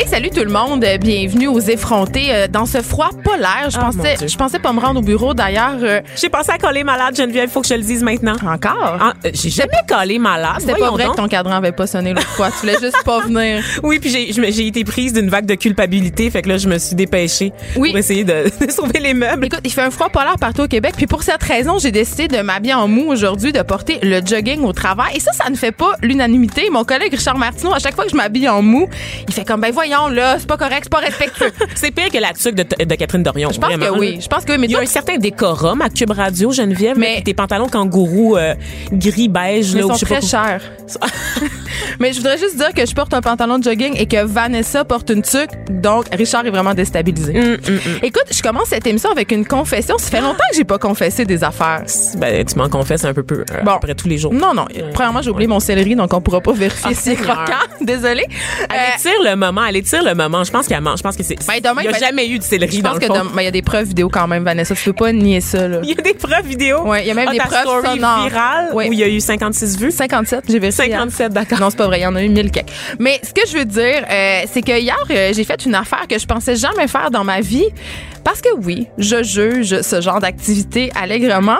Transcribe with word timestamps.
Hey, 0.00 0.06
salut 0.06 0.30
tout 0.30 0.44
le 0.44 0.50
monde. 0.52 0.84
Euh, 0.84 0.96
Bienvenue 0.96 1.48
aux 1.48 1.58
effrontés 1.58 2.26
euh, 2.32 2.46
dans 2.46 2.66
ce 2.66 2.80
froid 2.82 3.10
polaire. 3.24 3.68
Je 3.68 3.78
Ah, 3.80 3.86
mon 3.86 3.92
pensais, 3.92 4.14
Dieu. 4.14 4.28
je 4.28 4.36
pensais 4.36 4.60
pas 4.60 4.72
me 4.72 4.78
rendre 4.78 5.00
au 5.00 5.02
bureau 5.02 5.34
d'ailleurs. 5.34 5.78
euh, 5.82 6.00
J'ai 6.14 6.28
pensé 6.28 6.52
à 6.52 6.58
coller 6.58 6.84
malade, 6.84 7.16
Geneviève, 7.16 7.48
il 7.48 7.52
faut 7.52 7.62
que 7.62 7.66
je 7.66 7.74
le 7.74 7.82
dise 7.82 8.04
maintenant. 8.04 8.36
encore? 8.46 8.96
Ah, 9.00 9.12
euh, 9.26 9.30
j'ai 9.34 9.50
jamais 9.50 9.72
collé 9.88 10.20
malade. 10.20 10.58
C'était 10.60 10.72
pas 10.74 10.78
voyons 10.78 10.92
vrai 10.92 11.04
donc. 11.06 11.16
que 11.16 11.20
ton 11.22 11.26
cadran 11.28 11.56
avait 11.56 11.72
pas 11.72 11.88
sonné 11.88 12.12
l'autre 12.14 12.28
fois. 12.28 12.48
Tu 12.52 12.58
voulais 12.60 12.78
juste 12.80 13.02
pas 13.04 13.20
venir. 13.22 13.64
Oui, 13.82 13.98
puis 13.98 14.10
j'ai 14.10 14.32
je 14.32 14.40
me- 14.40 14.52
j'ai 14.52 14.68
été 14.68 14.84
prise 14.84 15.12
d'une 15.14 15.28
vague 15.28 15.46
de 15.46 15.54
culpabilité, 15.56 16.30
fait 16.30 16.42
que 16.42 16.48
là, 16.50 16.58
je 16.58 16.68
me 16.68 16.78
suis 16.78 16.94
dépêchée 16.94 17.52
Oui. 17.76 17.90
pour 17.90 17.98
essayer 17.98 18.22
de, 18.22 18.44
de 18.66 18.70
sauver 18.70 19.00
les 19.00 19.14
meubles. 19.14 19.46
Écoute, 19.46 19.60
il 19.64 19.72
fait 19.72 19.82
un 19.82 19.90
froid 19.90 20.10
polaire 20.10 20.36
partout 20.40 20.62
au 20.62 20.68
Québec. 20.68 20.94
Puis 20.96 21.08
pour 21.08 21.24
cette 21.24 21.42
raison, 21.42 21.78
j'ai 21.80 21.90
décidé 21.90 22.28
de 22.28 22.40
m'habiller 22.40 22.74
en 22.74 22.86
mou 22.86 23.06
aujourd'hui, 23.08 23.50
de 23.52 23.62
porter 23.62 23.98
le 24.02 24.20
jogging 24.24 24.62
au 24.62 24.72
travail. 24.72 25.16
Et 25.16 25.20
ça, 25.20 25.32
ça 25.32 25.50
ne 25.50 25.56
fait 25.56 25.72
pas 25.72 25.92
l'unanimité. 26.02 26.68
Mon 26.70 26.84
collègue 26.84 27.12
Richard 27.14 27.36
Martineau, 27.36 27.72
à 27.74 27.80
chaque 27.80 27.96
fois 27.96 28.04
que 28.04 28.10
je 28.10 28.16
m'habille 28.16 28.48
en 28.48 28.62
mou, 28.62 28.88
il 29.26 29.34
fait 29.34 29.44
comme, 29.44 29.60
ben 29.60 29.72
voyons, 29.72 29.87
là, 29.88 30.36
c'est 30.38 30.46
pas 30.46 30.56
correct, 30.56 30.80
c'est 30.84 30.92
pas 30.92 30.98
respectueux. 30.98 31.50
C'est 31.74 31.90
pire 31.90 32.10
que 32.10 32.18
la 32.18 32.32
tuque 32.32 32.54
de, 32.54 32.84
de 32.84 32.94
Catherine 32.94 33.22
Dorion. 33.22 33.50
Je 33.52 33.58
pense 33.60 33.70
vraiment. 33.72 33.94
que 33.94 33.98
oui. 33.98 34.18
Je 34.20 34.26
pense 34.28 34.44
que 34.44 34.52
oui. 34.52 34.58
Mais 34.58 34.66
Il 34.66 34.72
y 34.72 34.76
a 34.76 34.80
un 34.80 34.86
certain 34.86 35.16
décorum 35.18 35.80
à 35.82 35.88
Cube 35.90 36.10
Radio, 36.10 36.52
Geneviève, 36.52 36.98
Mais- 36.98 37.22
tes 37.22 37.34
pantalons 37.34 37.68
kangourou 37.68 38.36
euh, 38.36 38.54
gris 38.92 39.28
beige 39.28 39.74
mais 39.74 39.80
là, 39.80 39.86
ils 39.86 39.88
sont 39.88 39.94
je 39.94 39.98
sais 40.00 40.06
pas 40.06 40.18
très 40.20 40.26
chers. 40.26 40.60
Mais 42.00 42.12
je 42.12 42.18
voudrais 42.18 42.38
juste 42.38 42.56
dire 42.56 42.72
que 42.74 42.86
je 42.86 42.94
porte 42.94 43.12
un 43.14 43.20
pantalon 43.20 43.58
de 43.58 43.64
jogging 43.64 43.94
et 43.98 44.06
que 44.06 44.24
Vanessa 44.24 44.84
porte 44.84 45.10
une 45.10 45.22
tuque. 45.22 45.50
Donc, 45.70 46.06
Richard 46.12 46.46
est 46.46 46.50
vraiment 46.50 46.74
déstabilisé. 46.74 47.38
Hum, 47.38 47.56
Écoute, 48.02 48.24
je 48.30 48.42
commence 48.42 48.68
cette 48.68 48.86
émission 48.86 49.10
avec 49.10 49.32
une 49.32 49.44
confession. 49.46 49.96
Ça 49.98 50.10
fait 50.10 50.20
longtemps 50.20 50.44
que 50.50 50.56
j'ai 50.56 50.64
pas 50.64 50.78
confessé 50.78 51.24
des 51.24 51.42
affaires. 51.44 51.82
Ben, 52.16 52.44
tu 52.44 52.56
m'en 52.56 52.68
confesses 52.68 53.04
un 53.04 53.14
peu 53.14 53.22
peu 53.22 53.44
euh, 53.52 53.62
Bon. 53.64 53.72
après 53.72 53.94
tous 53.94 54.08
les 54.08 54.18
jours. 54.18 54.32
Non, 54.32 54.54
non. 54.54 54.66
Premièrement, 54.94 55.22
j'ai 55.22 55.30
oublié 55.30 55.48
mon 55.48 55.60
céleri, 55.60 55.94
donc 55.96 56.12
on 56.14 56.20
pourra 56.20 56.40
pas 56.40 56.52
vérifier 56.52 56.90
Ah, 56.90 56.94
si 56.94 57.02
c'est 57.02 57.16
croquant. 57.16 57.52
Désolée. 57.80 58.26
Elle 58.70 58.76
Euh, 59.26 59.30
le 59.30 59.36
moment, 59.36 59.67
elle 59.68 59.76
étire 59.76 60.02
le 60.02 60.14
moment. 60.14 60.44
Je 60.44 60.50
pense 60.50 60.66
qu'elle 60.66 60.80
mange. 60.80 60.98
Je 60.98 61.02
pense 61.02 61.16
que 61.16 61.22
c'est. 61.22 61.36
Ben, 61.46 61.60
demain, 61.62 61.82
il 61.82 61.84
y 61.84 61.88
a 61.88 61.92
ben, 61.92 61.98
jamais 62.00 62.28
eu 62.28 62.38
de 62.38 62.42
céleri 62.44 62.76
je 62.76 62.82
pense 62.82 62.98
que 62.98 63.06
ben, 63.06 63.24
il 63.38 63.44
y 63.44 63.46
a 63.46 63.50
des 63.50 63.62
preuves 63.62 63.86
vidéo 63.88 64.08
quand 64.08 64.26
même, 64.26 64.44
Vanessa. 64.44 64.74
Tu 64.74 64.84
peux 64.84 64.92
pas 64.92 65.12
nier 65.12 65.40
ça. 65.40 65.58
Il 65.82 65.88
y 65.90 65.92
a 65.98 66.02
des 66.02 66.14
preuves 66.14 66.46
vidéo. 66.46 66.82
Ouais, 66.86 67.02
il 67.02 67.08
y 67.08 67.10
a 67.10 67.14
même 67.14 67.28
Ah, 67.28 67.32
des 67.32 67.38
preuves 67.38 67.60
story 67.62 67.88
sonores. 67.88 68.28
virale 68.28 68.70
Ouais. 68.74 68.88
où 68.88 68.92
il 68.92 68.98
y 68.98 69.02
a 69.02 69.08
eu 69.08 69.20
56 69.20 69.78
vues? 69.78 69.90
57, 69.90 70.44
j'ai 70.48 70.58
vérifié. 70.58 70.86
hier. 70.86 70.98
57, 70.98 71.32
d'accord. 71.32 71.60
Non, 71.60 71.70
c'est 71.70 71.76
pas 71.76 71.86
vrai. 71.86 72.00
Il 72.00 72.02
y 72.02 72.06
en 72.06 72.14
a 72.16 72.22
eu 72.22 72.28
mille 72.28 72.50
quelques. 72.50 72.68
Mais 72.98 73.20
ce 73.22 73.32
que 73.32 73.46
je 73.48 73.56
veux 73.58 73.64
dire, 73.64 74.04
euh, 74.10 74.42
c'est 74.52 74.62
que 74.62 74.78
hier, 74.78 74.96
euh, 75.10 75.32
j'ai 75.34 75.44
fait 75.44 75.64
une 75.66 75.74
affaire 75.74 76.06
que 76.08 76.18
je 76.18 76.26
pensais 76.26 76.56
jamais 76.56 76.86
faire 76.88 77.10
dans 77.10 77.24
ma 77.24 77.40
vie. 77.40 77.66
Parce 78.28 78.42
que 78.42 78.54
oui, 78.62 78.88
je 78.98 79.22
juge 79.22 79.80
ce 79.80 80.02
genre 80.02 80.20
d'activité 80.20 80.92
allègrement. 80.94 81.56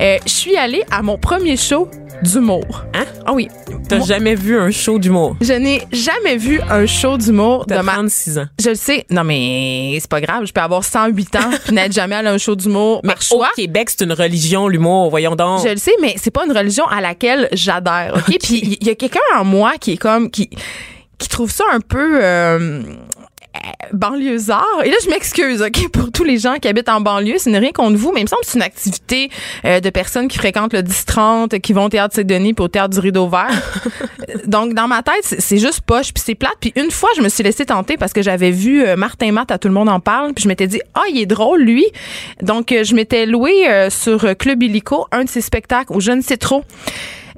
Euh, 0.00 0.16
je 0.24 0.30
suis 0.32 0.56
allée 0.56 0.82
à 0.90 1.02
mon 1.02 1.18
premier 1.18 1.58
show 1.58 1.90
d'humour. 2.22 2.84
Hein? 2.94 3.04
Ah 3.26 3.34
oui. 3.34 3.48
T'as 3.86 4.00
jamais 4.00 4.34
vu 4.34 4.58
un 4.58 4.70
show 4.70 4.98
d'humour? 4.98 5.36
Je 5.42 5.52
n'ai 5.52 5.82
jamais 5.92 6.38
vu 6.38 6.58
un 6.70 6.86
show 6.86 7.18
d'humour 7.18 7.66
de 7.66 7.74
ma 7.74 7.92
36 7.92 8.38
ans. 8.38 8.46
Je 8.58 8.70
le 8.70 8.76
sais. 8.76 9.04
Non, 9.10 9.24
mais 9.24 9.98
c'est 10.00 10.08
pas 10.08 10.22
grave. 10.22 10.46
Je 10.46 10.54
peux 10.54 10.62
avoir 10.62 10.84
108 10.84 11.36
ans 11.36 11.50
puis 11.66 11.74
n'être 11.74 11.92
jamais 11.92 12.14
allé 12.14 12.28
à 12.28 12.32
un 12.32 12.38
show 12.38 12.56
d'humour 12.56 13.02
Mais 13.04 13.12
par 13.12 13.20
choix. 13.20 13.50
au 13.52 13.54
Québec, 13.54 13.90
c'est 13.90 14.02
une 14.02 14.14
religion, 14.14 14.68
l'humour. 14.68 15.10
Voyons 15.10 15.36
donc. 15.36 15.64
Je 15.66 15.68
le 15.68 15.76
sais, 15.76 15.92
mais 16.00 16.14
c'est 16.16 16.30
pas 16.30 16.46
une 16.46 16.56
religion 16.56 16.86
à 16.86 17.02
laquelle 17.02 17.50
j'adhère. 17.52 18.14
OK? 18.16 18.38
Puis 18.42 18.78
il 18.80 18.86
y 18.86 18.90
a 18.90 18.94
quelqu'un 18.94 19.20
en 19.36 19.44
moi 19.44 19.74
qui 19.78 19.92
est 19.92 19.98
comme 19.98 20.30
qui 20.30 20.48
qui 21.18 21.28
trouve 21.28 21.50
ça 21.50 21.64
un 21.72 21.80
peu 21.80 22.18
euh, 22.22 22.82
banlieusard. 23.92 24.82
Et 24.84 24.90
là, 24.90 24.96
je 25.04 25.10
m'excuse, 25.10 25.62
OK, 25.62 25.88
pour 25.90 26.10
tous 26.12 26.24
les 26.24 26.38
gens 26.38 26.56
qui 26.56 26.68
habitent 26.68 26.88
en 26.88 27.00
banlieue. 27.00 27.38
Ce 27.38 27.48
n'est 27.48 27.58
rien 27.58 27.72
contre 27.72 27.96
vous, 27.96 28.12
mais 28.12 28.20
il 28.20 28.24
me 28.24 28.28
semble 28.28 28.42
que 28.42 28.48
c'est 28.48 28.58
une 28.58 28.62
activité 28.62 29.30
euh, 29.64 29.80
de 29.80 29.90
personnes 29.90 30.28
qui 30.28 30.38
fréquentent 30.38 30.72
le 30.72 30.82
10-30, 30.82 31.60
qui 31.60 31.72
vont 31.72 31.84
au 31.84 31.88
Théâtre 31.88 32.14
Saint-Denis 32.14 32.54
puis 32.54 32.64
au 32.64 32.68
Théâtre 32.68 32.94
du 32.94 33.00
Rideau 33.00 33.28
Vert. 33.28 33.48
Euh, 34.28 34.34
Donc, 34.46 34.74
dans 34.74 34.88
ma 34.88 35.02
tête, 35.02 35.22
c'est 35.22 35.58
juste 35.58 35.80
poche 35.82 36.12
puis 36.12 36.22
c'est 36.24 36.34
plate. 36.34 36.56
Puis 36.60 36.72
une 36.76 36.90
fois, 36.90 37.10
je 37.16 37.22
me 37.22 37.28
suis 37.28 37.42
laissée 37.42 37.66
tenter 37.66 37.96
parce 37.96 38.12
que 38.12 38.22
j'avais 38.22 38.50
vu 38.50 38.84
euh, 38.84 38.96
Martin 38.96 39.32
Matt 39.32 39.50
à 39.50 39.58
Tout 39.58 39.68
le 39.68 39.74
monde 39.74 39.88
en 39.88 40.00
parle. 40.00 40.34
Puis 40.34 40.44
je 40.44 40.48
m'étais 40.48 40.66
dit, 40.66 40.80
ah, 40.94 41.02
il 41.10 41.18
est 41.20 41.26
drôle, 41.26 41.62
lui. 41.62 41.86
Donc, 42.42 42.72
euh, 42.72 42.84
je 42.84 42.94
m'étais 42.94 43.26
loué 43.26 43.68
euh, 43.68 43.90
sur 43.90 44.24
euh, 44.24 44.34
Club 44.34 44.62
Illico, 44.62 45.06
un 45.12 45.24
de 45.24 45.28
ses 45.28 45.40
spectacles, 45.40 45.92
ou 45.92 46.00
je 46.00 46.12
ne 46.12 46.20
sais 46.20 46.36
trop. 46.36 46.64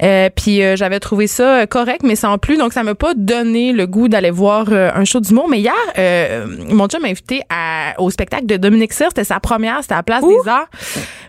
Euh, 0.02 0.30
puis 0.34 0.62
euh, 0.62 0.76
j'avais 0.76 1.00
trouvé 1.00 1.26
ça 1.26 1.60
euh, 1.60 1.66
correct, 1.66 2.02
mais 2.04 2.16
sans 2.16 2.38
plus. 2.38 2.56
Donc, 2.56 2.72
ça 2.72 2.82
m'a 2.82 2.94
pas 2.94 3.14
donné 3.14 3.72
le 3.72 3.86
goût 3.86 4.08
d'aller 4.08 4.30
voir 4.30 4.66
euh, 4.70 4.90
un 4.94 5.04
show 5.04 5.20
d'humour. 5.20 5.48
Mais 5.48 5.60
hier, 5.60 5.74
euh, 5.98 6.46
mon 6.70 6.86
chum 6.86 7.02
m'a 7.02 7.08
invité 7.08 7.42
à, 7.50 7.94
au 7.98 8.10
spectacle 8.10 8.46
de 8.46 8.56
Dominique 8.56 8.92
Cyr. 8.92 9.08
C'était 9.08 9.24
sa 9.24 9.40
première, 9.40 9.82
c'était 9.82 9.94
à 9.94 9.98
la 9.98 10.02
Place 10.02 10.24
des 10.24 10.48
Arts. 10.48 10.68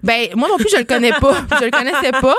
Ben, 0.03 0.28
moi 0.35 0.47
non 0.50 0.57
plus, 0.57 0.69
je 0.72 0.78
le 0.78 0.84
connais 0.85 1.13
pas. 1.13 1.35
je 1.59 1.66
le 1.66 1.72
connaissais 1.72 2.12
pas. 2.22 2.35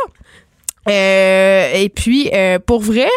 Euh, 0.88 1.72
et 1.74 1.88
puis, 1.88 2.30
euh, 2.32 2.58
pour 2.58 2.80
vrai, 2.80 3.08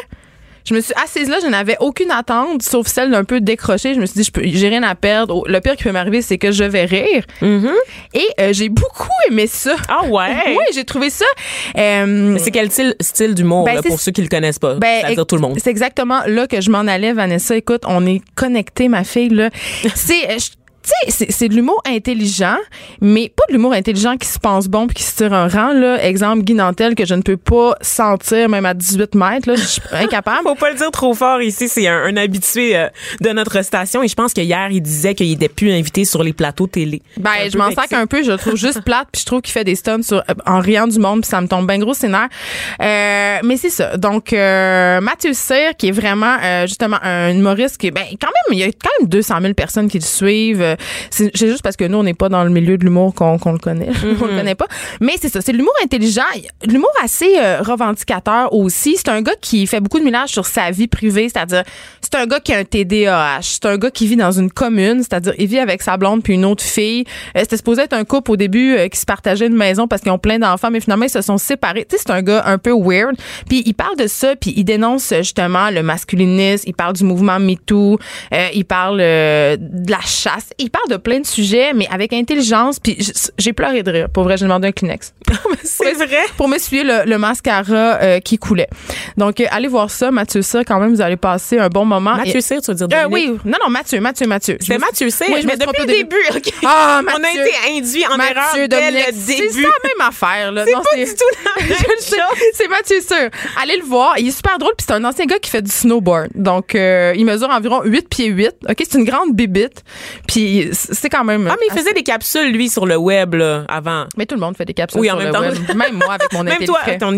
je 0.65 0.73
me 0.73 0.81
suis 0.81 0.93
assise 1.03 1.29
là, 1.29 1.37
je 1.41 1.47
n'avais 1.47 1.77
aucune 1.79 2.11
attente, 2.11 2.61
sauf 2.63 2.87
celle 2.87 3.11
d'un 3.11 3.23
peu 3.23 3.41
décrocher. 3.41 3.93
Je 3.93 3.99
me 3.99 4.05
suis 4.05 4.15
dit, 4.15 4.23
je 4.23 4.31
peux, 4.31 4.41
j'ai 4.45 4.69
rien 4.69 4.83
à 4.83 4.95
perdre. 4.95 5.35
Oh, 5.35 5.43
Le 5.47 5.59
pire 5.61 5.75
qui 5.75 5.83
peut 5.83 5.91
m'arriver, 5.91 6.21
c'est 6.21 6.37
que 6.37 6.51
je 6.51 6.63
vais 6.63 6.85
rire. 6.85 7.23
Et 7.41 8.27
euh, 8.39 8.53
j'ai 8.53 8.69
beaucoup 8.69 9.09
aimé 9.29 9.47
ça. 9.47 9.75
Ah 9.89 10.05
ouais? 10.05 10.29
Oui, 10.57 10.63
j'ai 10.73 10.83
trouvé 10.85 11.09
ça. 11.09 11.25
euh, 11.77 12.37
c'est 12.39 12.51
quel 12.51 12.69
style, 12.71 12.95
style 12.99 13.33
d'humour, 13.35 13.65
Ben, 13.65 13.75
là, 13.75 13.81
pour 13.81 13.99
ceux 13.99 14.11
qui 14.11 14.21
le 14.21 14.27
connaissent 14.27 14.59
pas? 14.59 14.75
ben, 14.75 15.01
C'est-à-dire 15.01 15.25
tout 15.25 15.35
le 15.35 15.41
monde. 15.41 15.57
C'est 15.61 15.69
exactement 15.69 16.21
là 16.27 16.47
que 16.47 16.61
je 16.61 16.69
m'en 16.69 16.79
allais, 16.87 17.13
Vanessa. 17.13 17.55
Écoute, 17.55 17.81
on 17.85 18.05
est 18.05 18.21
connectés, 18.35 18.87
ma 18.87 19.03
fille. 19.03 19.29
Là, 19.29 19.49
c'est, 19.95 20.29
euh, 20.31 20.37
je- 20.37 20.51
tu 20.83 20.89
sais, 20.89 21.11
c'est, 21.11 21.31
c'est 21.31 21.49
de 21.49 21.55
l'humour 21.55 21.81
intelligent, 21.87 22.57
mais 23.01 23.31
pas 23.35 23.43
de 23.49 23.53
l'humour 23.53 23.73
intelligent 23.73 24.17
qui 24.17 24.27
se 24.27 24.39
pense 24.39 24.67
bon 24.67 24.87
puis 24.87 24.95
qui 24.95 25.03
se 25.03 25.15
tire 25.15 25.33
un 25.33 25.47
rang. 25.47 25.73
Là, 25.73 26.03
exemple 26.03 26.43
Guy 26.43 26.53
Nantel 26.53 26.95
que 26.95 27.05
je 27.05 27.15
ne 27.15 27.21
peux 27.21 27.37
pas 27.37 27.75
sentir 27.81 28.49
même 28.49 28.65
à 28.65 28.73
18 28.73 29.15
mètres. 29.15 29.49
Là, 29.49 29.55
je 29.55 29.65
suis 29.65 29.81
incapable. 29.91 30.41
Faut 30.43 30.55
pas 30.55 30.71
le 30.71 30.77
dire 30.77 30.91
trop 30.91 31.13
fort 31.13 31.41
ici, 31.41 31.67
c'est 31.67 31.87
un, 31.87 32.03
un 32.03 32.17
habitué 32.17 32.77
euh, 32.77 32.87
de 33.21 33.29
notre 33.29 33.61
station 33.63 34.03
et 34.03 34.07
je 34.07 34.15
pense 34.15 34.33
que 34.33 34.41
hier 34.41 34.67
il 34.71 34.81
disait 34.81 35.15
qu'il 35.15 35.31
était 35.31 35.49
plus 35.49 35.71
invité 35.71 36.05
sur 36.05 36.23
les 36.23 36.33
plateaux 36.33 36.67
télé. 36.67 37.01
Ben, 37.17 37.31
Un 37.45 37.49
je 37.49 37.57
m'en 37.57 37.71
sac 37.71 37.93
un 37.93 38.05
peu. 38.05 38.23
Je 38.23 38.31
le 38.31 38.37
trouve 38.37 38.55
juste 38.55 38.81
plate, 38.81 39.07
puis 39.11 39.21
je 39.21 39.25
trouve 39.25 39.41
qu'il 39.41 39.53
fait 39.53 39.63
des 39.63 39.75
stunts 39.75 40.03
sur, 40.03 40.17
euh, 40.17 40.33
en 40.45 40.59
riant 40.59 40.87
du 40.87 40.99
monde, 40.99 41.21
puis 41.21 41.29
ça 41.29 41.41
me 41.41 41.47
tombe 41.47 41.67
bien 41.67 41.79
gros 41.79 41.93
scénaire. 41.93 42.27
Euh, 42.81 43.39
mais 43.43 43.57
c'est 43.57 43.69
ça. 43.69 43.97
Donc, 43.97 44.33
euh, 44.33 45.01
Mathieu 45.01 45.33
Cyr, 45.33 45.75
qui 45.77 45.87
est 45.89 45.91
vraiment 45.91 46.37
euh, 46.43 46.67
justement 46.67 46.97
un 47.01 47.29
humoriste 47.29 47.77
qui, 47.77 47.91
ben, 47.91 48.03
quand 48.21 48.27
même, 48.27 48.57
il 48.57 48.59
y 48.59 48.63
a 48.63 48.67
quand 48.67 48.89
même 48.99 49.09
200 49.09 49.35
000 49.41 49.53
personnes 49.53 49.87
qui 49.87 49.99
le 49.99 50.03
suivent. 50.03 50.72
Euh, 50.73 50.75
C'est 51.09 51.35
juste 51.35 51.61
parce 51.61 51.75
que 51.75 51.85
nous, 51.85 51.97
on 51.97 52.03
n'est 52.03 52.13
pas 52.13 52.29
dans 52.29 52.43
le 52.43 52.49
milieu 52.49 52.77
de 52.77 52.83
l'humour 52.83 53.13
qu'on 53.13 53.37
qu'on 53.37 53.51
le 53.51 53.57
connaît. 53.57 53.89
on 54.21 54.25
le 54.25 54.35
connaît 54.37 54.55
pas. 54.55 54.67
Mais 55.01 55.13
c'est 55.19 55.29
ça. 55.29 55.41
C'est 55.41 55.53
l'humour 55.53 55.73
intelligent, 55.83 56.21
l'humour 56.65 56.91
assez 57.03 57.35
euh, 57.37 57.61
revendicateur 57.61 58.53
aussi. 58.53 58.95
C'est 58.97 59.09
un 59.09 59.21
gars 59.21 59.35
qui 59.41 59.65
fait 59.67 59.79
beaucoup 59.79 59.99
de 59.99 60.05
mélange 60.05 60.29
sur 60.29 60.45
sa 60.45 60.71
vie 60.71 60.87
privée, 60.87 61.29
c'est-à-dire, 61.29 61.63
c'est 62.01 62.15
un 62.15 62.25
gars 62.25 62.39
qui 62.39 62.53
a 62.53 62.57
un 62.57 62.63
TDAH. 62.63 63.39
C'est 63.41 63.65
un 63.65 63.77
gars 63.77 63.91
qui 63.91 64.07
vit 64.07 64.15
dans 64.15 64.31
une 64.31 64.51
commune, 64.51 64.99
c'est-à-dire, 64.99 65.33
il 65.37 65.47
vit 65.47 65.59
avec 65.59 65.81
sa 65.81 65.97
blonde 65.97 66.23
puis 66.23 66.33
une 66.33 66.45
autre 66.45 66.63
fille. 66.63 67.05
Euh, 67.35 67.41
C'était 67.41 67.57
supposé 67.57 67.83
être 67.83 67.93
un 67.93 68.03
couple 68.05 68.31
au 68.31 68.35
début 68.35 68.75
euh, 68.75 68.87
qui 68.87 68.99
se 68.99 69.05
partageait 69.05 69.47
une 69.47 69.55
maison 69.55 69.87
parce 69.87 70.01
qu'ils 70.01 70.11
ont 70.11 70.17
plein 70.19 70.39
d'enfants, 70.39 70.71
mais 70.71 70.79
finalement, 70.79 71.05
ils 71.05 71.09
se 71.09 71.21
sont 71.21 71.37
séparés. 71.37 71.85
Tu 71.89 71.97
sais, 71.97 72.03
c'est 72.05 72.11
un 72.13 72.21
gars 72.21 72.43
un 72.45 72.57
peu 72.57 72.71
weird. 72.71 73.15
Puis 73.47 73.63
il 73.65 73.73
parle 73.73 73.95
de 73.97 74.07
ça, 74.07 74.35
puis 74.35 74.53
il 74.55 74.63
dénonce 74.63 75.13
justement 75.17 75.69
le 75.69 75.83
masculinisme, 75.83 76.63
il 76.67 76.73
parle 76.73 76.93
du 76.93 77.03
mouvement 77.03 77.39
MeToo, 77.39 77.99
euh, 78.33 78.47
il 78.53 78.65
parle 78.65 78.99
euh, 79.01 79.57
de 79.59 79.91
la 79.91 80.01
chasse, 80.01 80.49
il 80.63 80.69
parle 80.69 80.89
de 80.89 80.97
plein 80.97 81.19
de 81.19 81.25
sujets, 81.25 81.73
mais 81.73 81.87
avec 81.91 82.13
intelligence, 82.13 82.79
puis 82.79 82.97
j'ai 83.37 83.53
pleuré 83.53 83.83
de 83.83 83.91
rire. 83.91 84.07
Pour 84.09 84.23
vrai, 84.23 84.37
j'ai 84.37 84.45
demandé 84.45 84.67
un 84.67 84.71
Kleenex. 84.71 85.13
C'est 85.63 85.93
vrai? 85.93 86.23
Pour 86.37 86.47
m'essuyer 86.47 86.83
le, 86.83 87.03
le 87.05 87.17
mascara 87.17 87.99
euh, 88.01 88.19
qui 88.19 88.37
coulait. 88.37 88.69
Donc, 89.17 89.39
euh, 89.39 89.45
allez 89.51 89.67
voir 89.67 89.89
ça, 89.89 90.11
Mathieu 90.11 90.41
Cyr, 90.41 90.61
quand 90.65 90.79
même, 90.79 90.93
vous 90.93 91.01
allez 91.01 91.17
passer 91.17 91.57
un 91.59 91.69
bon 91.69 91.85
moment. 91.85 92.15
Mathieu 92.15 92.41
Cyr, 92.41 92.61
tu 92.61 92.71
veux 92.71 92.75
dire 92.75 92.87
Euh, 92.93 93.07
oui, 93.09 93.27
non, 93.45 93.57
non, 93.63 93.69
Mathieu, 93.69 93.99
Mathieu, 93.99 94.27
Mathieu. 94.27 94.57
C'est 94.59 94.77
Mathieu 94.77 95.09
Cyr, 95.09 95.27
Oui, 95.29 95.41
je 95.41 95.47
mais 95.47 95.57
depuis 95.57 95.81
le 95.81 95.85
début. 95.85 96.15
Ah, 96.65 97.01
On 97.05 97.23
a 97.23 97.31
été 97.31 97.51
induit 97.71 98.05
en 98.05 98.15
erreur 98.17 98.33
Mathieu 98.35 98.67
dès 98.67 98.79
Dominique, 98.91 99.07
le 99.07 99.13
c'est 99.13 99.49
ça 99.49 99.59
la 99.61 99.89
même 99.89 100.07
affaire 100.07 100.51
là. 100.51 100.65
C'est 100.65 100.73
pas 100.73 100.95
du 100.95 101.05
tout 101.05 102.15
la. 102.17 102.25
C'est 102.53 102.67
Mathieu 102.67 103.01
Sûr. 103.01 103.29
Allez 103.61 103.77
le 103.77 103.83
voir, 103.83 104.15
il 104.17 104.27
est 104.27 104.31
super 104.31 104.57
drôle 104.57 104.73
puis 104.77 104.85
c'est 104.87 104.93
un 104.93 105.03
ancien 105.03 105.25
gars 105.25 105.39
qui 105.39 105.49
fait 105.49 105.61
du 105.61 105.71
snowboard. 105.71 106.29
Donc 106.35 106.75
euh, 106.75 107.13
il 107.15 107.25
mesure 107.25 107.49
environ 107.49 107.81
8 107.83 108.09
pieds 108.09 108.27
8. 108.27 108.51
OK, 108.69 108.75
c'est 108.77 108.97
une 108.97 109.05
grande 109.05 109.33
bibite. 109.33 109.83
Puis 110.27 110.52
Puis 110.53 110.69
c'est 110.73 111.09
quand 111.09 111.23
même. 111.23 111.47
Ah, 111.49 111.55
mais 111.59 111.65
il 111.71 111.77
faisait 111.77 111.93
des 111.93 112.03
capsules, 112.03 112.51
lui, 112.51 112.69
sur 112.69 112.85
le 112.85 112.95
web, 112.95 113.33
là, 113.33 113.63
avant. 113.67 114.05
Mais 114.17 114.25
tout 114.25 114.35
le 114.35 114.41
monde 114.41 114.55
fait 114.55 114.65
des 114.65 114.73
capsules 114.73 114.99
Oui, 115.01 115.07
sur 115.07 115.15
en 115.15 115.19
le 115.19 115.25
même 115.25 115.33
temps. 115.33 115.39
web. 115.41 115.53
Même 115.75 115.95
moi 115.95 116.13
avec 116.13 116.31
mon 116.33 116.43
Même 116.43 116.63
toi, 116.65 116.79
Intellifrais. 116.81 116.97
ton 116.99 117.11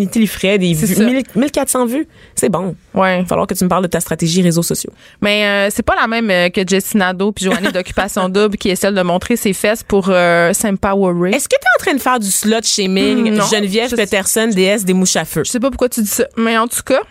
des 0.57 0.75
C'est 0.75 0.85
vues, 0.85 0.95
ça. 0.95 1.03
1000 1.03 1.23
1400 1.35 1.85
vues. 1.87 2.07
C'est 2.35 2.49
bon. 2.49 2.75
Ouais. 2.93 3.17
Il 3.19 3.21
va 3.23 3.27
falloir 3.27 3.47
que 3.47 3.53
tu 3.53 3.63
me 3.63 3.69
parles 3.69 3.83
de 3.83 3.87
ta 3.89 3.99
stratégie 3.99 4.41
réseaux 4.41 4.63
sociaux. 4.63 4.91
Mais 5.21 5.45
euh, 5.45 5.69
c'est 5.71 5.83
pas 5.83 5.95
la 5.99 6.07
même 6.07 6.29
euh, 6.29 6.49
que 6.49 6.61
Jessie 6.65 6.97
Nadeau 6.97 7.31
puis 7.31 7.45
Joanie 7.45 7.71
d'Occupation 7.71 8.29
Double 8.29 8.57
qui 8.57 8.69
est 8.69 8.75
celle 8.75 8.93
de 8.95 9.01
montrer 9.01 9.35
ses 9.35 9.53
fesses 9.53 9.83
pour 9.83 10.07
euh, 10.09 10.53
s'empowerer. 10.53 11.31
Est-ce 11.31 11.49
que 11.49 11.55
tu 11.55 11.65
es 11.65 11.81
en 11.81 11.83
train 11.83 11.93
de 11.95 12.01
faire 12.01 12.19
du 12.19 12.31
slut 12.31 12.63
shaming, 12.63 13.31
non. 13.33 13.45
Geneviève 13.45 13.89
Je- 13.89 13.95
Peterson, 13.95 14.47
déesse 14.53 14.85
des 14.85 14.93
mouches 14.93 15.15
à 15.17 15.25
feu? 15.25 15.43
Je 15.45 15.51
sais 15.51 15.59
pas 15.59 15.69
pourquoi 15.69 15.89
tu 15.89 16.01
dis 16.01 16.07
ça, 16.07 16.25
mais 16.37 16.57
en 16.57 16.67
tout 16.67 16.83
cas, 16.85 17.01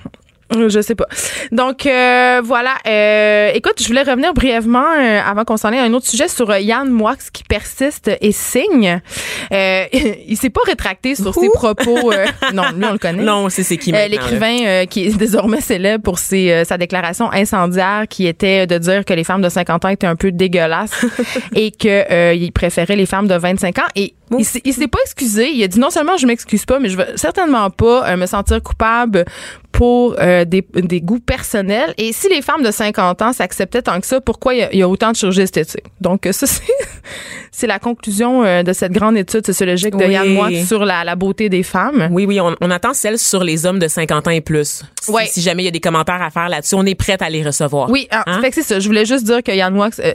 je 0.52 0.80
sais 0.80 0.94
pas. 0.94 1.06
Donc 1.52 1.86
euh, 1.86 2.40
voilà. 2.44 2.74
Euh, 2.86 3.50
écoute, 3.54 3.74
je 3.80 3.86
voulais 3.86 4.02
revenir 4.02 4.34
brièvement 4.34 4.84
euh, 4.98 5.20
avant 5.24 5.44
qu'on 5.44 5.56
s'en 5.56 5.68
aille 5.68 5.78
à 5.78 5.84
un 5.84 5.92
autre 5.94 6.06
sujet 6.06 6.28
sur 6.28 6.50
euh, 6.50 6.58
Yann 6.58 6.88
Moix 6.88 7.16
qui 7.32 7.42
persiste 7.44 8.10
et 8.20 8.32
signe. 8.32 9.00
Euh, 9.52 9.84
il 10.28 10.36
s'est 10.36 10.50
pas 10.50 10.60
rétracté 10.66 11.14
sur 11.14 11.34
ses 11.34 11.48
propos. 11.50 12.12
euh, 12.12 12.26
non, 12.52 12.64
lui 12.76 12.84
on 12.84 12.92
le 12.92 12.98
connaît. 12.98 13.22
Non, 13.22 13.48
c'est 13.48 13.62
c'est 13.62 13.76
qui 13.76 13.92
Euh? 13.94 14.08
L'écrivain 14.08 14.58
euh, 14.64 14.86
qui 14.86 15.06
est 15.06 15.16
désormais 15.16 15.60
célèbre 15.60 16.02
pour 16.02 16.18
ses, 16.18 16.50
euh, 16.50 16.64
sa 16.64 16.78
déclaration 16.78 17.30
incendiaire 17.32 18.04
qui 18.08 18.26
était 18.26 18.66
de 18.66 18.78
dire 18.78 19.04
que 19.04 19.12
les 19.14 19.24
femmes 19.24 19.42
de 19.42 19.48
50 19.48 19.84
ans 19.84 19.88
étaient 19.88 20.06
un 20.06 20.16
peu 20.16 20.30
dégueulasses 20.32 21.04
et 21.54 21.70
que 21.70 22.10
euh, 22.12 22.34
il 22.34 22.52
préférait 22.52 22.96
les 22.96 23.06
femmes 23.06 23.28
de 23.28 23.34
25 23.34 23.78
ans 23.78 23.82
et. 23.96 24.14
Il 24.38 24.44
s'est- 24.44 24.60
il 24.64 24.72
s'est 24.74 24.88
pas 24.88 24.98
excusé. 25.04 25.50
Il 25.50 25.62
a 25.62 25.68
dit 25.68 25.78
non 25.78 25.90
seulement 25.90 26.16
je 26.16 26.26
m'excuse 26.26 26.64
pas, 26.64 26.78
mais 26.80 26.88
je 26.88 26.96
veux 26.96 27.06
certainement 27.16 27.70
pas 27.70 28.08
euh, 28.10 28.16
me 28.16 28.26
sentir 28.26 28.62
coupable 28.62 29.24
pour 29.72 30.14
euh, 30.20 30.44
des, 30.44 30.64
des 30.74 31.00
goûts 31.00 31.18
personnels. 31.18 31.94
Et 31.98 32.12
si 32.12 32.28
les 32.28 32.42
femmes 32.42 32.62
de 32.62 32.70
50 32.70 33.22
ans 33.22 33.32
s'acceptaient 33.32 33.82
tant 33.82 34.00
que 34.00 34.06
ça, 34.06 34.20
pourquoi 34.20 34.54
il 34.54 34.60
y 34.60 34.62
a, 34.62 34.72
il 34.72 34.78
y 34.78 34.82
a 34.82 34.88
autant 34.88 35.10
de 35.10 35.16
chirurgie 35.16 35.40
esthétique? 35.42 35.84
Donc 36.00 36.26
euh, 36.26 36.32
ça, 36.32 36.46
c'est, 37.50 37.66
la 37.66 37.78
conclusion 37.80 38.44
euh, 38.44 38.62
de 38.62 38.72
cette 38.72 38.92
grande 38.92 39.16
étude 39.16 39.44
sociologique 39.44 39.96
de 39.96 40.04
Oui. 40.04 40.12
Yann 40.12 40.28
Moix 40.32 40.50
sur 40.64 40.84
la, 40.84 41.02
la 41.04 41.16
beauté 41.16 41.48
des 41.48 41.62
femmes. 41.64 42.08
Oui, 42.12 42.24
oui, 42.26 42.40
on, 42.40 42.54
on 42.60 42.70
attend 42.70 42.94
celle 42.94 43.18
sur 43.18 43.42
les 43.42 43.66
hommes 43.66 43.78
de 43.80 43.88
50 43.88 44.28
ans 44.28 44.30
et 44.30 44.40
plus. 44.40 44.84
Si, 45.02 45.10
Ouais. 45.10 45.26
si 45.26 45.40
jamais 45.42 45.62
il 45.62 45.66
y 45.66 45.68
a 45.68 45.72
des 45.72 45.80
commentaires 45.80 46.22
à 46.22 46.30
faire 46.30 46.48
là-dessus, 46.48 46.76
on 46.76 46.86
est 46.86 46.94
prête 46.94 47.20
à 47.22 47.28
les 47.28 47.42
recevoir. 47.42 47.90
Oui, 47.90 48.06
ah, 48.10 48.22
Hein? 48.26 48.40
fait 48.40 48.50
que 48.50 48.54
c'est 48.56 48.62
ça. 48.62 48.78
Je 48.80 48.86
voulais 48.86 49.04
juste 49.04 49.24
dire 49.24 49.42
que 49.42 49.50
Yann 49.52 49.76
Wax, 49.76 50.00
euh, 50.02 50.12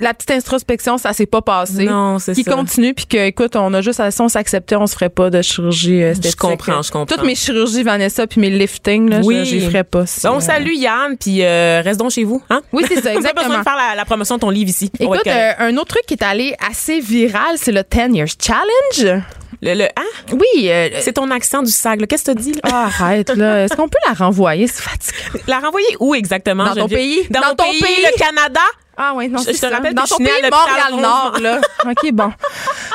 la 0.00 0.12
petite 0.12 0.30
introspection, 0.32 0.98
ça 0.98 1.12
s'est 1.12 1.26
pas 1.26 1.40
passé. 1.40 1.84
Non, 1.84 2.18
c'est 2.18 2.32
Qui 2.34 2.42
ça. 2.42 2.52
continue, 2.52 2.94
puis 2.94 3.06
que, 3.06 3.16
écoute, 3.26 3.54
on 3.56 3.72
a 3.74 3.80
juste, 3.80 4.00
à- 4.00 4.10
si 4.10 4.20
on 4.20 4.28
s'acceptait, 4.28 4.76
on 4.76 4.86
se 4.86 4.94
ferait 4.94 5.08
pas 5.08 5.30
de 5.30 5.40
chirurgie 5.40 6.02
euh, 6.02 6.10
esthétique. 6.10 6.36
comprends, 6.38 6.82
je 6.82 6.90
comprends. 6.90 7.16
Toutes 7.16 7.24
mes 7.24 7.34
chirurgies 7.36 7.82
Vanessa 7.84 8.26
puis 8.26 8.40
mes 8.40 8.50
liftings, 8.50 9.08
là, 9.08 9.20
Oui. 9.22 9.38
je 9.40 9.44
j'y 9.44 9.60
ferais 9.60 9.84
pas. 9.84 10.04
si, 10.06 10.26
Bon, 10.26 10.36
euh, 10.36 10.40
salut 10.40 10.74
Yann, 10.74 11.16
puis 11.16 11.44
euh, 11.44 11.80
reste 11.82 12.00
donc 12.00 12.10
chez 12.10 12.24
vous. 12.24 12.42
Hein? 12.50 12.62
Oui, 12.72 12.84
c'est 12.88 12.96
ça, 12.96 13.00
T'as 13.02 13.14
besoin 13.14 13.30
exactement. 13.30 13.58
de 13.58 13.62
faire 13.62 13.76
la, 13.76 13.94
la 13.94 14.04
promotion 14.04 14.34
de 14.34 14.40
ton 14.40 14.50
livre 14.50 14.68
ici. 14.70 14.90
On 15.00 15.04
Écoute, 15.14 15.26
euh, 15.28 15.52
un 15.58 15.76
autre 15.76 15.88
truc 15.94 16.02
qui 16.06 16.14
est 16.14 16.24
allé 16.24 16.54
assez 16.68 17.00
viral, 17.00 17.56
c'est 17.56 17.72
le 17.72 17.82
10 17.88 18.16
Years 18.16 18.28
Challenge. 18.40 19.22
le, 19.62 19.74
le- 19.74 19.84
hein? 19.84 20.32
Oui. 20.32 20.68
euh, 20.70 20.88
C'est 21.00 21.12
ton 21.14 21.30
accent 21.30 21.62
du 21.62 21.70
SAG. 21.70 22.00
là. 22.00 22.06
Qu'est-ce 22.08 22.24
que 22.24 22.32
tu 22.32 22.42
dis? 22.42 22.52
Là? 22.52 22.60
ah, 22.64 22.86
arrête, 22.86 23.30
là. 23.36 23.64
Est-ce 23.64 23.76
qu'on 23.76 23.88
peut 23.88 23.98
la 24.08 24.12
renvoyer? 24.14 24.66
C'est 24.66 24.82
fatigant. 24.82 25.38
La 25.46 25.60
renvoyer 25.60 25.86
où 26.00 26.14
exactement? 26.14 26.64
Dans 26.64 26.74
ton 26.74 26.88
pays? 26.88 27.20
Dans, 27.30 27.40
ton 27.56 27.70
pays, 27.70 27.80
pays? 27.80 28.04
le 28.12 28.18
Canada? 28.18 28.60
Ah 28.96 29.12
oui, 29.16 29.28
non, 29.28 29.38
Je- 29.40 29.46
je 29.46 29.50
te 29.52 29.56
ça. 29.56 29.70
rappelle 29.70 29.90
que 29.90 29.96
Dans 29.96 30.04
je 30.04 30.10
ton 30.10 30.16
suis 30.16 30.24
née 30.24 30.30
pays, 30.40 30.50
Montréal-Nord, 30.50 31.38
là. 31.40 31.60
OK, 31.86 32.12
bon. 32.12 32.30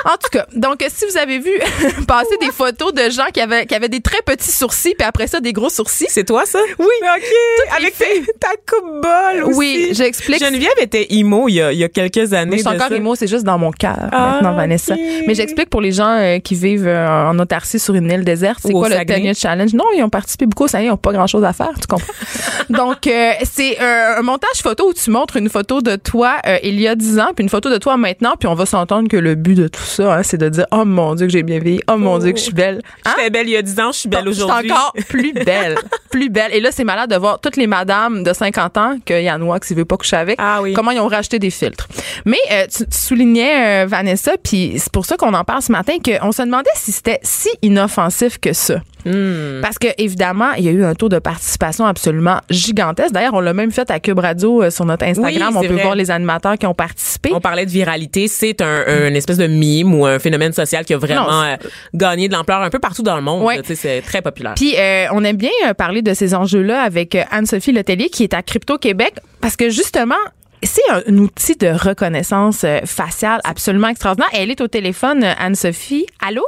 En 0.06 0.12
tout 0.12 0.30
cas, 0.32 0.46
donc, 0.56 0.84
si 0.88 1.06
vous 1.06 1.18
avez 1.18 1.40
vu 1.40 1.52
passer 2.08 2.38
des 2.40 2.52
photos 2.52 2.94
de 2.94 3.10
gens 3.10 3.26
qui 3.34 3.42
avaient, 3.42 3.66
qui 3.66 3.76
avaient 3.76 3.90
des 3.90 4.00
très 4.02 4.22
petits 4.22 4.52
sourcils, 4.52 4.96
puis 4.98 5.06
après 5.06 5.28
ça, 5.28 5.40
des 5.42 5.52
gros 5.54 5.70
sourcils. 5.70 6.08
C'est 6.10 6.24
toi, 6.24 6.46
ça? 6.46 6.60
Oui. 6.78 6.86
OK. 7.02 7.76
Avec 7.78 7.96
ta, 8.40 8.50
coupe 8.68 9.02
bol 9.02 9.44
aussi. 9.46 9.58
Oui, 9.58 9.90
j'explique. 9.92 10.40
Geneviève 10.40 10.72
était 10.80 11.08
emo 11.14 11.48
il 11.50 11.54
y 11.56 11.62
a, 11.62 11.72
il 11.74 11.78
y 11.80 11.84
a 11.84 11.90
quelques 11.90 12.34
années. 12.34 12.52
Mais 12.52 12.58
je 12.58 12.62
suis 12.62 12.70
encore 12.76 12.88
ça. 12.90 12.96
émo, 12.96 13.16
c'est 13.16 13.28
juste 13.28 13.44
dans 13.44 13.58
mon 13.58 13.72
cœur 13.72 13.98
Ah, 14.12 14.32
maintenant, 14.36 14.54
Vanessa. 14.54 14.94
ok. 14.94 15.00
Mais 15.28 15.36
j'explique 15.36 15.70
pour 15.70 15.82
les 15.82 15.92
gens 15.92 16.16
euh, 16.18 16.40
qui 16.40 16.56
vivent 16.56 16.88
euh, 16.88 17.08
en 17.30 17.38
autarcie 17.40 17.80
sur 17.80 17.94
une 17.96 18.10
île 18.10 18.24
déserte, 18.24 18.60
c'est 18.64 18.72
quoi 18.72 18.88
le 18.90 18.96
Saguenay. 18.96 19.20
10 19.20 19.26
Years 19.26 19.36
Challenge? 19.38 19.74
Non, 19.74 19.86
ils 19.96 20.04
ont 20.04 20.10
participé 20.10 20.46
beaucoup, 20.46 20.68
ça 20.68 20.80
y 20.80 20.84
est, 20.84 20.86
ils 20.88 20.90
n'ont 20.90 20.98
pas 20.98 21.12
grand-chose 21.12 21.44
à 21.44 21.54
faire, 21.54 21.72
tu 21.80 21.88
comprends? 21.88 22.14
Donc, 22.70 23.06
euh, 23.08 23.32
c'est 23.52 23.78
un 23.80 24.22
montage 24.22 24.62
photo 24.64 24.90
où 24.90 24.94
tu 24.94 25.10
montres 25.10 25.36
une 25.38 25.50
photo 25.50 25.82
de 25.82 25.89
toi 25.96 26.38
euh, 26.48 26.58
il 26.64 26.80
y 26.80 26.88
a 26.88 26.96
10 26.96 27.20
ans, 27.20 27.30
puis 27.36 27.44
une 27.44 27.50
photo 27.50 27.70
de 27.70 27.78
toi 27.78 27.98
maintenant, 27.98 28.36
puis 28.40 28.48
on 28.48 28.56
va 28.56 28.66
s'entendre 28.66 29.08
que 29.08 29.18
le 29.18 29.36
but 29.36 29.56
de 29.56 29.68
tout 29.68 29.82
ça, 29.84 30.16
hein, 30.16 30.24
c'est 30.24 30.38
de 30.38 30.50
dire 30.50 30.66
«Oh 30.72 30.86
mon 30.86 31.16
Dieu 31.16 31.28
que 31.28 31.32
j'ai 31.34 31.44
bien 31.44 31.60
vieilli, 31.60 31.82
oh 31.90 31.98
mon 31.98 32.20
Dieu 32.20 32.32
que 32.32 32.38
je 32.40 32.44
suis 32.44 32.54
belle. 32.54 32.82
Hein? 33.06 33.14
J'étais 33.18 33.30
belle 33.30 33.48
il 33.48 33.52
y 33.54 33.58
a 33.58 33.62
10 33.62 33.80
ans, 33.80 33.92
je 33.92 34.00
suis 34.00 34.10
belle 34.10 34.26
Je 34.26 34.32
suis 34.32 34.44
aujourd'hui. 34.44 34.72
encore 34.72 34.94
plus 35.08 35.34
belle, 35.34 35.78
plus 36.10 36.30
belle. 36.30 36.54
Et 36.54 36.60
là, 36.60 36.72
c'est 36.72 36.84
malade 36.84 37.10
de 37.10 37.16
voir 37.16 37.40
toutes 37.40 37.58
les 37.58 37.68
madames 37.68 38.24
de 38.24 38.34
50 38.34 38.78
ans 38.78 38.98
que 39.06 39.20
Yann 39.20 39.42
Wax, 39.42 39.70
il 39.72 39.78
veut 39.78 39.86
pas 39.86 39.98
coucher 39.98 40.18
avec. 40.18 40.36
Ah 40.40 40.62
oui. 40.62 40.74
Comment 40.74 40.92
ils 40.92 41.00
ont 41.00 41.08
racheté 41.08 41.40
des 41.40 41.50
filtres. 41.50 41.88
Mais 42.26 42.38
euh, 42.52 42.66
tu, 42.66 42.86
tu 42.86 42.98
soulignais, 42.98 43.84
euh, 43.84 43.86
Vanessa, 43.88 44.34
puis 44.44 44.74
c'est 44.78 44.92
pour 44.92 45.06
ça 45.06 45.18
qu'on 45.18 45.34
en 45.34 45.44
parle 45.44 45.62
ce 45.62 45.72
matin, 45.72 45.94
qu'on 46.04 46.32
se 46.32 46.42
demandait 46.42 46.70
si 46.76 46.92
c'était 46.92 47.20
si 47.24 47.50
inoffensif 47.62 48.38
que 48.40 48.54
ça. 48.54 48.82
Hmm. 49.06 49.62
Parce 49.62 49.80
que 49.80 49.88
évidemment, 49.98 50.52
il 50.58 50.66
y 50.66 50.68
a 50.68 50.72
eu 50.72 50.84
un 50.84 50.94
taux 50.94 51.08
de 51.08 51.20
participation 51.20 51.86
absolument 51.86 52.40
gigantesque. 52.50 53.14
D'ailleurs, 53.14 53.34
on 53.34 53.40
l'a 53.40 53.54
même 53.54 53.72
fait 53.72 53.90
à 53.92 54.00
Cube 54.00 54.20
Radio 54.20 54.64
euh, 54.64 54.72
sur 54.72 54.86
notre 54.86 55.06
Instagram. 55.06 55.52
Oui, 55.52 55.58
on 55.58 55.62
peut 55.62 55.74
vrai. 55.74 55.84
voir 55.84 55.96
les 55.96 56.12
animateurs 56.12 56.58
qui 56.58 56.66
ont 56.66 56.74
participé. 56.74 57.32
On 57.34 57.40
parlait 57.40 57.66
de 57.66 57.72
viralité, 57.72 58.28
c'est 58.28 58.62
un, 58.62 59.14
espèce 59.14 59.38
de 59.38 59.48
mime 59.48 59.94
ou 59.94 60.06
un 60.06 60.20
phénomène 60.20 60.52
social 60.52 60.84
qui 60.84 60.94
a 60.94 60.98
vraiment 60.98 61.32
Non, 61.32 61.44
euh, 61.44 61.56
gagné 61.94 62.28
de 62.28 62.34
l'ampleur 62.34 62.62
un 62.62 62.70
peu 62.70 62.80
partout 62.80 63.04
dans 63.04 63.16
le 63.16 63.22
monde. 63.22 63.50
Sais, 63.66 63.76
C'est 63.76 64.02
très 64.02 64.22
populaire. 64.22 64.54
Puis 64.56 64.76
euh, 64.78 65.08
on 65.12 65.24
aime 65.24 65.38
bien 65.38 65.50
euh, 65.68 65.74
parler 66.00 66.02
de 66.02 66.14
ces 66.14 66.34
enjeux-là 66.36 66.82
avec 66.82 67.16
euh, 67.16 67.24
Anne-Sophie 67.32 67.72
Letellier 67.72 68.10
qui 68.10 68.24
est 68.24 68.34
à 68.34 68.42
Crypto 68.42 68.78
Québec 68.78 69.16
parce 69.42 69.56
que 69.56 69.70
justement 69.70 70.16
c'est 70.64 70.82
un 70.92 71.18
outil 71.18 71.56
de 71.56 71.68
reconnaissance 71.68 72.64
euh, 72.66 72.80
faciale 72.86 73.40
absolument 73.46 73.88
extraordinaire. 73.88 74.30
Elle 74.34 74.52
est 74.52 74.60
au 74.62 74.68
téléphone, 74.68 75.24
euh, 75.24 75.32
Anne-Sophie. 75.40 76.06
Allô? 76.26 76.44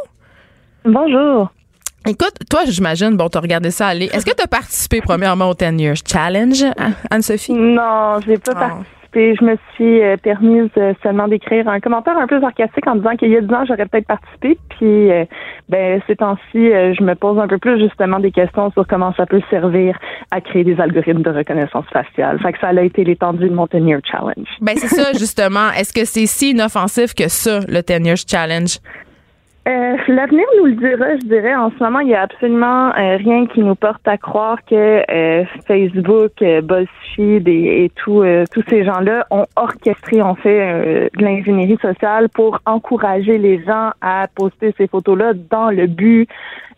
Bonjour. 0.85 1.49
Écoute, 2.07 2.33
toi, 2.49 2.61
j'imagine, 2.65 3.15
bon, 3.15 3.29
t'as 3.29 3.39
regardé 3.39 3.71
ça 3.71 3.87
aller. 3.87 4.09
Est-ce 4.11 4.25
que 4.25 4.33
t'as 4.33 4.47
participé 4.47 4.99
premièrement 5.01 5.49
au 5.49 5.53
10 5.53 5.79
Years 5.81 5.97
Challenge, 6.05 6.63
Anne- 6.77 6.95
Anne-Sophie? 7.09 7.53
Non, 7.53 8.19
j'ai 8.25 8.37
pas 8.37 8.51
Ah. 8.55 8.59
participé. 8.59 8.89
Je 9.13 9.43
me 9.43 9.57
suis 9.75 10.01
euh, 10.01 10.15
permise 10.15 10.69
seulement 11.03 11.27
d'écrire 11.27 11.67
un 11.67 11.79
commentaire 11.79 12.17
un 12.17 12.27
peu 12.27 12.39
sarcastique 12.39 12.87
en 12.87 12.95
disant 12.95 13.15
qu'il 13.17 13.29
y 13.29 13.35
a 13.35 13.41
10 13.41 13.53
ans, 13.53 13.65
j'aurais 13.67 13.85
peut-être 13.85 14.07
participé. 14.07 14.57
Puis, 14.69 15.11
euh, 15.11 15.25
ben, 15.67 16.01
ces 16.07 16.15
temps-ci, 16.15 16.57
euh, 16.71 16.93
je 16.93 17.03
me 17.03 17.15
pose 17.15 17.37
un 17.37 17.47
peu 17.47 17.57
plus 17.57 17.79
justement 17.79 18.19
des 18.19 18.31
questions 18.31 18.71
sur 18.71 18.87
comment 18.87 19.13
ça 19.15 19.25
peut 19.25 19.41
servir 19.49 19.97
à 20.31 20.39
créer 20.39 20.63
des 20.63 20.79
algorithmes 20.79 21.23
de 21.23 21.29
reconnaissance 21.29 21.85
faciale. 21.91 22.39
Fait 22.39 22.53
que 22.53 22.59
ça 22.59 22.69
a 22.69 22.81
été 22.81 23.03
l'étendue 23.03 23.49
de 23.49 23.53
mon 23.53 23.65
10 23.65 23.79
Year 23.79 23.99
Challenge. 24.09 24.47
Ben, 24.61 24.75
c'est 24.77 24.87
ça, 24.87 25.11
justement. 25.19 25.71
Est-ce 25.77 25.93
que 25.93 26.05
c'est 26.05 26.25
si 26.25 26.51
inoffensif 26.51 27.13
que 27.13 27.27
ça, 27.27 27.59
le 27.67 27.81
10 27.81 28.05
Years 28.05 28.23
Challenge? 28.25 28.77
Euh, 29.67 29.95
L'avenir 30.07 30.45
nous 30.57 30.65
le 30.65 30.73
dira, 30.73 31.15
je 31.17 31.27
dirais. 31.27 31.55
En 31.55 31.69
ce 31.69 31.83
moment, 31.83 31.99
il 31.99 32.09
y 32.09 32.15
a 32.15 32.23
absolument 32.23 32.89
euh, 32.89 33.17
rien 33.17 33.45
qui 33.45 33.59
nous 33.59 33.75
porte 33.75 34.07
à 34.07 34.17
croire 34.17 34.57
que 34.65 35.03
euh, 35.09 35.45
Facebook, 35.67 36.31
euh, 36.41 36.61
BuzzFeed 36.61 37.47
et, 37.47 37.85
et 37.85 37.89
tout, 37.89 38.23
tous 38.51 38.63
ces 38.69 38.83
gens-là 38.83 39.27
ont 39.29 39.45
orchestré, 39.55 40.21
ont 40.23 40.35
fait 40.35 41.09
de 41.15 41.23
l'ingénierie 41.23 41.77
sociale 41.79 42.29
pour 42.29 42.59
encourager 42.65 43.37
les 43.37 43.63
gens 43.63 43.91
à 44.01 44.27
poster 44.33 44.73
ces 44.77 44.87
photos-là 44.87 45.33
dans 45.49 45.69
le 45.69 45.85
but 45.85 46.27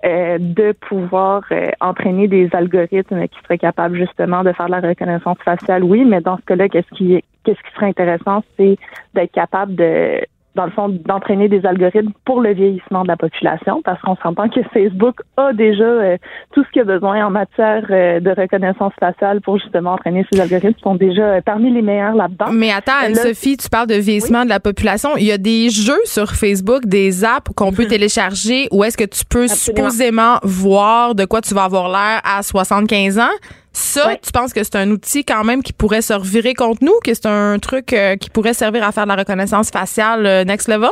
de 0.03 0.73
pouvoir 0.73 1.43
entraîner 1.79 2.27
des 2.27 2.49
algorithmes 2.51 3.25
qui 3.27 3.39
seraient 3.43 3.57
capables 3.57 3.95
justement 3.95 4.43
de 4.43 4.51
faire 4.51 4.65
de 4.65 4.71
la 4.71 4.81
reconnaissance 4.81 5.37
faciale. 5.45 5.83
Oui, 5.83 6.03
mais 6.03 6.19
dans 6.19 6.35
ce 6.37 6.41
cas-là, 6.41 6.67
qu'est-ce 6.67 6.93
qui 6.93 7.23
qu'est-ce 7.43 7.61
qui 7.61 7.73
serait 7.75 7.87
intéressant, 7.87 8.43
c'est 8.57 8.77
d'être 9.13 9.31
capable 9.31 9.75
de 9.75 10.21
dans 10.55 10.65
le 10.65 10.71
fond, 10.71 10.89
d'entraîner 10.89 11.49
des 11.49 11.65
algorithmes 11.65 12.11
pour 12.25 12.41
le 12.41 12.53
vieillissement 12.53 13.03
de 13.03 13.07
la 13.07 13.17
population, 13.17 13.81
parce 13.83 13.99
qu'on 14.01 14.15
s'entend 14.17 14.49
que 14.49 14.61
Facebook 14.73 15.15
a 15.37 15.51
déjà 15.53 15.83
euh, 15.83 16.17
tout 16.53 16.63
ce 16.63 16.69
qu'il 16.69 16.81
a 16.83 16.85
besoin 16.85 17.25
en 17.25 17.31
matière 17.31 17.85
euh, 17.89 18.19
de 18.19 18.29
reconnaissance 18.29 18.93
faciale 18.99 19.41
pour 19.41 19.57
justement 19.57 19.93
entraîner 19.93 20.25
ces 20.31 20.39
algorithmes, 20.39 20.75
Ils 20.77 20.83
sont 20.83 20.95
déjà 20.95 21.23
euh, 21.23 21.41
parmi 21.41 21.71
les 21.71 21.81
meilleurs 21.81 22.15
là-dedans. 22.15 22.51
Mais 22.51 22.71
attends, 22.71 22.91
Anne-Sophie, 23.03 23.57
tu 23.57 23.69
parles 23.69 23.87
de 23.87 23.95
vieillissement 23.95 24.43
de 24.43 24.49
la 24.49 24.59
population. 24.59 25.17
Il 25.17 25.25
y 25.25 25.31
a 25.31 25.37
des 25.37 25.69
jeux 25.69 26.01
sur 26.05 26.31
Facebook, 26.31 26.85
des 26.85 27.25
apps 27.25 27.51
qu'on 27.55 27.71
peut 27.71 27.85
télécharger 27.89 28.67
où 28.71 28.83
est-ce 28.83 28.97
que 28.97 29.03
tu 29.03 29.25
peux 29.25 29.43
Absolument. 29.43 29.89
supposément 29.89 30.35
voir 30.43 31.15
de 31.15 31.25
quoi 31.25 31.41
tu 31.41 31.55
vas 31.55 31.63
avoir 31.63 31.89
l'air 31.89 32.21
à 32.23 32.43
75 32.43 33.17
ans. 33.19 33.23
Ça, 33.73 34.07
Ouais. 34.07 34.19
tu 34.23 34.31
penses 34.31 34.53
que 34.53 34.63
c'est 34.63 34.75
un 34.75 34.89
outil 34.91 35.25
quand 35.25 35.43
même 35.43 35.63
qui 35.63 35.73
pourrait 35.73 36.01
se 36.03 36.13
revirer 36.13 36.53
contre 36.53 36.83
nous, 36.83 36.93
que 37.03 37.13
c'est 37.13 37.25
un 37.25 37.57
truc 37.59 37.91
euh, 37.93 38.15
qui 38.17 38.29
pourrait 38.29 38.53
servir 38.53 38.83
à 38.83 38.91
faire 38.91 39.03
de 39.05 39.09
la 39.09 39.15
reconnaissance 39.15 39.69
faciale 39.71 40.25
euh, 40.25 40.43
next 40.43 40.67
level? 40.67 40.89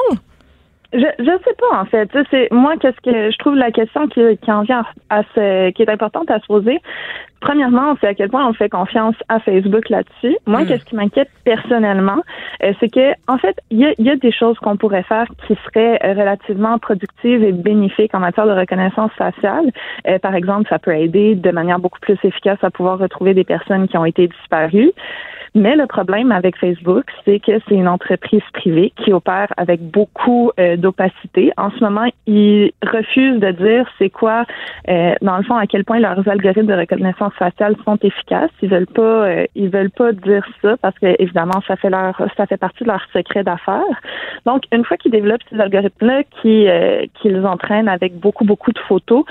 Je 0.93 1.05
je 1.19 1.31
sais 1.45 1.55
pas 1.57 1.79
en 1.79 1.86
fait. 1.86 2.10
C'est 2.31 2.51
moi 2.51 2.75
qu'est-ce 2.77 3.00
que 3.01 3.31
je 3.31 3.38
trouve 3.38 3.55
la 3.55 3.71
question 3.71 4.07
qui, 4.07 4.21
qui 4.38 4.51
en 4.51 4.63
vient 4.63 4.86
à 5.10 5.24
se 5.36 5.69
qui 5.71 5.83
est 5.83 5.89
importante 5.89 6.29
à 6.29 6.39
se 6.39 6.45
poser. 6.48 6.79
Premièrement, 7.39 7.95
c'est 8.00 8.07
à 8.07 8.13
quel 8.13 8.29
point 8.29 8.48
on 8.48 8.53
fait 8.53 8.69
confiance 8.69 9.15
à 9.27 9.39
Facebook 9.39 9.89
là-dessus. 9.89 10.38
Moi, 10.45 10.62
Mm. 10.62 10.67
qu'est-ce 10.67 10.86
qui 10.86 10.95
m'inquiète 10.95 11.29
personnellement, 11.43 12.21
euh, 12.63 12.71
c'est 12.79 12.89
que 12.89 13.13
en 13.27 13.38
fait, 13.39 13.57
il 13.71 13.79
y 13.79 13.86
a, 13.86 13.93
y 13.98 14.10
a 14.12 14.15
des 14.15 14.31
choses 14.31 14.60
qu'on 14.60 14.77
pourrait 14.77 15.01
faire 15.03 15.25
qui 15.48 15.57
seraient 15.65 16.00
euh, 16.03 16.13
relativement 16.13 16.77
productives 16.77 17.43
et 17.43 17.51
bénéfiques 17.51 18.13
en 18.13 18.19
matière 18.19 18.45
de 18.45 18.51
reconnaissance 18.51 19.12
faciale. 19.13 19.71
Euh, 20.07 20.19
par 20.19 20.36
exemple, 20.36 20.69
ça 20.69 20.77
peut 20.77 20.95
aider 20.95 21.33
de 21.33 21.51
manière 21.51 21.79
beaucoup 21.79 22.00
plus 22.00 22.17
efficace 22.24 22.60
à 22.62 22.69
pouvoir 22.69 23.00
retrouver 23.00 23.33
des 23.33 23.43
personnes 23.43 23.88
qui 23.88 23.98
ont 23.98 24.05
été 24.05 24.27
disparues. 24.27 24.91
Mais 25.53 25.75
le 25.75 25.86
problème 25.86 26.31
avec 26.31 26.55
Facebook, 26.58 27.05
c'est 27.25 27.39
que 27.39 27.51
c'est 27.67 27.75
une 27.75 27.89
entreprise 27.89 28.43
privée 28.53 28.93
qui 28.96 29.12
opère 29.12 29.48
avec 29.58 29.81
beaucoup 29.81 30.51
euh, 30.58 30.77
d'opacité. 30.77 31.51
En 31.58 31.72
ce 31.72 31.84
moment, 31.84 32.08
ils 32.25 32.72
refusent 32.81 33.39
de 33.39 33.51
dire 33.51 33.86
c'est 34.00 34.10
quoi, 34.10 34.46
euh, 34.88 35.13
dans 35.22 35.36
le 35.36 35.43
fond, 35.43 35.55
à 35.55 35.67
quel 35.67 35.84
point 35.84 36.00
leurs 36.00 36.25
algorithmes 36.29 36.67
de 36.67 36.74
reconnaissance 36.74 37.34
faciale 37.34 37.75
sont 37.84 37.98
efficaces. 38.01 38.50
Ils 38.62 38.70
veulent 38.70 38.88
pas, 38.88 39.01
euh, 39.01 39.46
ils 39.55 39.70
veulent 39.70 39.91
pas 39.91 40.13
dire 40.13 40.48
ça 40.62 40.77
parce 40.77 40.98
que 41.00 41.22
évidemment, 41.22 41.62
ça 41.67 41.75
fait 41.75 41.89
leur, 41.89 42.15
ça 42.38 42.46
fait 42.46 42.58
partie 42.58 42.86
de 42.86 42.89
leur 42.89 43.05
secret 43.12 43.43
d'affaires. 43.43 43.84
Donc, 44.46 44.63
une 44.72 44.86
fois 44.86 44.96
qu'ils 44.96 45.12
développent 45.12 45.43
ces 45.50 45.60
algorithmes-là, 45.60 46.24
qui 46.41 46.67
qu'ils 47.22 47.46
entraînent 47.46 47.89
avec 47.89 48.17
beaucoup 48.17 48.46
beaucoup 48.46 48.72
de 48.72 48.79
photos, 48.79 49.25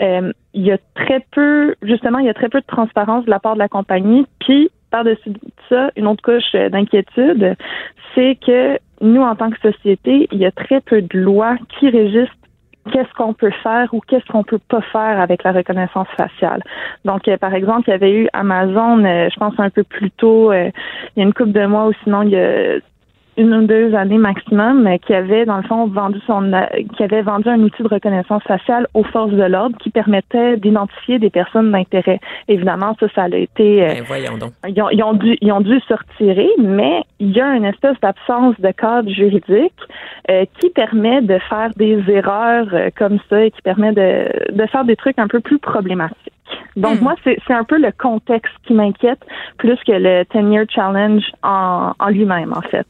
il 0.00 0.32
y 0.54 0.72
a 0.72 0.78
très 0.94 1.24
peu, 1.30 1.76
justement, 1.82 2.18
il 2.18 2.26
y 2.26 2.28
a 2.28 2.34
très 2.34 2.48
peu 2.48 2.60
de 2.60 2.66
transparence 2.66 3.24
de 3.24 3.30
la 3.30 3.38
part 3.38 3.54
de 3.54 3.60
la 3.60 3.68
compagnie. 3.68 4.26
Puis 4.40 4.70
par-dessus 4.90 5.32
ça, 5.68 5.90
une 5.96 6.06
autre 6.06 6.22
couche 6.22 6.52
d'inquiétude, 6.52 7.56
c'est 8.14 8.38
que 8.44 8.78
nous, 9.00 9.22
en 9.22 9.34
tant 9.34 9.50
que 9.50 9.58
société, 9.60 10.28
il 10.30 10.38
y 10.38 10.44
a 10.44 10.50
très 10.50 10.80
peu 10.80 11.00
de 11.00 11.18
lois 11.18 11.56
qui 11.78 11.88
régissent 11.88 12.28
qu'est-ce 12.92 13.12
qu'on 13.14 13.34
peut 13.34 13.52
faire 13.62 13.92
ou 13.92 14.00
qu'est-ce 14.00 14.24
qu'on 14.26 14.42
peut 14.42 14.60
pas 14.68 14.80
faire 14.80 15.20
avec 15.20 15.42
la 15.44 15.52
reconnaissance 15.52 16.08
faciale. 16.16 16.62
Donc, 17.04 17.28
euh, 17.28 17.36
par 17.36 17.54
exemple, 17.54 17.88
il 17.88 17.90
y 17.90 17.94
avait 17.94 18.12
eu 18.12 18.28
Amazon, 18.32 19.04
euh, 19.04 19.28
je 19.32 19.38
pense 19.38 19.54
un 19.58 19.70
peu 19.70 19.84
plus 19.84 20.10
tôt, 20.10 20.52
euh, 20.52 20.70
il 21.16 21.20
y 21.20 21.22
a 21.22 21.26
une 21.26 21.34
couple 21.34 21.52
de 21.52 21.66
mois 21.66 21.86
ou 21.86 21.92
sinon 22.04 22.22
il 22.22 22.30
y 22.30 22.36
a 22.36 22.78
une 23.36 23.54
ou 23.54 23.66
deux 23.66 23.94
années 23.94 24.18
maximum, 24.18 24.88
qui 25.06 25.14
avait 25.14 25.44
dans 25.44 25.56
le 25.56 25.62
fond 25.62 25.86
vendu 25.86 26.18
son, 26.26 26.50
qui 26.96 27.02
avait 27.02 27.22
vendu 27.22 27.48
un 27.48 27.60
outil 27.60 27.82
de 27.82 27.88
reconnaissance 27.88 28.42
faciale 28.44 28.86
aux 28.94 29.04
forces 29.04 29.32
de 29.32 29.42
l'ordre 29.42 29.76
qui 29.78 29.90
permettait 29.90 30.56
d'identifier 30.56 31.18
des 31.18 31.30
personnes 31.30 31.70
d'intérêt. 31.70 32.20
Évidemment, 32.48 32.96
ça, 33.00 33.06
ça 33.14 33.22
a 33.24 33.28
été. 33.28 33.80
Ben, 33.80 34.02
voyons 34.06 34.38
donc. 34.38 34.52
Ils 34.68 34.82
ont, 34.82 34.90
ils 34.90 35.02
ont, 35.02 35.14
dû, 35.14 35.36
ils 35.40 35.52
ont 35.52 35.60
dû 35.60 35.80
se 35.80 35.94
retirer, 35.94 36.48
mais 36.58 37.02
il 37.18 37.30
y 37.30 37.40
a 37.40 37.54
une 37.54 37.64
espèce 37.64 37.98
d'absence 38.00 38.60
de 38.60 38.70
cadre 38.70 39.10
juridique 39.10 39.72
euh, 40.30 40.44
qui 40.58 40.70
permet 40.70 41.22
de 41.22 41.38
faire 41.48 41.70
des 41.76 42.02
erreurs 42.08 42.68
euh, 42.72 42.90
comme 42.96 43.18
ça 43.28 43.44
et 43.44 43.50
qui 43.50 43.62
permet 43.62 43.92
de, 43.92 44.52
de 44.52 44.66
faire 44.66 44.84
des 44.84 44.96
trucs 44.96 45.18
un 45.18 45.28
peu 45.28 45.40
plus 45.40 45.58
problématiques. 45.58 46.32
Donc, 46.76 47.00
hmm. 47.00 47.04
moi, 47.04 47.14
c'est 47.24 47.52
un 47.52 47.64
peu 47.64 47.78
le 47.78 47.92
contexte 47.92 48.52
qui 48.66 48.74
m'inquiète 48.74 49.20
plus 49.58 49.76
que 49.86 49.92
le 49.92 50.24
10-year 50.24 50.64
challenge 50.72 51.22
en, 51.42 51.92
en 51.98 52.08
lui-même, 52.08 52.52
en 52.52 52.62
fait. 52.62 52.86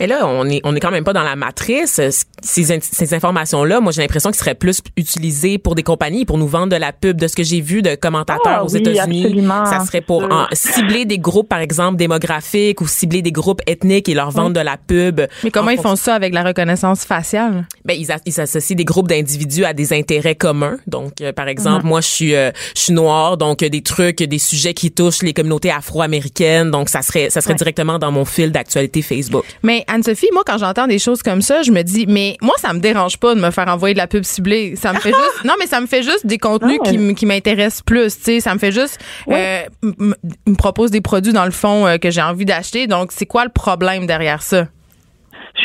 Et 0.00 0.06
là, 0.06 0.26
on 0.26 0.48
est, 0.48 0.60
on 0.64 0.74
est 0.74 0.80
quand 0.80 0.90
même 0.90 1.04
pas 1.04 1.12
dans 1.12 1.22
la 1.22 1.36
matrice. 1.36 2.00
Ces, 2.42 2.80
ces 2.80 3.14
informations-là, 3.14 3.80
moi, 3.80 3.92
j'ai 3.92 4.02
l'impression 4.02 4.30
qu'ils 4.30 4.38
seraient 4.38 4.54
plus 4.54 4.80
utilisées 4.96 5.58
pour 5.58 5.74
des 5.74 5.82
compagnies, 5.82 6.24
pour 6.24 6.38
nous 6.38 6.46
vendre 6.46 6.72
de 6.72 6.76
la 6.76 6.92
pub. 6.92 7.16
De 7.16 7.26
ce 7.26 7.36
que 7.36 7.42
j'ai 7.42 7.60
vu 7.60 7.82
de 7.82 7.94
commentateurs 7.94 8.58
ah 8.60 8.64
aux 8.64 8.68
États-Unis, 8.68 9.44
ça 9.64 9.80
serait 9.80 10.00
pour 10.00 10.26
cibler 10.52 11.04
des 11.04 11.18
groupes, 11.18 11.48
par 11.48 11.60
exemple, 11.60 11.96
démographiques 11.96 12.80
ou 12.80 12.86
cibler 12.86 13.22
des 13.22 13.32
groupes 13.32 13.60
ethniques 13.66 14.08
et 14.08 14.14
leur 14.14 14.30
vendre 14.30 14.54
de 14.54 14.60
la 14.60 14.76
pub. 14.76 15.20
Mais 15.44 15.50
comment 15.50 15.70
ils 15.70 15.80
font 15.80 15.96
ça 15.96 16.14
avec 16.14 16.34
la 16.34 16.42
reconnaissance 16.42 17.04
faciale? 17.04 17.66
Ben, 17.84 17.96
ils, 17.98 18.08
ils 18.24 18.40
associent 18.40 18.76
des 18.76 18.84
groupes 18.84 19.08
d'individus 19.08 19.64
à 19.64 19.72
des 19.72 19.92
intérêts 19.92 20.34
communs. 20.34 20.76
Donc, 20.86 21.20
euh, 21.20 21.32
par 21.32 21.48
exemple, 21.48 21.82
mhm. 21.82 21.88
moi, 21.88 22.00
je 22.00 22.08
suis, 22.08 22.34
euh, 22.34 22.50
je 22.74 22.80
suis 22.80 22.92
noire, 22.96 23.36
donc 23.36 23.58
des 23.58 23.82
trucs, 23.82 24.22
des 24.22 24.38
sujets 24.38 24.74
qui 24.74 24.90
touchent 24.90 25.22
les 25.22 25.32
communautés 25.32 25.70
afro-américaines. 25.70 26.70
Donc, 26.70 26.88
ça 26.88 27.02
serait, 27.02 27.30
ça 27.30 27.40
serait 27.40 27.54
directement 27.54 27.98
dans 27.98 28.10
mon 28.10 28.24
fil 28.24 28.50
d'actualité 28.50 29.02
Facebook. 29.02 29.44
Mais 29.62 29.84
Anne-Sophie, 29.86 30.30
moi, 30.32 30.42
quand 30.44 30.58
j'entends 30.58 30.88
des 30.88 30.98
choses 30.98 31.22
comme 31.22 31.42
ça, 31.42 31.62
je 31.62 31.70
me 31.70 31.82
dis, 31.82 32.06
mais 32.08 32.36
moi, 32.42 32.54
ça 32.58 32.72
me 32.72 32.80
dérange 32.80 33.18
pas 33.18 33.34
de 33.34 33.40
me 33.40 33.50
faire 33.50 33.68
envoyer 33.68 33.94
de 33.94 33.98
la 33.98 34.06
pub 34.06 34.24
ciblée. 34.24 34.74
Ça 34.76 34.92
me 34.92 34.98
fait 34.98 35.10
juste, 35.10 35.44
non, 35.44 35.54
mais 35.60 35.66
ça 35.66 35.80
me 35.80 35.86
fait 35.86 36.02
juste 36.02 36.26
des 36.26 36.38
contenus 36.38 36.78
qui, 36.84 37.14
qui 37.14 37.26
m'intéressent 37.26 37.82
plus. 37.82 38.16
Tu 38.16 38.24
sais, 38.24 38.40
ça 38.40 38.54
me 38.54 38.58
fait 38.58 38.72
juste, 38.72 38.98
euh, 39.28 39.62
me 39.82 40.54
propose 40.56 40.90
des 40.90 41.00
produits 41.00 41.32
dans 41.32 41.44
le 41.44 41.50
fond 41.50 41.86
euh, 41.86 41.98
que 41.98 42.10
j'ai 42.10 42.22
envie 42.22 42.44
d'acheter. 42.44 42.86
Donc, 42.86 43.12
c'est 43.12 43.26
quoi 43.26 43.44
le 43.44 43.50
problème 43.50 44.06
derrière 44.06 44.42
ça? 44.42 44.66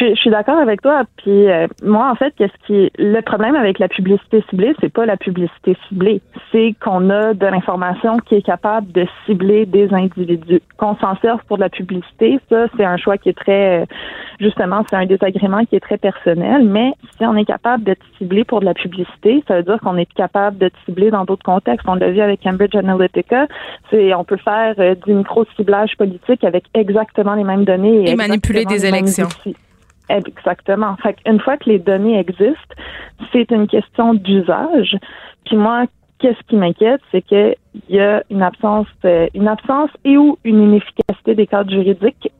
Je, 0.01 0.15
suis 0.15 0.31
d'accord 0.31 0.57
avec 0.57 0.81
toi. 0.81 1.03
Puis 1.17 1.47
euh, 1.47 1.67
moi, 1.83 2.09
en 2.11 2.15
fait, 2.15 2.33
qu'est-ce 2.35 2.65
qui 2.65 2.91
le 2.97 3.21
problème 3.21 3.55
avec 3.55 3.77
la 3.77 3.87
publicité 3.87 4.43
ciblée, 4.49 4.73
c'est 4.81 4.91
pas 4.91 5.05
la 5.05 5.17
publicité 5.17 5.77
ciblée, 5.87 6.21
c'est 6.51 6.73
qu'on 6.83 7.09
a 7.09 7.33
de 7.33 7.45
l'information 7.45 8.17
qui 8.17 8.35
est 8.35 8.41
capable 8.41 8.91
de 8.91 9.05
cibler 9.25 9.65
des 9.65 9.93
individus. 9.93 10.61
Qu'on 10.77 10.95
s'en 10.95 11.15
serve 11.17 11.41
pour 11.47 11.57
de 11.57 11.61
la 11.61 11.69
publicité, 11.69 12.39
ça, 12.49 12.65
c'est 12.75 12.85
un 12.85 12.97
choix 12.97 13.17
qui 13.17 13.29
est 13.29 13.37
très, 13.37 13.85
justement, 14.39 14.83
c'est 14.89 14.95
un 14.95 15.05
désagrément 15.05 15.65
qui 15.65 15.75
est 15.75 15.79
très 15.79 15.97
personnel. 15.97 16.63
Mais 16.65 16.93
si 17.17 17.25
on 17.25 17.35
est 17.35 17.45
capable 17.45 17.83
d'être 17.83 18.03
ciblé 18.17 18.43
pour 18.43 18.59
de 18.61 18.65
la 18.65 18.73
publicité, 18.73 19.43
ça 19.47 19.57
veut 19.57 19.63
dire 19.63 19.79
qu'on 19.81 19.97
est 19.97 20.11
capable 20.13 20.57
d'être 20.57 20.75
ciblé 20.85 21.11
dans 21.11 21.25
d'autres 21.25 21.45
contextes. 21.45 21.87
On 21.87 21.95
l'a 21.95 22.09
vu 22.09 22.21
avec 22.21 22.41
Cambridge 22.41 22.75
Analytica. 22.75 23.47
C'est, 23.89 24.13
on 24.15 24.23
peut 24.23 24.37
faire 24.37 24.73
euh, 24.79 24.95
du 25.05 25.13
micro 25.13 25.45
ciblage 25.55 25.95
politique 25.97 26.43
avec 26.43 26.63
exactement 26.73 27.35
les 27.35 27.43
mêmes 27.43 27.65
données 27.65 28.09
et, 28.09 28.15
manipuler 28.15 28.65
des 28.65 28.85
élections. 28.85 29.27
Exactement. 30.17 30.95
Fait 30.97 31.15
une 31.25 31.39
fois 31.39 31.57
que 31.57 31.69
les 31.69 31.79
données 31.79 32.19
existent, 32.19 32.75
c'est 33.31 33.49
une 33.51 33.67
question 33.67 34.13
d'usage. 34.13 34.97
Puis 35.45 35.55
moi, 35.55 35.85
qu'est-ce 36.19 36.41
qui 36.47 36.55
m'inquiète, 36.55 37.01
c'est 37.11 37.21
qu'il 37.21 37.55
y 37.89 37.99
a 37.99 38.23
une 38.29 38.41
absence, 38.41 38.87
euh, 39.05 39.27
une 39.33 39.47
absence 39.47 39.89
et 40.03 40.17
ou 40.17 40.37
une 40.43 40.61
inefficacité 40.61 41.35
des 41.35 41.47
cadres 41.47 41.71
juridiques 41.71 42.31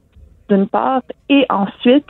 d'une 0.51 0.67
part, 0.67 1.01
et 1.29 1.45
ensuite 1.49 2.05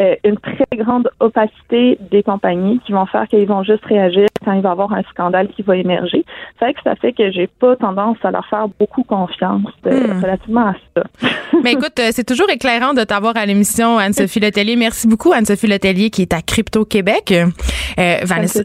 euh, 0.00 0.14
une 0.24 0.38
très 0.38 0.76
grande 0.76 1.10
opacité 1.20 1.98
des 2.10 2.22
compagnies 2.22 2.80
qui 2.86 2.92
vont 2.92 3.06
faire 3.06 3.28
qu'ils 3.28 3.46
vont 3.46 3.62
juste 3.62 3.84
réagir 3.84 4.26
quand 4.44 4.52
il 4.52 4.62
va 4.62 4.70
y 4.70 4.72
avoir 4.72 4.92
un 4.92 5.02
scandale 5.10 5.48
qui 5.48 5.62
va 5.62 5.76
émerger. 5.76 6.24
C'est 6.58 6.64
vrai 6.64 6.74
que 6.74 6.80
ça 6.82 6.96
fait 6.96 7.12
que 7.12 7.30
j'ai 7.30 7.46
pas 7.46 7.76
tendance 7.76 8.16
à 8.22 8.30
leur 8.30 8.46
faire 8.46 8.66
beaucoup 8.68 9.02
confiance 9.02 9.70
euh, 9.86 10.14
hmm. 10.14 10.22
relativement 10.22 10.68
à 10.68 10.74
ça. 10.96 11.04
Mais 11.62 11.72
écoute, 11.72 11.98
euh, 11.98 12.08
c'est 12.10 12.24
toujours 12.24 12.50
éclairant 12.50 12.94
de 12.94 13.04
t'avoir 13.04 13.36
à 13.36 13.44
l'émission, 13.44 13.98
Anne-Sophie 13.98 14.40
Letellier. 14.40 14.76
Merci 14.76 15.06
beaucoup, 15.06 15.32
Anne-Sophie 15.32 15.66
Letellier, 15.66 16.10
qui 16.10 16.22
est 16.22 16.32
à 16.32 16.40
Crypto 16.40 16.84
Québec. 16.84 17.34
Vanessa, 17.96 18.60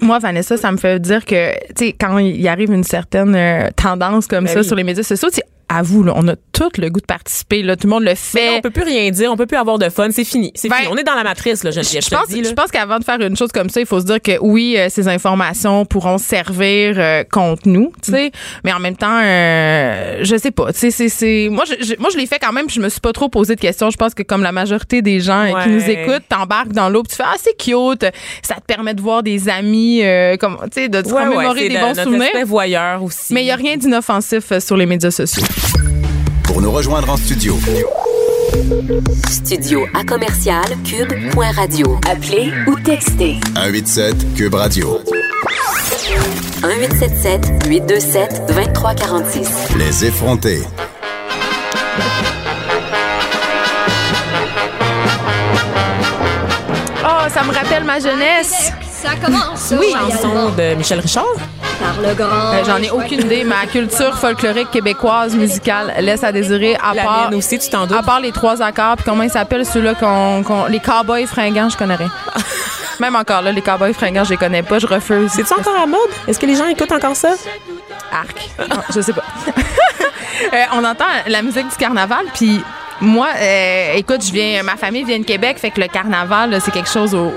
moi, 0.00 0.18
Vanessa, 0.18 0.56
ça 0.56 0.70
me 0.72 0.76
fait 0.76 1.00
dire 1.00 1.24
que, 1.24 1.52
tu 1.74 1.86
sais, 1.86 1.92
quand 1.92 2.18
il 2.18 2.46
arrive 2.48 2.72
une 2.72 2.84
certaine 2.84 3.70
tendance 3.76 4.26
comme 4.26 4.44
ben 4.44 4.50
ça 4.50 4.62
sur 4.62 4.76
les 4.76 4.84
médias 4.84 5.02
sociaux, 5.02 5.28
à 5.70 5.82
vous, 5.82 6.02
là, 6.02 6.12
on 6.16 6.26
a 6.28 6.34
tout 6.60 6.80
le 6.80 6.90
goût 6.90 7.00
de 7.00 7.06
participer. 7.06 7.62
Là, 7.62 7.76
tout 7.76 7.86
le 7.86 7.90
monde 7.90 8.04
le 8.04 8.14
fait. 8.14 8.50
on 8.50 8.60
peut 8.60 8.70
plus 8.70 8.82
rien 8.82 9.10
dire, 9.10 9.32
on 9.32 9.36
peut 9.36 9.46
plus 9.46 9.56
avoir 9.56 9.78
de 9.78 9.88
fun. 9.88 10.08
C'est 10.10 10.24
fini. 10.24 10.52
C'est 10.54 10.68
fini. 10.68 10.84
Ben, 10.84 10.90
on 10.92 10.96
est 10.96 11.04
dans 11.04 11.14
la 11.14 11.24
matrice. 11.24 11.64
Là, 11.64 11.70
je, 11.70 11.80
je, 11.80 12.10
pense, 12.10 12.28
je 12.30 12.52
pense 12.52 12.70
qu'avant 12.70 12.98
de 12.98 13.04
faire 13.04 13.20
une 13.20 13.36
chose 13.36 13.50
comme 13.50 13.70
ça, 13.70 13.80
il 13.80 13.86
faut 13.86 14.00
se 14.00 14.04
dire 14.04 14.20
que 14.20 14.38
oui, 14.40 14.74
euh, 14.76 14.88
ces 14.90 15.08
informations 15.08 15.86
pourront 15.86 16.18
servir 16.18 16.96
euh, 16.98 17.24
contre 17.24 17.62
nous, 17.66 17.92
tu 18.02 18.12
sais. 18.12 18.30
Mais 18.64 18.72
en 18.72 18.78
même 18.78 18.96
temps, 18.96 19.20
euh, 19.22 20.18
je 20.22 20.36
sais 20.36 20.50
pas. 20.50 20.72
Tu 20.72 20.90
sais, 20.90 21.08
c'est, 21.08 21.48
moi, 21.50 21.64
je, 21.64 21.94
moi, 21.98 22.10
je 22.12 22.18
l'ai 22.18 22.26
fait 22.26 22.38
quand 22.38 22.52
même. 22.52 22.66
Puis 22.66 22.76
je 22.76 22.80
me 22.80 22.90
suis 22.90 23.00
pas 23.00 23.12
trop 23.12 23.30
posé 23.30 23.54
de 23.54 23.60
questions. 23.60 23.90
Je 23.90 23.96
pense 23.96 24.12
que 24.12 24.22
comme 24.22 24.42
la 24.42 24.52
majorité 24.52 25.00
des 25.00 25.20
gens 25.20 25.52
qui 25.62 25.70
nous 25.70 25.88
écoutent, 25.88 26.28
t'embarques 26.28 26.72
dans 26.72 26.90
l'eau, 26.90 27.02
tu 27.08 27.16
fais 27.16 27.24
ah 27.26 27.36
c'est 27.42 27.56
cute. 27.56 28.04
Ça 28.42 28.56
te 28.56 28.66
permet 28.66 28.94
de 28.94 29.00
voir 29.00 29.22
des 29.22 29.48
amis, 29.48 30.02
comme 30.38 30.58
tu 30.64 30.82
sais, 30.82 30.88
de 30.88 31.00
te 31.00 31.08
remémorer 31.08 31.68
des 31.68 31.78
bons 31.78 31.94
souvenirs. 31.94 32.28
voyeur 32.44 33.02
aussi. 33.02 33.32
Mais 33.32 33.42
il 33.42 33.46
y 33.46 33.50
a 33.50 33.56
rien 33.56 33.76
d'inoffensif 33.76 34.58
sur 34.58 34.76
les 34.76 34.86
médias 34.86 35.10
sociaux 35.10 35.42
pour 36.60 36.68
nous 36.68 36.76
rejoindre 36.76 37.08
en 37.08 37.16
studio. 37.16 37.58
Studio 39.30 39.86
à 39.94 40.04
commercial 40.04 40.64
cube.radio. 40.84 41.98
Appelez 42.06 42.52
ou 42.66 42.78
textez. 42.78 43.40
187 43.54 44.34
cube 44.34 44.54
radio. 44.54 45.00
1877 46.62 47.66
827 47.66 48.46
2346. 48.48 49.48
Les 49.78 50.04
effrontés. 50.04 50.62
Oh, 57.02 57.28
ça 57.32 57.42
me 57.42 57.54
rappelle 57.54 57.84
ma 57.84 58.00
jeunesse. 58.00 58.70
Ça 59.02 59.16
commence. 59.16 59.72
Oui, 59.78 59.92
chanson 59.92 60.50
de 60.50 60.74
Michel 60.74 61.00
Richard. 61.00 61.24
Euh, 61.82 62.64
j'en 62.64 62.76
ai 62.76 62.90
aucune 62.90 63.20
idée. 63.20 63.44
Ma 63.44 63.66
culture 63.66 64.18
folklorique 64.18 64.70
québécoise 64.70 65.34
musicale 65.34 65.94
laisse 66.00 66.22
à 66.22 66.32
désirer. 66.32 66.76
À 66.76 66.94
part, 66.94 67.30
aussi, 67.34 67.58
tu 67.58 67.68
t'en 67.68 67.90
À 67.90 68.02
part 68.02 68.20
les 68.20 68.32
trois 68.32 68.62
accords, 68.62 68.96
puis 68.96 69.04
comment 69.04 69.22
ils 69.22 69.30
s'appellent 69.30 69.66
ceux-là 69.66 69.94
qu'on, 69.94 70.66
les 70.66 70.80
cowboys 70.80 71.26
fringants, 71.26 71.68
je 71.68 71.76
connais 71.76 71.96
rien. 71.96 72.10
Même 73.00 73.16
encore 73.16 73.42
là, 73.42 73.52
les 73.52 73.62
cowboys 73.62 73.94
fringants, 73.94 74.24
je 74.24 74.30
les 74.30 74.36
connais 74.36 74.62
pas, 74.62 74.78
je 74.78 74.86
refuse. 74.86 75.30
C'est-tu 75.32 75.52
encore 75.52 75.80
à 75.80 75.86
mode? 75.86 76.00
Est-ce 76.28 76.38
que 76.38 76.46
les 76.46 76.56
gens 76.56 76.66
écoutent 76.66 76.92
encore 76.92 77.16
ça? 77.16 77.30
Arc. 78.12 78.50
je 78.94 79.00
sais 79.00 79.12
pas. 79.12 79.24
Euh, 80.54 80.64
on 80.72 80.82
entend 80.84 81.04
la 81.26 81.42
musique 81.42 81.68
du 81.68 81.76
carnaval, 81.76 82.24
puis 82.32 82.62
moi, 83.02 83.28
euh, 83.36 83.92
écoute, 83.94 84.24
je 84.24 84.32
viens, 84.32 84.62
ma 84.62 84.76
famille 84.76 85.04
vient 85.04 85.18
de 85.18 85.24
Québec, 85.24 85.58
fait 85.58 85.70
que 85.70 85.80
le 85.80 85.86
carnaval, 85.86 86.58
c'est 86.62 86.70
quelque 86.70 86.88
chose 86.88 87.14
où 87.14 87.30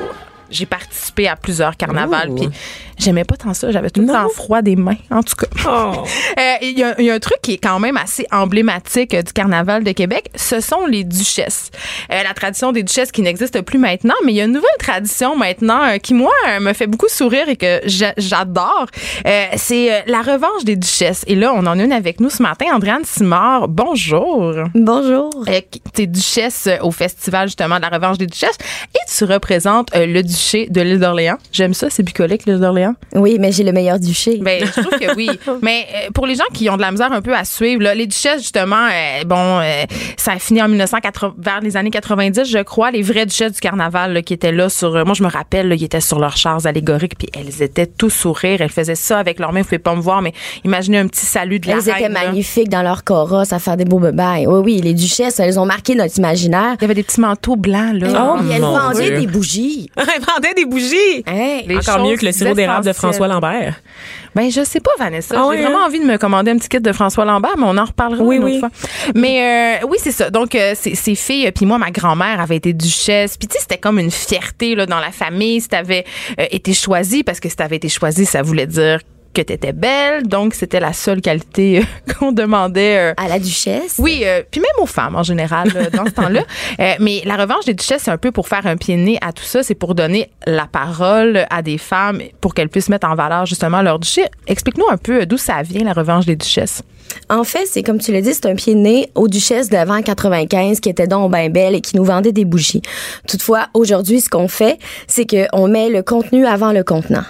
j'ai 0.54 0.66
participé 0.66 1.28
à 1.28 1.36
plusieurs 1.36 1.76
carnavals. 1.76 2.30
Puis 2.36 2.50
j'aimais 2.98 3.24
pas 3.24 3.36
tant 3.38 3.54
ça. 3.54 3.72
J'avais 3.72 3.90
tout 3.90 4.02
le 4.02 4.08
temps 4.08 4.30
froid 4.30 4.62
des 4.62 4.76
mains, 4.76 4.98
en 5.12 5.24
tout 5.24 5.36
cas. 5.36 5.48
Oh. 5.68 6.04
Euh, 6.40 6.54
Il 6.62 6.78
y, 6.80 6.84
a- 6.84 6.96
il 7.00 7.06
y 7.06 7.12
a 7.12 7.14
un 7.14 7.20
truc 7.20 7.38
qui 7.42 7.54
est 7.54 7.58
quand 7.58 7.80
même 7.80 7.96
assez 7.98 8.26
emblématique 8.32 9.14
euh, 9.14 9.22
du 9.22 9.32
carnaval 9.34 9.84
de 9.84 9.92
Québec, 9.92 10.30
ce 10.36 10.60
sont 10.62 10.86
les 10.88 11.04
duchesses. 11.04 11.70
Euh, 12.12 12.24
la 12.24 12.34
tradition 12.34 12.72
des 12.72 12.82
duchesses 12.84 13.12
qui 13.12 13.22
n'existe 13.22 13.62
plus 13.62 13.78
maintenant, 13.78 14.16
mais 14.26 14.32
il 14.34 14.36
y 14.36 14.42
a 14.42 14.46
une 14.46 14.52
nouvelle 14.54 14.70
tradition 14.80 15.36
maintenant 15.36 15.82
euh, 15.84 15.98
qui, 15.98 16.14
moi, 16.14 16.32
euh, 16.50 16.60
me 16.60 16.74
fait 16.74 16.88
beaucoup 16.88 17.08
sourire 17.08 17.50
et 17.50 17.56
que 17.56 17.82
j'a- 17.86 18.14
j'adore. 18.18 18.88
Euh, 19.28 19.46
c'est 19.58 19.94
euh, 19.94 20.00
la 20.08 20.22
revanche 20.22 20.64
des 20.64 20.76
duchesses. 20.76 21.24
Et 21.28 21.36
là, 21.36 21.54
on 21.54 21.66
en 21.68 21.78
a 21.80 21.84
une 21.84 21.94
avec 21.94 22.20
nous 22.20 22.30
ce 22.30 22.42
matin, 22.42 22.66
Andréane 22.74 23.06
Simard. 23.06 23.68
Bonjour. 23.68 24.56
Bonjour. 24.74 25.30
Euh, 25.48 25.62
T'es 25.94 26.08
duchesse 26.08 26.68
euh, 26.68 26.78
au 26.82 26.92
festival 26.92 27.48
justement 27.48 27.78
de 27.78 27.82
la 27.82 27.90
revanche 27.90 28.18
des 28.18 28.28
duchesses 28.28 28.58
et 28.96 29.00
tu 29.16 29.24
représentes 29.26 29.96
euh, 29.96 30.06
le 30.08 30.24
duché 30.24 30.68
de 30.70 30.82
l'île 30.82 31.00
d'Orléans. 31.00 31.38
J'aime 31.52 31.74
ça, 31.74 31.90
c'est 31.90 32.04
bucolique 32.04 32.46
l'île 32.46 32.60
d'Orléans. 32.60 32.93
Oui, 33.16 33.38
mais 33.40 33.52
j'ai 33.52 33.64
le 33.64 33.72
meilleur 33.72 34.00
duché. 34.00 34.38
Ben, 34.42 34.66
je 34.66 34.82
trouve 34.82 35.00
que 35.00 35.16
oui. 35.16 35.30
Mais 35.62 35.86
euh, 35.94 36.10
pour 36.14 36.26
les 36.28 36.36
gens 36.36 36.44
qui 36.54 36.70
ont 36.70 36.78
de 36.78 36.82
la 36.82 36.92
misère 36.92 37.12
un 37.12 37.22
peu 37.22 37.36
à 37.36 37.46
suivre, 37.46 37.82
là, 37.82 37.94
les 37.96 38.08
duchesses, 38.08 38.42
justement, 38.42 38.88
euh, 38.88 39.24
bon, 39.26 39.60
euh, 39.60 39.84
ça 40.18 40.34
a 40.34 40.40
fini 40.40 40.62
en 40.62 40.68
1980, 40.68 41.36
vers 41.38 41.62
les 41.62 41.78
années 41.78 41.90
90, 41.90 42.46
je 42.46 42.60
crois, 42.60 42.92
les 42.92 43.02
vraies 43.02 43.26
duchesses 43.26 43.54
du 43.54 43.60
carnaval 43.60 44.14
là, 44.14 44.22
qui 44.22 44.34
étaient 44.34 44.52
là 44.52 44.70
sur. 44.70 44.92
moi, 45.06 45.14
je 45.14 45.24
me 45.24 45.30
rappelle, 45.30 45.68
là, 45.70 45.76
ils 45.76 45.84
étaient 45.84 46.02
sur 46.02 46.20
leurs 46.20 46.38
chars 46.38 46.66
allégoriques, 46.66 47.18
puis 47.18 47.30
elles 47.34 47.62
étaient 47.62 47.88
tous 47.88 48.10
sourires. 48.10 48.62
Elles 48.62 48.70
faisaient 48.70 48.96
ça 48.96 49.20
avec 49.20 49.40
leurs 49.40 49.54
mains. 49.54 49.62
Vous 49.62 49.68
pouvez 49.68 49.80
pas 49.80 49.96
me 49.96 50.02
voir, 50.02 50.22
mais 50.22 50.34
imaginez 50.64 51.00
un 51.00 51.08
petit 51.08 51.26
salut 51.26 51.60
de 51.60 51.68
la 51.68 51.76
Elles 51.76 51.90
étaient 51.90 52.10
là. 52.10 52.26
magnifiques 52.26 52.70
dans 52.70 52.82
leur 52.82 53.04
carrosse 53.04 53.54
à 53.54 53.60
faire 53.60 53.78
des 53.78 53.86
beaux. 53.86 54.02
Oui, 54.02 54.46
oui, 54.46 54.82
les 54.82 54.94
duchesses, 54.94 55.40
elles 55.40 55.60
ont 55.60 55.66
marqué 55.66 55.96
notre 55.96 56.18
imaginaire. 56.18 56.76
Il 56.80 56.82
y 56.82 56.86
avait 56.86 56.94
des 56.94 57.04
petits 57.04 57.22
manteaux 57.22 57.56
blancs, 57.56 57.94
là. 57.94 58.36
Oh, 58.36 58.40
puis 58.40 58.50
elles 58.52 58.62
vendaient 58.62 59.10
Dieu. 59.10 59.20
des 59.20 59.28
bougies. 59.28 59.90
Elle 59.98 60.22
vendait 60.22 60.54
des 60.56 60.66
bougies. 60.66 61.24
Hey. 61.26 61.66
Les 61.68 61.78
Encore 61.78 62.06
mieux 62.06 62.18
que 62.18 62.26
le 62.26 62.32
sirop 62.32 62.54
d'érable 62.54 62.73
de. 62.82 62.94
François 62.94 63.28
Lambert. 63.28 63.76
Ben, 64.36 64.50
je 64.50 64.64
sais 64.64 64.80
pas, 64.80 64.92
Vanessa. 64.98 65.36
Ah 65.38 65.44
J'ai 65.44 65.58
oui, 65.58 65.62
vraiment 65.64 65.84
hein? 65.84 65.88
envie 65.88 66.00
de 66.00 66.06
me 66.06 66.18
commander 66.18 66.52
un 66.52 66.58
petit 66.58 66.70
kit 66.70 66.80
de 66.82 66.92
François 66.92 67.26
Lambert, 67.26 67.56
mais 67.58 67.66
on 67.68 67.78
en 67.78 67.86
reparlera 67.86 68.24
Oui, 68.24 68.38
une 68.38 68.44
autre 68.44 68.54
oui. 68.54 68.60
fois. 68.60 68.70
Mais 69.16 69.80
euh, 69.84 69.88
oui, 69.90 69.98
c'est 70.02 70.12
ça. 70.12 70.30
Donc, 70.30 70.56
euh, 70.56 70.74
ces 70.76 71.16
filles, 71.16 71.48
euh, 71.48 71.52
puis 71.52 71.66
moi, 71.66 71.78
ma 71.78 71.92
grand-mère 71.92 72.40
avait 72.42 72.56
été 72.56 72.74
duchesse. 72.74 73.38
Puis 73.38 73.48
tu 73.48 73.54
sais, 73.54 73.60
c'était 73.62 73.78
comme 73.78 74.00
une 74.00 74.12
fierté 74.12 74.76
là, 74.76 74.86
dans 74.86 75.00
la 75.00 75.12
famille 75.12 75.62
si 75.62 75.68
t'avais 75.68 76.06
euh, 76.40 76.46
été 76.52 76.74
choisie, 76.74 77.24
parce 77.24 77.40
que 77.40 77.50
si 77.50 77.56
t'avais 77.56 77.76
été 77.76 77.90
choisie, 77.90 78.26
ça 78.26 78.42
voulait 78.42 78.68
dire 78.68 79.00
que 79.34 79.42
t'étais 79.42 79.74
belle. 79.74 80.28
Donc, 80.28 80.54
c'était 80.54 80.80
la 80.80 80.94
seule 80.94 81.22
qualité 81.22 81.80
euh, 81.80 82.14
qu'on 82.20 82.32
demandait. 82.32 82.98
euh, 82.98 83.14
À 83.18 83.28
la 83.28 83.40
duchesse. 83.40 83.96
oui, 83.98 84.22
euh, 84.24 84.44
puis 84.50 84.62
même 84.62 84.70
aux 84.82 84.86
femmes 84.86 85.16
en 85.16 85.24
général 85.24 85.70
dans 85.94 86.06
ce 86.06 86.12
temps-là. 86.12 86.44
Mais 87.00 87.22
la 87.26 87.36
revanche 87.36 87.66
des 87.66 87.74
duchesses, 87.74 88.04
c'est 88.04 88.12
un 88.12 88.18
peu 88.18 88.32
pour 88.32 88.48
faire 88.48 88.66
un 88.68 88.78
pied 88.78 88.96
de 88.96 89.02
nez 89.02 89.18
à 89.22 89.34
tout 89.34 89.44
ça. 89.44 89.64
C'est 89.64 89.76
pour 89.76 89.96
donner 89.96 90.30
la 90.46 90.66
parole 90.68 91.46
à 91.50 91.62
des 91.62 91.78
femmes 91.78 92.22
pour 92.42 92.54
qu'elles 92.54 92.70
puissent 92.70 92.90
mettre 92.90 93.08
en 93.08 93.16
valeur 93.16 93.46
justement 93.46 93.82
leur 93.82 94.00
duché. 94.00 94.26
Explique-nous 94.48 94.88
un 94.90 94.98
peu 94.98 95.26
d'où 95.26 95.38
ça 95.38 95.62
vient 95.64 95.84
la 95.84 95.94
revanche 95.94 96.26
des 96.26 96.36
duchesses? 96.36 96.82
En 97.30 97.44
fait, 97.44 97.66
c'est 97.66 97.84
comme 97.84 98.00
tu 98.00 98.12
l'as 98.12 98.22
dit, 98.22 98.34
c'est 98.34 98.46
un 98.46 98.56
pied 98.56 98.76
de 98.76 98.80
nez 98.80 99.10
aux 99.16 99.28
duchesses 99.28 99.70
d'avant 99.70 100.02
95 100.02 100.80
qui 100.80 100.90
étaient 100.90 101.08
donc 101.08 101.32
bien 101.32 101.50
belles 101.50 101.76
et 101.76 101.82
qui 101.82 101.96
nous 101.96 102.04
vendaient 102.04 102.32
des 102.32 102.46
bougies. 102.46 102.82
Toutefois, 103.28 103.68
aujourd'hui, 103.74 104.22
ce 104.22 104.30
qu'on 104.30 104.48
fait, 104.48 104.78
c'est 105.08 105.26
qu'on 105.26 105.68
met 105.68 105.90
le 105.90 106.04
contenu 106.04 106.46
avant 106.46 106.72
le 106.72 106.84
contenant. 106.84 107.24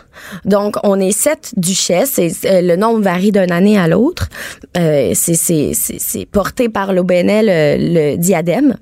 Donc, 0.46 0.75
on 0.84 1.00
est 1.00 1.12
sept 1.12 1.53
duchesses 1.58 2.18
et 2.20 2.32
euh, 2.46 2.62
le 2.62 2.75
nombre 2.75 3.01
varie 3.01 3.32
d'une 3.32 3.51
année 3.51 3.77
à 3.77 3.88
l'autre. 3.88 4.30
Euh, 4.77 5.12
c'est- 5.15 6.25
porté 6.32 6.70
par 6.70 6.94
l'OBNL, 6.94 7.46
le, 7.48 8.12
le 8.12 8.18
diadème. 8.18 8.77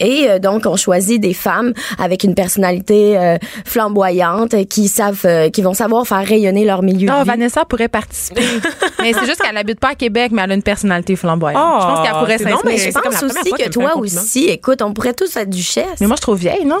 Et 0.00 0.26
euh, 0.28 0.38
donc, 0.38 0.62
on 0.66 0.76
choisit 0.76 1.20
des 1.20 1.34
femmes 1.34 1.72
avec 1.98 2.24
une 2.24 2.34
personnalité 2.34 3.16
euh, 3.18 3.38
flamboyante 3.64 4.66
qui 4.68 4.88
savent, 4.88 5.20
euh, 5.24 5.50
qui 5.50 5.62
vont 5.62 5.74
savoir 5.74 6.06
faire 6.06 6.24
rayonner 6.26 6.64
leur 6.64 6.82
milieu 6.82 7.08
Ah, 7.10 7.18
de 7.20 7.24
vie. 7.24 7.30
Vanessa 7.30 7.64
pourrait 7.64 7.88
participer. 7.88 8.42
mais 9.00 9.12
c'est 9.12 9.26
juste 9.26 9.40
qu'elle 9.42 9.56
habite 9.56 9.78
pas 9.80 9.90
à 9.90 9.94
Québec, 9.94 10.30
mais 10.32 10.42
elle 10.42 10.52
a 10.52 10.54
une 10.54 10.62
personnalité 10.62 11.14
flamboyante. 11.16 11.62
Ah, 11.64 11.78
je 11.80 11.86
pense 11.86 12.06
qu'elle 12.06 12.18
pourrait 12.18 12.38
c'est 12.38 12.44
non, 12.44 12.50
s'inscrire. 12.58 12.72
mais 12.72 12.78
je 12.78 12.90
pense 12.92 13.22
aussi 13.22 13.50
que 13.52 13.68
toi 13.70 13.96
aussi, 13.96 14.44
écoute, 14.46 14.82
on 14.82 14.92
pourrait 14.92 15.14
tous 15.14 15.36
être 15.36 15.50
duchesse. 15.50 16.00
Mais 16.00 16.06
moi, 16.06 16.16
je 16.16 16.22
trouve 16.22 16.38
vieille, 16.38 16.64
non? 16.64 16.80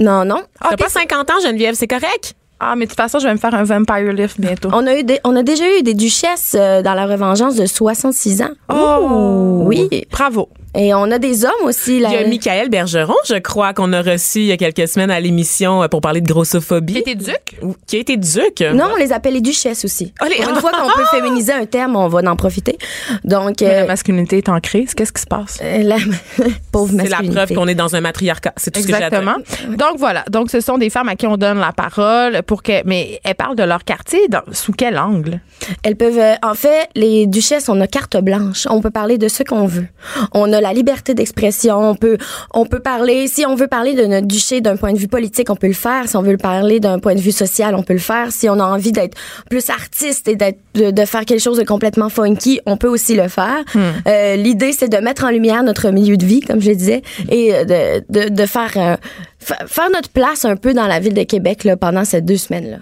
Non, 0.00 0.24
non. 0.24 0.42
T'as 0.60 0.76
pas 0.76 0.88
50 0.88 1.30
ans, 1.30 1.34
Geneviève, 1.42 1.74
c'est 1.74 1.86
correct? 1.86 2.34
Ah, 2.60 2.76
mais 2.76 2.86
de 2.86 2.90
toute 2.90 2.96
façon, 2.96 3.18
je 3.18 3.26
vais 3.26 3.32
me 3.34 3.38
faire 3.38 3.54
un 3.54 3.64
vampire 3.64 4.12
lift 4.12 4.40
bientôt. 4.40 4.70
On 4.72 4.86
a, 4.86 4.94
eu 4.96 5.04
des- 5.04 5.20
on 5.24 5.36
a 5.36 5.42
déjà 5.42 5.64
eu 5.78 5.82
des 5.82 5.92
duchesses 5.92 6.56
euh, 6.58 6.82
dans 6.82 6.94
la 6.94 7.04
revengeance 7.06 7.56
de 7.56 7.66
66 7.66 8.42
ans. 8.42 8.50
Oh! 8.72 9.64
Oui. 9.66 9.88
Bravo. 10.10 10.48
Et 10.74 10.92
on 10.94 11.10
a 11.10 11.18
des 11.18 11.44
hommes 11.44 11.52
aussi. 11.64 12.00
Là. 12.00 12.08
Il 12.12 12.14
y 12.20 12.24
a 12.24 12.26
Michael 12.28 12.68
Bergeron, 12.68 13.14
je 13.28 13.36
crois, 13.36 13.72
qu'on 13.74 13.92
a 13.92 14.02
reçu 14.02 14.40
il 14.40 14.46
y 14.46 14.52
a 14.52 14.56
quelques 14.56 14.88
semaines 14.88 15.10
à 15.10 15.20
l'émission 15.20 15.82
euh, 15.82 15.88
pour 15.88 16.00
parler 16.00 16.20
de 16.20 16.26
grossophobie. 16.26 17.02
T'es 17.04 17.14
duc? 17.14 17.56
Ou- 17.62 17.74
Qui 17.86 17.96
a 17.96 17.98
été 18.00 18.16
duc. 18.16 18.60
Non, 18.74 18.86
on 18.92 18.96
les 18.96 19.12
appelle 19.12 19.34
les 19.34 19.40
duchesses 19.40 19.84
aussi. 19.84 20.12
Ah, 20.20 20.26
les- 20.28 20.36
une 20.42 20.56
fois 20.56 20.72
qu'on 20.72 20.86
peut 20.90 21.06
féminiser 21.12 21.52
un 21.52 21.66
terme, 21.66 21.96
on 21.96 22.08
va 22.08 22.20
en 22.28 22.36
profiter. 22.36 22.76
Donc, 23.24 23.60
Mais 23.60 23.68
euh, 23.68 23.80
La 23.82 23.86
masculinité 23.86 24.38
est 24.38 24.48
en 24.48 24.58
crise. 24.60 24.94
Qu'est-ce 24.94 25.12
qui 25.12 25.22
se 25.22 25.26
passe? 25.26 25.58
euh, 25.62 25.82
la 25.82 25.96
pauvre 26.72 26.90
C'est 26.90 26.96
la 26.96 27.02
masculinité. 27.18 27.34
preuve 27.36 27.52
qu'on 27.54 27.68
est 27.68 27.74
dans 27.74 27.94
un 27.94 28.00
matriarcat. 28.00 28.52
C'est 28.56 28.70
tout 28.72 28.80
ce 28.80 28.86
que 28.86 28.92
j'ai. 28.92 29.02
Exactement. 29.02 29.36
Donc 29.68 29.98
voilà. 29.98 30.24
Donc 30.30 30.50
ce 30.50 30.60
sont 30.60 30.78
des 30.78 30.90
femmes 30.90 31.08
à 31.08 31.14
qui 31.16 31.26
on 31.26 31.36
donne 31.36 31.58
la 31.58 31.72
parole 31.72 32.42
pour 32.42 32.62
que. 32.62 32.84
Mais 32.84 33.20
elles 33.24 33.34
parlent 33.36 33.56
de 33.56 33.62
leur 33.62 33.84
quartier 33.84 34.26
dans- 34.28 34.42
sous 34.52 34.72
quel 34.72 34.98
angle? 34.98 35.40
Elles 35.84 35.96
peuvent, 35.96 36.20
en 36.42 36.54
fait, 36.54 36.88
les 36.96 37.26
duchesses, 37.26 37.68
on 37.68 37.80
a 37.80 37.86
carte 37.86 38.16
blanche. 38.16 38.66
On 38.68 38.80
peut 38.80 38.90
parler 38.90 39.18
de 39.18 39.28
ce 39.28 39.42
qu'on 39.44 39.66
veut. 39.66 39.86
On 40.32 40.52
a 40.52 40.60
la 40.64 40.72
liberté 40.72 41.14
d'expression. 41.14 41.78
On 41.90 41.94
peut, 41.94 42.18
on 42.52 42.66
peut 42.66 42.80
parler, 42.80 43.28
si 43.28 43.46
on 43.46 43.54
veut 43.54 43.68
parler 43.68 43.94
de 43.94 44.04
notre 44.06 44.26
duché 44.26 44.60
d'un 44.60 44.76
point 44.76 44.92
de 44.92 44.98
vue 44.98 45.06
politique, 45.08 45.50
on 45.50 45.56
peut 45.56 45.68
le 45.68 45.72
faire. 45.74 46.08
Si 46.08 46.16
on 46.16 46.22
veut 46.22 46.32
le 46.32 46.38
parler 46.38 46.80
d'un 46.80 46.98
point 46.98 47.14
de 47.14 47.20
vue 47.20 47.32
social, 47.32 47.74
on 47.76 47.82
peut 47.82 47.92
le 47.92 47.98
faire. 48.00 48.32
Si 48.32 48.48
on 48.48 48.58
a 48.58 48.64
envie 48.64 48.90
d'être 48.92 49.16
plus 49.48 49.70
artiste 49.70 50.26
et 50.26 50.34
d'être, 50.36 50.58
de, 50.74 50.90
de 50.90 51.04
faire 51.04 51.24
quelque 51.24 51.40
chose 51.40 51.58
de 51.58 51.64
complètement 51.64 52.08
funky, 52.08 52.60
on 52.66 52.76
peut 52.76 52.88
aussi 52.88 53.14
le 53.14 53.28
faire. 53.28 53.62
Euh, 53.76 54.36
l'idée, 54.36 54.72
c'est 54.72 54.88
de 54.88 54.96
mettre 54.96 55.24
en 55.24 55.30
lumière 55.30 55.62
notre 55.62 55.90
milieu 55.90 56.16
de 56.16 56.24
vie, 56.24 56.40
comme 56.40 56.60
je 56.60 56.70
le 56.70 56.76
disais, 56.76 57.02
et 57.28 57.54
euh, 57.54 57.64
de, 57.64 58.04
de, 58.08 58.28
de 58.30 58.46
faire, 58.46 58.72
euh, 58.76 58.96
fa- 59.38 59.66
faire 59.66 59.90
notre 59.92 60.08
place 60.08 60.44
un 60.44 60.56
peu 60.56 60.72
dans 60.74 60.86
la 60.86 60.98
ville 60.98 61.14
de 61.14 61.22
Québec 61.24 61.64
là, 61.64 61.76
pendant 61.76 62.04
ces 62.04 62.20
deux 62.22 62.38
semaines-là. 62.38 62.78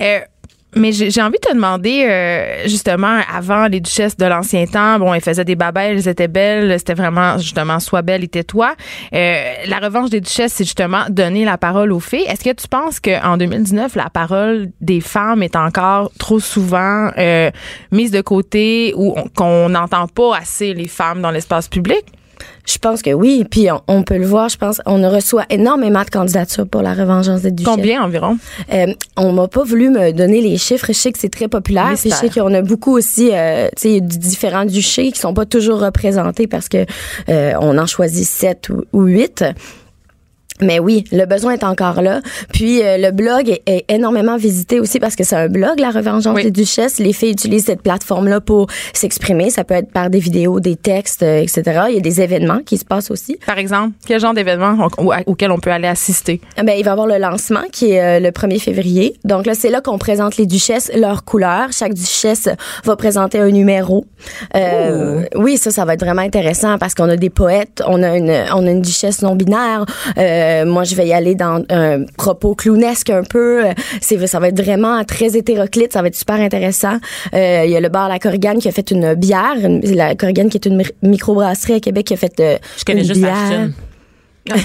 Euh, 0.00 0.20
mais 0.78 0.92
j'ai 0.92 1.20
envie 1.22 1.38
de 1.42 1.48
te 1.48 1.54
demander, 1.54 2.06
euh, 2.08 2.62
justement, 2.66 3.18
avant 3.34 3.66
les 3.66 3.80
duchesses 3.80 4.16
de 4.16 4.24
l'ancien 4.26 4.66
temps, 4.66 4.98
bon, 4.98 5.12
elles 5.12 5.20
faisaient 5.20 5.44
des 5.44 5.56
babelles, 5.56 5.96
elles 5.98 6.08
étaient 6.08 6.28
belles, 6.28 6.78
c'était 6.78 6.94
vraiment, 6.94 7.36
justement, 7.38 7.80
sois 7.80 8.02
belle 8.02 8.24
et 8.24 8.28
tais-toi. 8.28 8.74
Euh, 9.12 9.42
la 9.66 9.78
revanche 9.78 10.10
des 10.10 10.20
duchesses, 10.20 10.52
c'est 10.54 10.64
justement 10.64 11.04
donner 11.08 11.44
la 11.44 11.58
parole 11.58 11.92
aux 11.92 12.00
filles. 12.00 12.24
Est-ce 12.28 12.44
que 12.44 12.54
tu 12.54 12.68
penses 12.68 13.00
qu'en 13.00 13.36
2019, 13.36 13.94
la 13.96 14.10
parole 14.10 14.68
des 14.80 15.00
femmes 15.00 15.42
est 15.42 15.56
encore 15.56 16.10
trop 16.18 16.40
souvent 16.40 17.10
euh, 17.18 17.50
mise 17.92 18.10
de 18.10 18.20
côté 18.20 18.92
ou 18.96 19.14
on- 19.16 19.28
qu'on 19.28 19.68
n'entend 19.68 20.06
pas 20.08 20.36
assez 20.36 20.74
les 20.74 20.88
femmes 20.88 21.20
dans 21.22 21.30
l'espace 21.30 21.68
public? 21.68 22.04
Je 22.68 22.78
pense 22.78 23.02
que 23.02 23.10
oui. 23.10 23.44
Puis 23.50 23.70
on, 23.70 23.80
on 23.88 24.02
peut 24.02 24.18
le 24.18 24.26
voir, 24.26 24.48
je 24.48 24.58
pense. 24.58 24.80
On 24.84 25.08
reçoit 25.10 25.44
énormément 25.48 26.02
de 26.02 26.10
candidatures 26.10 26.66
pour 26.68 26.82
la 26.82 26.92
revengeance 26.92 27.42
des 27.42 27.50
duchesses. 27.50 27.74
Combien 27.74 28.02
environ? 28.02 28.36
Euh, 28.72 28.92
on 29.16 29.32
m'a 29.32 29.48
pas 29.48 29.64
voulu 29.64 29.88
me 29.90 30.12
donner 30.12 30.40
les 30.40 30.58
chiffres. 30.58 30.86
Je 30.88 30.92
sais 30.92 31.12
que 31.12 31.18
c'est 31.18 31.30
très 31.30 31.48
populaire. 31.48 31.94
Puis 31.98 32.10
je 32.10 32.14
sais 32.14 32.28
qu'on 32.28 32.52
a 32.52 32.62
beaucoup 32.62 32.96
aussi, 32.96 33.30
euh, 33.32 33.68
différents 34.02 34.66
duchés 34.66 35.10
qui 35.12 35.18
sont 35.18 35.34
pas 35.34 35.46
toujours 35.46 35.80
représentés 35.80 36.46
parce 36.46 36.68
que 36.68 36.84
euh, 37.28 37.52
on 37.60 37.78
en 37.78 37.86
choisit 37.86 38.26
sept 38.26 38.68
ou, 38.68 38.84
ou 38.92 39.02
huit. 39.02 39.44
Mais 40.60 40.78
oui, 40.78 41.04
le 41.12 41.24
besoin 41.26 41.52
est 41.52 41.64
encore 41.64 42.02
là. 42.02 42.20
Puis 42.52 42.82
euh, 42.82 42.96
le 42.98 43.10
blog 43.10 43.48
est, 43.48 43.62
est 43.66 43.84
énormément 43.88 44.36
visité 44.36 44.80
aussi 44.80 44.98
parce 45.00 45.16
que 45.16 45.24
c'est 45.24 45.36
un 45.36 45.48
blog, 45.48 45.78
la 45.78 45.90
revengeance 45.90 46.34
Oui. 46.34 46.44
des 46.44 46.50
duchesses. 46.50 46.98
Les 46.98 47.12
filles 47.12 47.32
utilisent 47.32 47.66
cette 47.66 47.82
plateforme-là 47.82 48.40
pour 48.40 48.66
s'exprimer. 48.92 49.50
Ça 49.50 49.64
peut 49.64 49.74
être 49.74 49.90
par 49.92 50.10
des 50.10 50.18
vidéos, 50.18 50.60
des 50.60 50.76
textes, 50.76 51.22
euh, 51.22 51.40
etc. 51.40 51.62
Il 51.88 51.94
y 51.94 51.98
a 51.98 52.00
des 52.00 52.20
événements 52.20 52.60
qui 52.64 52.76
se 52.78 52.84
passent 52.84 53.10
aussi. 53.10 53.36
Par 53.46 53.58
exemple, 53.58 53.92
quel 54.06 54.20
genre 54.20 54.34
d'événement 54.34 54.88
au- 54.98 55.04
au- 55.06 55.12
auquel 55.26 55.50
on 55.50 55.58
peut 55.58 55.70
aller 55.70 55.88
assister? 55.88 56.40
Ah 56.56 56.62
Ben, 56.62 56.74
il 56.78 56.84
va 56.84 56.90
y 56.90 56.92
avoir 56.92 57.06
le 57.06 57.18
lancement 57.18 57.62
qui 57.72 57.92
est 57.92 58.00
euh, 58.02 58.20
le 58.20 58.30
1er 58.30 58.58
février. 58.58 59.14
Donc 59.24 59.46
là, 59.46 59.54
c'est 59.54 59.70
là 59.70 59.80
qu'on 59.80 59.98
présente 59.98 60.36
les 60.36 60.46
duchesses, 60.46 60.90
leurs 60.94 61.24
couleurs. 61.24 61.68
Chaque 61.72 61.94
duchesse 61.94 62.48
va 62.84 62.96
présenter 62.96 63.38
un 63.38 63.50
numéro. 63.50 64.04
Euh, 64.56 65.24
Oui, 65.36 65.56
ça, 65.56 65.70
ça 65.70 65.84
va 65.84 65.94
être 65.94 66.04
vraiment 66.04 66.22
intéressant 66.22 66.78
parce 66.78 66.94
qu'on 66.94 67.08
a 67.08 67.16
des 67.16 67.30
poètes, 67.30 67.82
on 67.86 68.02
a 68.02 68.16
une, 68.16 68.32
on 68.54 68.66
a 68.66 68.70
une 68.70 68.82
duchesse 68.82 69.22
non 69.22 69.34
binaire. 69.36 69.84
Euh, 70.48 70.64
moi, 70.64 70.84
je 70.84 70.94
vais 70.94 71.06
y 71.06 71.12
aller 71.12 71.34
dans 71.34 71.62
un 71.70 72.04
propos 72.16 72.54
clownesque 72.54 73.10
un 73.10 73.22
peu. 73.22 73.66
Euh, 73.66 73.72
C'est, 74.00 74.26
ça 74.26 74.40
va 74.40 74.48
être 74.48 74.60
vraiment 74.60 75.04
très 75.04 75.36
hétéroclite. 75.36 75.92
Ça 75.92 76.00
va 76.02 76.08
être 76.08 76.16
super 76.16 76.36
intéressant. 76.36 76.98
Euh, 77.34 77.62
il 77.66 77.70
y 77.70 77.76
a 77.76 77.80
le 77.80 77.88
bar 77.90 78.08
La 78.08 78.18
Corrigane 78.18 78.58
qui 78.58 78.68
a 78.68 78.72
fait 78.72 78.90
une 78.90 79.14
bière. 79.14 79.54
La 79.82 80.14
Corrigane 80.14 80.48
qui 80.48 80.56
est 80.56 80.66
une 80.66 80.76
mi- 80.78 80.84
microbrasserie 81.02 81.74
à 81.74 81.80
Québec 81.80 82.06
qui 82.06 82.14
a 82.14 82.16
fait 82.16 82.40
euh, 82.40 82.56
Je 82.78 82.84
connais 82.84 83.02
une 83.02 83.06
juste 83.06 83.20
bière. 83.20 83.68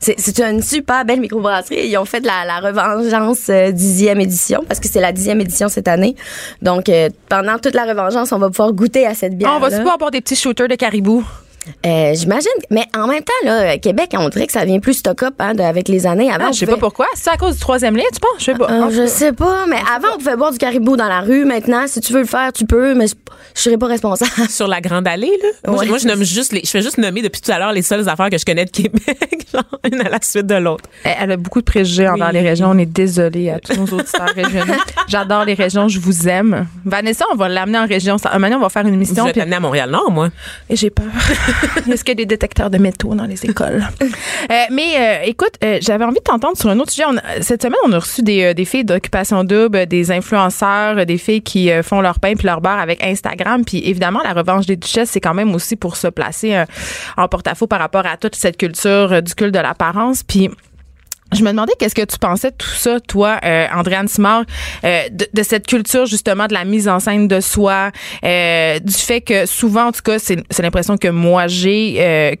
C'est, 0.00 0.14
c'est 0.16 0.38
une 0.40 0.62
super 0.62 1.04
belle 1.04 1.18
microbrasserie. 1.18 1.88
Ils 1.88 1.96
ont 1.98 2.04
fait 2.04 2.24
la, 2.24 2.44
la 2.46 2.60
revengeance 2.60 3.48
euh, 3.50 3.72
dixième 3.72 4.20
édition 4.20 4.62
parce 4.68 4.78
que 4.78 4.86
c'est 4.86 5.00
la 5.00 5.10
dixième 5.10 5.40
édition 5.40 5.68
cette 5.68 5.88
année. 5.88 6.14
Donc, 6.62 6.88
euh, 6.88 7.08
pendant 7.28 7.58
toute 7.58 7.74
la 7.74 7.84
revengeance, 7.84 8.30
on 8.30 8.38
va 8.38 8.48
pouvoir 8.48 8.72
goûter 8.72 9.06
à 9.06 9.14
cette 9.14 9.36
bière. 9.36 9.50
Ah, 9.52 9.56
on 9.56 9.60
va 9.60 9.70
pouvoir 9.76 9.98
boire 9.98 10.12
des 10.12 10.20
petits 10.20 10.36
shooters 10.36 10.68
de 10.68 10.76
caribou. 10.76 11.24
Euh, 11.86 12.12
J'imagine. 12.14 12.50
Mais 12.70 12.84
en 12.96 13.06
même 13.06 13.22
temps, 13.22 13.32
là, 13.44 13.78
Québec, 13.78 14.10
on 14.18 14.28
dirait 14.28 14.46
que 14.46 14.52
ça 14.52 14.64
vient 14.64 14.80
plus 14.80 14.94
stock-up 14.94 15.34
hein, 15.38 15.58
avec 15.58 15.88
les 15.88 16.06
années. 16.06 16.30
Avant, 16.30 16.46
Ah, 16.48 16.52
je 16.52 16.58
sais 16.60 16.66
pouvait- 16.66 16.76
pas 16.76 16.86
pourquoi. 16.86 17.06
C'est 17.14 17.30
à 17.30 17.36
cause 17.36 17.54
du 17.54 17.60
troisième 17.60 17.96
lien, 17.96 18.04
tu 18.12 18.20
penses? 18.20 18.30
Je 18.38 18.44
sais 18.44 18.54
pas. 18.54 18.70
Euh, 18.70 18.82
Ah, 18.84 18.88
je 18.90 19.06
sais 19.06 19.32
pas, 19.32 19.66
mais 19.68 19.76
avant, 19.94 20.08
on 20.14 20.18
pouvait 20.18 20.36
boire 20.36 20.52
du 20.52 20.58
caribou 20.58 20.96
dans 20.96 21.08
la 21.08 21.20
rue. 21.20 21.44
Maintenant, 21.44 21.86
si 21.86 22.00
tu 22.00 22.12
veux 22.12 22.20
le 22.20 22.26
faire, 22.26 22.52
tu 22.52 22.64
peux, 22.66 22.94
mais 22.94 23.06
je 23.08 23.14
je 23.54 23.62
serais 23.62 23.78
pas 23.78 23.86
responsable. 23.86 24.30
Sur 24.48 24.68
la 24.68 24.80
Grande 24.80 25.06
Allée, 25.08 25.32
là? 25.42 25.48
Moi, 25.70 25.78
Ouais. 25.78 25.84
je- 25.84 25.90
moi, 25.90 25.98
je 25.98 26.06
nomme 26.06 26.22
juste 26.22 26.52
les, 26.52 26.60
je 26.64 26.70
fais 26.70 26.82
juste 26.82 26.98
nommer 26.98 27.22
depuis 27.22 27.40
tout 27.40 27.50
à 27.50 27.58
l'heure 27.58 27.72
les 27.72 27.82
seules 27.82 28.08
affaires 28.08 28.30
que 28.30 28.38
je 28.38 28.44
connais 28.44 28.64
de 28.64 28.70
Québec, 28.70 29.46
genre 29.52 29.64
une 29.90 30.00
à 30.00 30.08
la 30.08 30.18
suite 30.22 30.46
de 30.46 30.54
l'autre. 30.54 30.84
Elle 31.04 31.16
elle 31.22 31.32
a 31.32 31.36
beaucoup 31.36 31.60
de 31.60 31.64
préjugés 31.64 32.08
envers 32.08 32.32
les 32.32 32.40
régions. 32.40 32.68
On 32.70 32.78
est 32.78 32.86
désolé 32.86 33.50
à 33.50 33.58
tous 33.58 33.74
nos 33.76 33.84
auditeurs 33.98 34.28
régionaux. 34.34 34.74
J'adore 35.08 35.44
les 35.44 35.54
régions, 35.54 35.88
je 35.88 35.98
vous 36.00 36.28
aime. 36.28 36.66
Vanessa, 36.84 37.24
on 37.32 37.36
va 37.36 37.48
l'amener 37.48 37.78
en 37.78 37.86
région. 37.86 38.16
Ça- 38.18 38.30
Un 38.32 38.38
moment, 38.38 38.56
on 38.56 38.60
va 38.60 38.68
faire 38.68 38.82
une 38.82 38.88
Je 38.90 38.94
émission. 38.94 39.24
vais 39.24 39.32
t'amener 39.32 39.56
à 39.56 39.60
Montréal-Nord, 39.60 40.10
moi. 40.10 40.28
Et 40.70 40.76
j'ai 40.76 40.90
peur. 40.90 41.04
Est-ce 41.90 42.04
qu'il 42.04 42.12
y 42.12 42.12
a 42.12 42.14
des 42.16 42.26
détecteurs 42.26 42.70
de 42.70 42.78
métaux 42.78 43.14
dans 43.14 43.24
les 43.24 43.44
écoles? 43.44 43.86
Euh, 44.50 44.54
mais 44.70 44.94
euh, 44.96 45.26
écoute, 45.26 45.54
euh, 45.62 45.78
j'avais 45.82 46.04
envie 46.04 46.18
de 46.18 46.22
t'entendre 46.22 46.56
sur 46.56 46.70
un 46.70 46.78
autre 46.78 46.90
sujet. 46.90 47.04
Cette 47.40 47.62
semaine, 47.62 47.78
on 47.84 47.92
a 47.92 47.98
reçu 47.98 48.22
des, 48.22 48.54
des 48.54 48.64
filles 48.64 48.84
d'occupation 48.84 49.44
double, 49.44 49.86
des 49.86 50.10
influenceurs, 50.10 51.04
des 51.04 51.18
filles 51.18 51.42
qui 51.42 51.70
font 51.82 52.00
leur 52.00 52.18
pain 52.18 52.34
puis 52.34 52.46
leur 52.46 52.60
beurre 52.60 52.78
avec 52.78 53.02
Instagram. 53.04 53.64
Puis 53.64 53.86
évidemment, 53.86 54.20
la 54.22 54.32
revanche 54.32 54.66
des 54.66 54.76
duchesses, 54.76 55.10
c'est 55.10 55.20
quand 55.20 55.34
même 55.34 55.54
aussi 55.54 55.76
pour 55.76 55.96
se 55.96 56.08
placer 56.08 56.64
en 57.16 57.28
porte-à-faux 57.28 57.66
par 57.66 57.80
rapport 57.80 58.06
à 58.06 58.16
toute 58.16 58.36
cette 58.36 58.56
culture 58.56 59.22
du 59.22 59.34
culte 59.34 59.52
de 59.52 59.60
l'apparence. 59.60 60.22
Puis 60.22 60.50
je 61.34 61.42
me 61.42 61.50
demandais 61.50 61.72
qu'est-ce 61.78 61.94
que 61.94 62.04
tu 62.04 62.18
pensais 62.18 62.50
de 62.50 62.56
tout 62.56 62.66
ça, 62.66 63.00
toi, 63.00 63.38
euh, 63.44 63.66
Andréane 63.74 64.08
Simard, 64.08 64.44
euh, 64.84 65.02
de, 65.10 65.42
cette 65.42 65.66
culture 65.66 66.06
justement 66.06 66.46
de 66.46 66.54
la 66.54 66.64
mise 66.64 66.88
en 66.88 67.00
scène 67.00 67.28
de 67.28 67.40
soi, 67.40 67.90
euh, 68.24 68.78
du 68.78 68.94
fait 68.94 69.20
que 69.20 69.46
souvent, 69.46 69.86
en 69.88 69.92
tout 69.92 70.02
cas, 70.02 70.18
c'est 70.18 70.42
c'est 70.50 70.62
l'impression 70.62 70.96
que 70.96 71.08
moi 71.08 71.46
j'ai. 71.46 71.96
euh, 71.98 72.34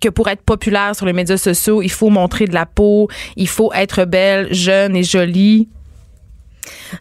que 0.00 0.08
pour 0.08 0.28
être 0.28 0.42
populaire 0.42 0.96
sur 0.96 1.06
les 1.06 1.12
médias 1.12 1.36
sociaux, 1.36 1.80
il 1.80 1.90
faut 1.90 2.10
montrer 2.10 2.46
de 2.46 2.54
la 2.54 2.66
peau, 2.66 3.08
il 3.36 3.46
faut 3.46 3.72
être 3.72 4.04
belle, 4.04 4.52
jeune 4.52 4.96
et 4.96 5.04
jolie. 5.04 5.68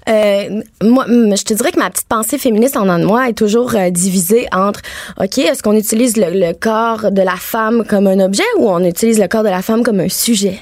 Euh, 0.10 0.62
moi, 0.82 1.06
mm, 1.08 1.38
je 1.38 1.44
te 1.44 1.54
dirais 1.54 1.72
que 1.72 1.80
ma 1.80 1.90
petite 1.90 2.08
pensée 2.08 2.38
féministe 2.38 2.78
en 2.78 2.84
dedans 2.84 3.00
de 3.00 3.06
moi 3.06 3.30
est 3.30 3.34
toujours 3.34 3.76
euh, 3.76 3.90
divisée 3.90 4.48
entre, 4.52 4.82
OK, 5.20 5.38
est-ce 5.38 5.62
qu'on 5.64 5.76
utilise 5.76 6.18
le, 6.18 6.30
le 6.32 6.54
corps 6.54 7.12
de 7.12 7.22
la 7.22 7.36
femme 7.38 7.84
comme 7.88 8.08
un 8.08 8.20
objet 8.20 8.44
ou 8.58 8.70
on 8.70 8.84
utilise 8.84 9.20
le 9.20 9.28
corps 9.28 9.44
de 9.44 9.50
la 9.50 9.62
femme 9.62 9.84
comme 9.84 10.00
un 10.00 10.10
sujet? 10.10 10.60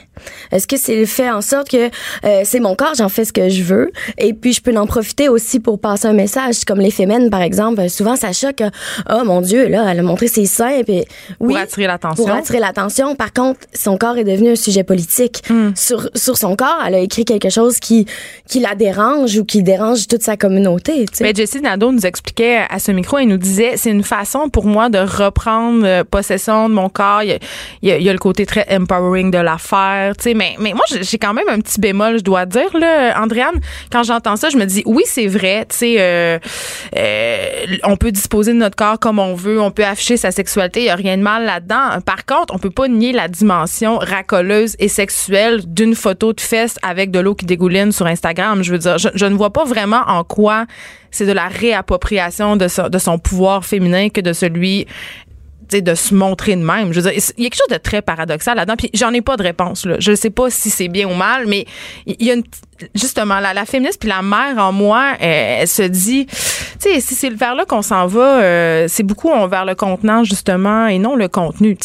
Est-ce 0.51 0.67
que 0.67 0.75
c'est 0.75 1.05
fait 1.05 1.29
en 1.29 1.39
sorte 1.41 1.69
que 1.69 1.89
euh, 2.25 2.41
c'est 2.43 2.59
mon 2.59 2.75
corps, 2.75 2.93
j'en 2.97 3.07
fais 3.07 3.23
ce 3.23 3.31
que 3.31 3.47
je 3.47 3.63
veux, 3.63 3.89
et 4.17 4.33
puis 4.33 4.51
je 4.51 4.61
peux 4.61 4.75
en 4.75 4.85
profiter 4.85 5.29
aussi 5.29 5.61
pour 5.61 5.79
passer 5.79 6.07
un 6.07 6.13
message, 6.13 6.65
comme 6.65 6.81
les 6.81 6.91
féminines, 6.91 7.29
par 7.29 7.41
exemple? 7.41 7.89
Souvent, 7.89 8.17
ça 8.17 8.33
choque. 8.33 8.61
Oh 9.09 9.23
mon 9.23 9.39
Dieu, 9.39 9.69
là, 9.69 9.85
elle 9.89 9.99
a 9.99 10.03
montré 10.03 10.27
ses 10.27 10.45
seins, 10.45 10.81
puis 10.83 11.05
oui, 11.39 11.53
Pour 11.53 11.57
attirer 11.57 11.87
l'attention. 11.87 12.25
pour 12.25 12.33
attirer 12.33 12.59
l'attention. 12.59 13.15
Par 13.15 13.31
contre, 13.31 13.61
son 13.73 13.97
corps 13.97 14.17
est 14.17 14.25
devenu 14.25 14.51
un 14.51 14.55
sujet 14.57 14.83
politique. 14.83 15.41
Sur, 15.75 16.09
sur 16.15 16.37
son 16.37 16.57
corps, 16.57 16.83
elle 16.85 16.95
a 16.95 16.99
écrit 16.99 17.23
quelque 17.23 17.49
chose 17.49 17.79
qui, 17.79 18.05
qui 18.47 18.59
la 18.59 18.75
dérange 18.75 18.88
ou 18.97 19.45
qui 19.45 19.63
dérange 19.63 20.07
toute 20.07 20.21
sa 20.23 20.37
communauté. 20.37 21.05
Mais 21.21 21.33
Jessie 21.35 21.61
Nadeau 21.61 21.91
nous 21.91 22.05
expliquait 22.05 22.61
à 22.69 22.79
ce 22.79 22.91
micro, 22.91 23.17
elle 23.17 23.27
nous 23.27 23.37
disait, 23.37 23.73
c'est 23.77 23.91
une 23.91 24.03
façon 24.03 24.49
pour 24.49 24.65
moi 24.65 24.89
de 24.89 24.97
reprendre 24.99 25.85
euh, 25.85 26.03
possession 26.03 26.69
de 26.69 26.73
mon 26.73 26.89
corps. 26.89 27.23
Il 27.23 27.29
y 27.29 27.33
a, 27.33 27.37
il 27.81 27.89
y 27.89 27.91
a- 27.91 27.97
il 27.97 28.03
y 28.03 28.09
a 28.09 28.13
le 28.13 28.19
côté 28.19 28.45
très 28.45 28.65
empowering 28.75 29.31
de 29.31 29.37
l'affaire, 29.37 30.15
tu 30.17 30.23
sais. 30.23 30.33
Mais, 30.33 30.55
mais 30.59 30.73
moi, 30.73 30.83
j'ai 30.89 31.17
quand 31.17 31.33
même 31.33 31.49
un 31.49 31.59
petit 31.59 31.79
bémol, 31.79 32.17
je 32.19 32.23
dois 32.23 32.45
dire, 32.45 32.75
là, 32.77 33.21
Andréane. 33.21 33.59
Quand 33.91 34.03
j'entends 34.03 34.35
ça, 34.35 34.49
je 34.49 34.57
me 34.57 34.65
dis, 34.65 34.83
oui, 34.85 35.03
c'est 35.05 35.27
vrai, 35.27 35.65
tu 35.69 35.77
sais, 35.77 35.95
euh, 35.99 36.39
euh, 36.95 37.47
on 37.83 37.97
peut 37.97 38.11
disposer 38.11 38.53
de 38.53 38.57
notre 38.57 38.75
corps 38.75 38.99
comme 38.99 39.19
on 39.19 39.33
veut, 39.35 39.61
on 39.61 39.71
peut 39.71 39.85
afficher 39.85 40.17
sa 40.17 40.31
sexualité, 40.31 40.81
il 40.81 40.85
y 40.85 40.89
a 40.89 40.95
rien 40.95 41.17
de 41.17 41.21
mal 41.23 41.45
là-dedans. 41.45 42.01
Par 42.05 42.25
contre, 42.25 42.53
on 42.53 42.59
peut 42.59 42.69
pas 42.69 42.87
nier 42.87 43.11
la 43.11 43.27
dimension 43.27 43.97
racoleuse 43.97 44.75
et 44.79 44.87
sexuelle 44.87 45.61
d'une 45.67 45.95
photo 45.95 46.33
de 46.33 46.41
fesses 46.41 46.77
avec 46.81 47.11
de 47.11 47.19
l'eau 47.19 47.35
qui 47.35 47.45
dégouline 47.45 47.91
sur 47.91 48.05
Instagram. 48.07 48.63
Je 48.63 48.71
veux 48.71 48.77
je, 48.79 49.25
ne 49.25 49.35
vois 49.35 49.51
pas 49.51 49.65
vraiment 49.65 50.01
en 50.07 50.23
quoi 50.23 50.65
c'est 51.11 51.25
de 51.25 51.31
la 51.31 51.47
réappropriation 51.47 52.55
de, 52.55 52.67
son- 52.67 53.19
pouvoir 53.19 53.65
féminin 53.65 54.09
que 54.09 54.21
de 54.21 54.33
celui 54.33 54.87
de 55.71 55.93
se 55.93 56.15
montrer 56.15 56.55
de 56.55 56.63
même. 56.63 56.91
Il 56.91 56.95
y 56.95 57.07
a 57.07 57.11
quelque 57.11 57.55
chose 57.55 57.67
de 57.69 57.77
très 57.77 58.01
paradoxal 58.01 58.57
là-dedans. 58.57 58.75
Puis 58.75 58.89
j'en 58.95 59.13
ai 59.13 59.21
pas 59.21 59.37
de 59.37 59.43
réponse. 59.43 59.85
Là. 59.85 59.97
Je 59.99 60.15
sais 60.15 60.31
pas 60.31 60.49
si 60.49 60.71
c'est 60.71 60.87
bien 60.87 61.07
ou 61.07 61.13
mal, 61.13 61.45
mais 61.45 61.65
il 62.07 62.25
y 62.25 62.31
a 62.31 62.33
une, 62.33 62.43
justement 62.95 63.39
la, 63.39 63.65
féministe 63.65 63.99
puis 63.99 64.09
la 64.09 64.23
mère 64.23 64.57
en 64.57 64.71
moi, 64.71 65.13
elle 65.19 65.67
se 65.67 65.83
dit, 65.83 66.25
tu 66.25 66.35
sais, 66.79 66.99
si 67.01 67.13
c'est 67.13 67.29
vers 67.29 67.53
là 67.53 67.65
qu'on 67.65 67.83
s'en 67.83 68.07
va, 68.07 68.41
euh, 68.41 68.85
c'est 68.87 69.03
beaucoup 69.03 69.29
vers 69.47 69.65
le 69.65 69.75
contenant 69.75 70.23
justement 70.23 70.87
et 70.87 70.97
non 70.97 71.15
le 71.15 71.27
contenu. 71.27 71.77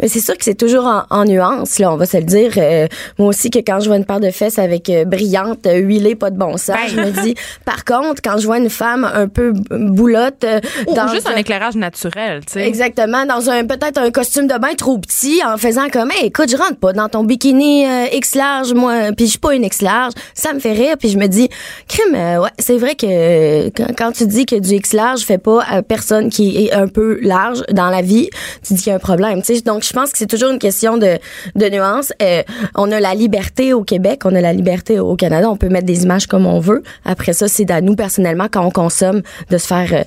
Mais 0.00 0.08
c'est 0.08 0.20
sûr 0.20 0.36
que 0.36 0.44
c'est 0.44 0.54
toujours 0.54 0.86
en, 0.86 1.02
en 1.10 1.24
nuance, 1.24 1.78
là, 1.78 1.92
on 1.92 1.96
va 1.96 2.06
se 2.06 2.16
le 2.16 2.24
dire. 2.24 2.52
Euh, 2.56 2.86
moi 3.18 3.28
aussi, 3.28 3.50
que 3.50 3.58
quand 3.58 3.80
je 3.80 3.88
vois 3.88 3.96
une 3.96 4.04
paire 4.04 4.20
de 4.20 4.30
fesses 4.30 4.58
avec 4.58 4.88
euh, 4.90 5.04
brillante, 5.04 5.66
euh, 5.66 5.76
huilée, 5.78 6.14
pas 6.14 6.30
de 6.30 6.38
bon 6.38 6.56
sens, 6.56 6.76
Ben. 6.76 6.88
je 6.88 6.96
me 7.00 7.22
dis, 7.22 7.34
par 7.64 7.84
contre, 7.84 8.22
quand 8.22 8.38
je 8.38 8.46
vois 8.46 8.58
une 8.58 8.70
femme 8.70 9.04
un 9.12 9.28
peu 9.28 9.52
boulotte, 9.70 10.44
euh, 10.44 10.60
Ou 10.86 10.94
dans 10.94 11.08
juste 11.08 11.28
un 11.28 11.36
éclairage 11.36 11.74
naturel, 11.76 12.44
tu 12.44 12.54
sais. 12.54 12.66
Exactement, 12.66 13.26
dans 13.26 13.50
un 13.50 13.64
peut-être 13.66 13.98
un 13.98 14.10
costume 14.10 14.46
de 14.46 14.58
bain 14.58 14.74
trop 14.76 14.98
petit, 14.98 15.40
en 15.44 15.56
faisant 15.56 15.88
comme, 15.90 16.10
hey, 16.10 16.26
écoute, 16.26 16.50
je 16.50 16.56
rentre 16.56 16.76
pas 16.76 16.92
dans 16.92 17.08
ton 17.08 17.24
bikini 17.24 17.86
euh, 17.86 18.06
X 18.12 18.34
large, 18.34 18.72
moi, 18.74 19.12
puis 19.16 19.26
je 19.26 19.30
suis 19.32 19.38
pas 19.38 19.54
une 19.54 19.64
X 19.64 19.82
large, 19.82 20.12
ça 20.34 20.52
me 20.52 20.60
fait 20.60 20.72
rire, 20.72 20.96
puis 20.98 21.08
je 21.08 21.18
me 21.18 21.26
dis, 21.26 21.48
crime, 21.88 22.14
euh, 22.14 22.40
ouais, 22.42 22.50
c'est 22.58 22.78
vrai 22.78 22.94
que 22.94 23.68
quand, 23.70 23.94
quand 23.96 24.12
tu 24.12 24.26
dis 24.26 24.46
que 24.46 24.56
du 24.56 24.74
X 24.74 24.92
large 24.92 25.20
fait 25.20 25.38
pas 25.38 25.62
à 25.68 25.82
personne 25.82 26.30
qui 26.30 26.64
est 26.66 26.72
un 26.72 26.88
peu 26.88 27.18
large 27.22 27.62
dans 27.72 27.88
la 27.88 28.02
vie, 28.02 28.28
tu 28.66 28.74
dis 28.74 28.82
qu'il 28.82 28.90
y 28.90 28.92
a 28.92 28.96
un 28.96 29.00
problème, 29.00 29.42
tu 29.42 29.56
sais. 29.56 29.61
Donc 29.64 29.84
je 29.84 29.92
pense 29.92 30.12
que 30.12 30.18
c'est 30.18 30.26
toujours 30.26 30.50
une 30.50 30.58
question 30.58 30.98
de 30.98 31.18
de 31.54 31.68
nuance. 31.68 32.12
Euh, 32.22 32.42
on 32.74 32.90
a 32.92 33.00
la 33.00 33.14
liberté 33.14 33.72
au 33.72 33.84
Québec, 33.84 34.22
on 34.24 34.34
a 34.34 34.40
la 34.40 34.52
liberté 34.52 34.98
au 34.98 35.16
Canada, 35.16 35.50
on 35.50 35.56
peut 35.56 35.68
mettre 35.68 35.86
des 35.86 36.04
images 36.04 36.26
comme 36.26 36.46
on 36.46 36.60
veut. 36.60 36.82
Après 37.04 37.32
ça, 37.32 37.48
c'est 37.48 37.70
à 37.70 37.80
nous 37.80 37.96
personnellement 37.96 38.48
quand 38.50 38.64
on 38.64 38.70
consomme 38.70 39.22
de 39.50 39.58
se 39.58 39.66
faire 39.66 39.92
euh, 39.92 40.04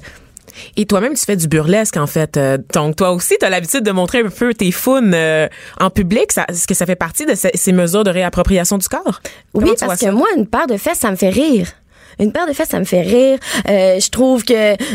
Et 0.78 0.86
toi-même, 0.86 1.13
tu 1.13 1.26
fais 1.26 1.36
du 1.36 1.48
burlesque, 1.48 1.98
en 1.98 2.08
fait. 2.08 2.38
Euh, 2.38 2.58
donc, 2.74 2.96
toi 2.98 3.12
aussi, 3.12 3.36
tu 3.39 3.46
as 3.46 3.50
l'habitude 3.50 3.84
de 3.84 3.91
montrer 3.91 4.20
un 4.20 4.30
peu 4.30 4.54
tes 4.54 4.72
founes 4.72 5.13
euh, 5.13 5.48
en 5.80 5.89
public. 5.89 6.32
Est-ce 6.50 6.68
que 6.68 6.74
ça 6.74 6.86
fait 6.86 6.96
partie 6.96 7.26
de 7.26 7.36
ces, 7.36 7.52
ces 7.54 7.72
mesures 7.72 8.04
de 8.04 8.10
réappropriation 8.10 8.78
du 8.78 8.88
corps? 8.88 9.22
Oui, 9.54 9.63
Comment 9.63 9.74
parce 9.80 10.02
que 10.02 10.10
moi, 10.10 10.28
une 10.36 10.48
paire 10.48 10.68
de 10.68 10.78
fesses, 10.78 11.00
ça 11.00 11.12
me 11.12 11.15
fait 11.15 11.30
rire. 11.30 11.68
Une 12.19 12.32
paire 12.32 12.47
de 12.47 12.54
fesses, 12.54 12.69
ça 12.69 12.80
me 12.80 12.86
fait 12.86 13.01
rire. 13.01 13.38
Euh, 13.69 13.99
je 13.99 14.10
trouve 14.10 14.43
que 14.43 14.54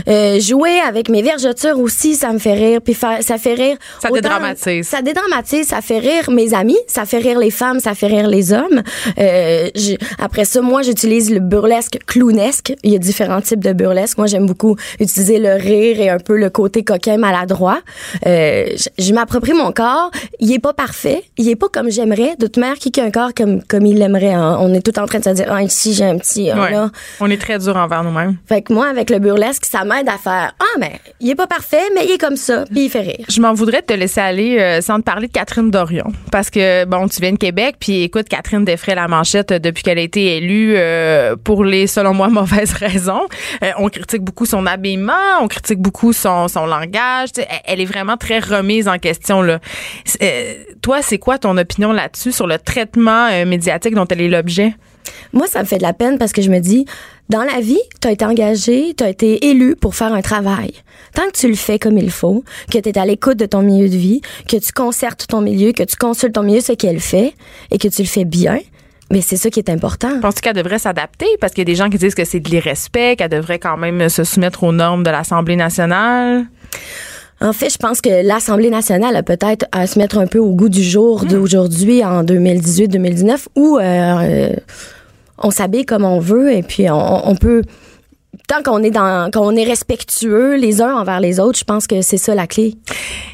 euh, 0.09 0.40
jouer 0.40 0.78
avec 0.80 1.09
mes 1.09 1.22
vergetures 1.22 1.78
aussi, 1.78 2.14
ça 2.14 2.33
me 2.33 2.38
fait 2.38 2.54
rire. 2.54 2.80
Puis 2.83 2.94
faire, 2.94 3.18
ça 3.22 3.38
fait 3.38 3.54
rire. 3.54 3.76
Ça 4.00 4.09
autant- 4.09 4.14
dédramatise. 4.20 4.87
Ça 4.87 5.02
dédramatise. 5.02 5.66
Ça 5.68 5.80
fait 5.80 5.98
rire 5.98 6.30
mes 6.30 6.54
amis. 6.54 6.78
Ça 6.87 7.04
fait 7.04 7.18
rire 7.18 7.38
les 7.38 7.50
femmes. 7.50 7.80
Ça 7.80 7.94
fait 7.94 8.06
rire 8.06 8.28
les 8.28 8.52
hommes. 8.52 8.83
Euh, 9.18 9.68
j'ai- 9.74 9.98
après 10.18 10.44
ça, 10.44 10.61
moi, 10.61 10.83
j'utilise 10.83 11.30
le 11.33 11.40
burlesque 11.40 11.98
clownesque. 12.06 12.74
Il 12.83 12.92
y 12.92 12.96
a 12.96 12.98
différents 12.98 13.40
types 13.40 13.62
de 13.64 13.72
burlesque. 13.72 14.18
Moi, 14.18 14.26
j'aime 14.26 14.46
beaucoup 14.46 14.76
utiliser 14.98 15.38
le 15.38 15.54
rire 15.54 16.00
et 16.00 16.09
un 16.09 16.18
peu 16.18 16.37
le 16.37 16.50
côté 16.50 16.83
coquin 16.85 17.16
maladroit. 17.16 17.80
Euh, 18.26 18.66
je 18.76 18.88
je 19.11 19.12
m'approprie 19.14 19.54
mon 19.54 19.72
corps. 19.72 20.11
Il 20.38 20.52
est 20.52 20.59
pas 20.61 20.72
parfait. 20.72 21.24
Il 21.37 21.48
est 21.48 21.56
pas 21.56 21.68
comme 21.68 21.90
j'aimerais. 21.90 22.37
De 22.38 22.46
toute 22.46 22.59
manière, 22.59 22.76
qui 22.76 22.92
a 23.00 23.04
un 23.04 23.11
corps 23.11 23.35
comme 23.35 23.62
comme 23.64 23.85
il 23.87 23.98
l'aimerait. 23.98 24.33
hein? 24.33 24.56
On 24.61 24.72
est 24.74 24.83
tout 24.83 24.96
en 25.00 25.06
train 25.06 25.18
de 25.18 25.24
se 25.24 25.30
dire, 25.30 25.46
ah 25.50 25.62
ici 25.62 25.94
j'ai 25.94 26.04
un 26.04 26.16
petit, 26.18 26.48
ah, 26.50 26.61
Ouais. 26.61 26.70
là. 26.70 26.90
On 27.20 27.31
est 27.31 27.40
très 27.40 27.59
dur 27.59 27.77
envers 27.77 28.05
nous-mêmes. 28.05 28.37
Fait 28.46 28.62
que 28.62 28.73
moi, 28.73 28.88
avec 28.88 29.11
le 29.11 29.18
burlesque, 29.18 29.64
ça 29.64 29.85
m'aide 29.85 30.09
à 30.09 30.18
faire, 30.18 30.55
ah 30.59 30.79
mais 30.79 31.01
il 31.20 31.31
est 31.31 31.35
pas 31.35 31.46
parfait, 31.46 31.83
mais 31.94 32.05
il 32.05 32.12
est 32.12 32.18
comme 32.18 32.37
ça, 32.37 32.64
puis 32.70 32.85
il 32.85 32.90
fait 32.90 33.01
rire. 33.01 33.25
Je 33.29 33.40
m'en 33.40 33.53
voudrais 33.53 33.81
de 33.81 33.87
te 33.87 33.92
laisser 33.92 34.20
aller 34.20 34.59
euh, 34.59 34.81
sans 34.81 34.99
te 34.99 35.05
parler 35.05 35.27
de 35.27 35.33
Catherine 35.33 35.70
Dorion. 35.70 36.12
Parce 36.31 36.51
que, 36.51 36.85
bon, 36.85 37.09
tu 37.09 37.20
viens 37.20 37.33
de 37.33 37.38
Québec, 37.38 37.77
puis 37.79 38.03
écoute, 38.03 38.29
Catherine 38.29 38.64
défrait 38.64 38.94
la 38.94 39.09
manchette 39.09 39.53
depuis 39.53 39.83
qu'elle 39.83 39.99
a 39.99 40.03
été 40.03 40.37
élue 40.37 40.75
euh, 40.77 41.37
pour 41.37 41.64
les, 41.64 41.87
selon 41.87 42.14
moi, 42.14 42.29
mauvaises 42.31 42.73
raisons. 42.73 43.27
Euh, 43.62 43.70
on 43.79 43.88
critique 43.88 44.23
beaucoup 44.23 44.46
son 44.46 44.66
habillement, 44.66 45.12
on 45.40 45.49
critique 45.49 45.79
beaucoup 45.79 46.12
son, 46.12 46.49
son 46.49 46.66
langage. 46.66 47.31
Elle, 47.64 47.81
est 47.81 47.87
vraiment 47.87 48.16
très 48.16 48.38
remise 48.38 48.88
en 48.88 48.99
question. 48.99 49.42
Là. 49.42 49.61
Euh, 50.23 50.55
toi, 50.83 51.03
c'est 51.03 51.18
quoi 51.18 51.38
ton 51.38 51.57
opinion 51.57 51.92
là-dessus 51.92 52.33
sur 52.33 52.46
le 52.46 52.59
traitement 52.59 53.29
euh, 53.31 53.44
médiatique 53.44 53.94
dont 53.94 54.07
elle 54.07 54.23
est 54.23 54.29
l'objet? 54.29 54.75
Moi, 55.33 55.46
ça 55.46 55.61
me 55.61 55.66
fait 55.66 55.79
de 55.79 55.83
la 55.83 55.92
peine 55.92 56.18
parce 56.18 56.33
que 56.33 56.42
je 56.42 56.51
me 56.51 56.59
dis, 56.59 56.85
dans 57.29 57.42
la 57.42 57.61
vie, 57.61 57.81
tu 58.01 58.09
as 58.09 58.12
été 58.12 58.25
engagé, 58.25 58.94
tu 58.96 59.05
as 59.05 59.09
été 59.09 59.46
élu 59.49 59.77
pour 59.77 59.94
faire 59.94 60.12
un 60.12 60.23
travail. 60.23 60.73
Tant 61.14 61.27
que 61.27 61.37
tu 61.37 61.49
le 61.49 61.55
fais 61.55 61.79
comme 61.79 61.99
il 61.99 62.11
faut, 62.11 62.44
que 62.70 62.79
tu 62.79 62.88
es 62.88 62.99
à 62.99 63.05
l'écoute 63.05 63.37
de 63.37 63.46
ton 63.46 63.62
milieu 63.62 63.88
de 63.88 63.96
vie, 63.96 64.20
que 64.49 64.57
tu 64.57 64.73
concertes 64.73 65.27
ton 65.29 65.40
milieu, 65.40 65.73
que 65.73 65.83
tu 65.83 65.96
consultes 65.96 66.35
ton 66.35 66.42
milieu, 66.42 66.61
ce 66.61 66.73
qu'elle 66.73 67.01
fait, 67.01 67.35
et 67.70 67.79
que 67.79 67.88
tu 67.88 68.03
le 68.03 68.09
fais 68.09 68.25
bien, 68.25 68.59
mais 69.11 69.20
c'est 69.20 69.37
ça 69.37 69.51
qui 69.51 69.59
est 69.59 69.70
important. 69.70 70.20
Penses-tu 70.20 70.40
qu'elle 70.40 70.55
devrait 70.55 70.79
s'adapter? 70.79 71.27
Parce 71.40 71.53
qu'il 71.53 71.62
y 71.62 71.66
a 71.68 71.73
des 71.73 71.75
gens 71.75 71.90
qui 71.90 71.99
disent 71.99 72.14
que 72.14 72.25
c'est 72.25 72.38
de 72.40 72.49
l'irrespect, 72.49 73.16
qu'elle 73.16 73.31
devrait 73.31 73.59
quand 73.59 73.77
même 73.77 74.09
se 74.09 74.23
soumettre 74.23 74.62
aux 74.62 74.73
normes 74.73 75.03
de 75.03 75.11
l'Assemblée 75.11 75.57
nationale. 75.57 76.46
En 77.40 77.53
fait, 77.53 77.70
je 77.70 77.79
pense 77.79 78.01
que 78.01 78.25
l'Assemblée 78.25 78.70
nationale 78.70 79.16
a 79.16 79.23
peut-être 79.23 79.66
à 79.73 79.87
se 79.87 79.99
mettre 79.99 80.18
un 80.18 80.27
peu 80.27 80.38
au 80.38 80.51
goût 80.51 80.68
du 80.68 80.83
jour 80.83 81.25
d'aujourd'hui, 81.25 82.05
en 82.05 82.23
2018-2019, 82.23 83.46
où 83.57 83.79
euh, 83.79 83.83
euh, 83.83 84.51
on 85.40 85.50
s'habille 85.50 85.85
comme 85.85 86.05
on 86.05 86.20
veut 86.20 86.53
et 86.53 86.62
puis 86.62 86.90
on, 86.90 87.29
on 87.29 87.35
peut 87.35 87.62
tant 88.50 88.62
qu'on 88.62 88.83
est 88.83 88.90
dans, 88.90 89.31
qu'on 89.31 89.55
est 89.55 89.64
respectueux 89.64 90.57
les 90.57 90.83
uns 90.83 90.96
envers 90.96 91.20
les 91.20 91.38
autres, 91.38 91.59
je 91.59 91.64
pense 91.64 91.87
que 91.87 92.03
c'est 92.03 92.16
ça 92.16 92.35
la 92.35 92.46
clé. 92.48 92.74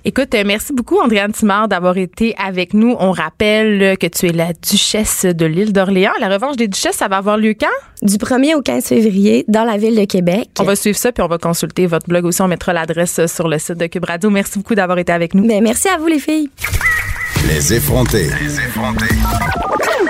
Écoute, 0.05 0.35
euh, 0.35 0.43
merci 0.45 0.75
beaucoup, 0.75 0.99
Andréane 0.99 1.33
Timard, 1.33 1.69
d'avoir 1.69 1.97
été 1.97 2.35
avec 2.37 2.75
nous. 2.75 2.95
On 2.99 3.13
rappelle 3.13 3.97
que 3.99 4.07
tu 4.07 4.27
es 4.27 4.33
la 4.33 4.53
duchesse 4.53 5.25
de 5.25 5.47
l'île 5.47 5.73
d'Orléans. 5.73 6.13
La 6.21 6.29
revanche 6.29 6.57
des 6.57 6.69
duchesses, 6.69 6.97
ça 6.97 7.09
va 7.09 7.17
avoir 7.17 7.39
lieu 7.39 7.55
quand? 7.59 7.67
Du 8.03 8.17
1er 8.17 8.55
au 8.57 8.63
15 8.63 8.85
février, 8.85 9.45
dans 9.49 9.65
la 9.65 9.79
ville 9.79 9.97
de 9.97 10.05
Québec. 10.05 10.51
On 10.59 10.65
va 10.65 10.77
suivre 10.77 10.99
ça, 10.99 11.13
puis 11.13 11.23
on 11.23 11.29
va 11.29 11.39
consulter 11.39 11.87
votre 11.87 12.07
blog 12.07 12.27
aussi. 12.27 12.43
On 12.43 12.49
mettra 12.49 12.75
l'adresse 12.75 13.21
sur 13.27 13.49
le 13.49 13.59
site 13.59 13.79
de 13.79 13.87
Cube 13.87 14.05
Radio. 14.05 14.29
Merci 14.29 14.59
beaucoup 14.59 14.75
d'avoir 14.75 14.99
été 14.99 15.13
avec 15.13 15.35
nous. 15.35 15.47
Ben, 15.47 15.63
merci 15.63 15.89
à 15.89 15.97
vous, 15.97 16.09
les 16.09 16.19
filles. 16.19 16.51
Les 17.49 17.73
effrontés. 17.73 18.29
Les 18.43 18.57
effrontés. 18.57 19.15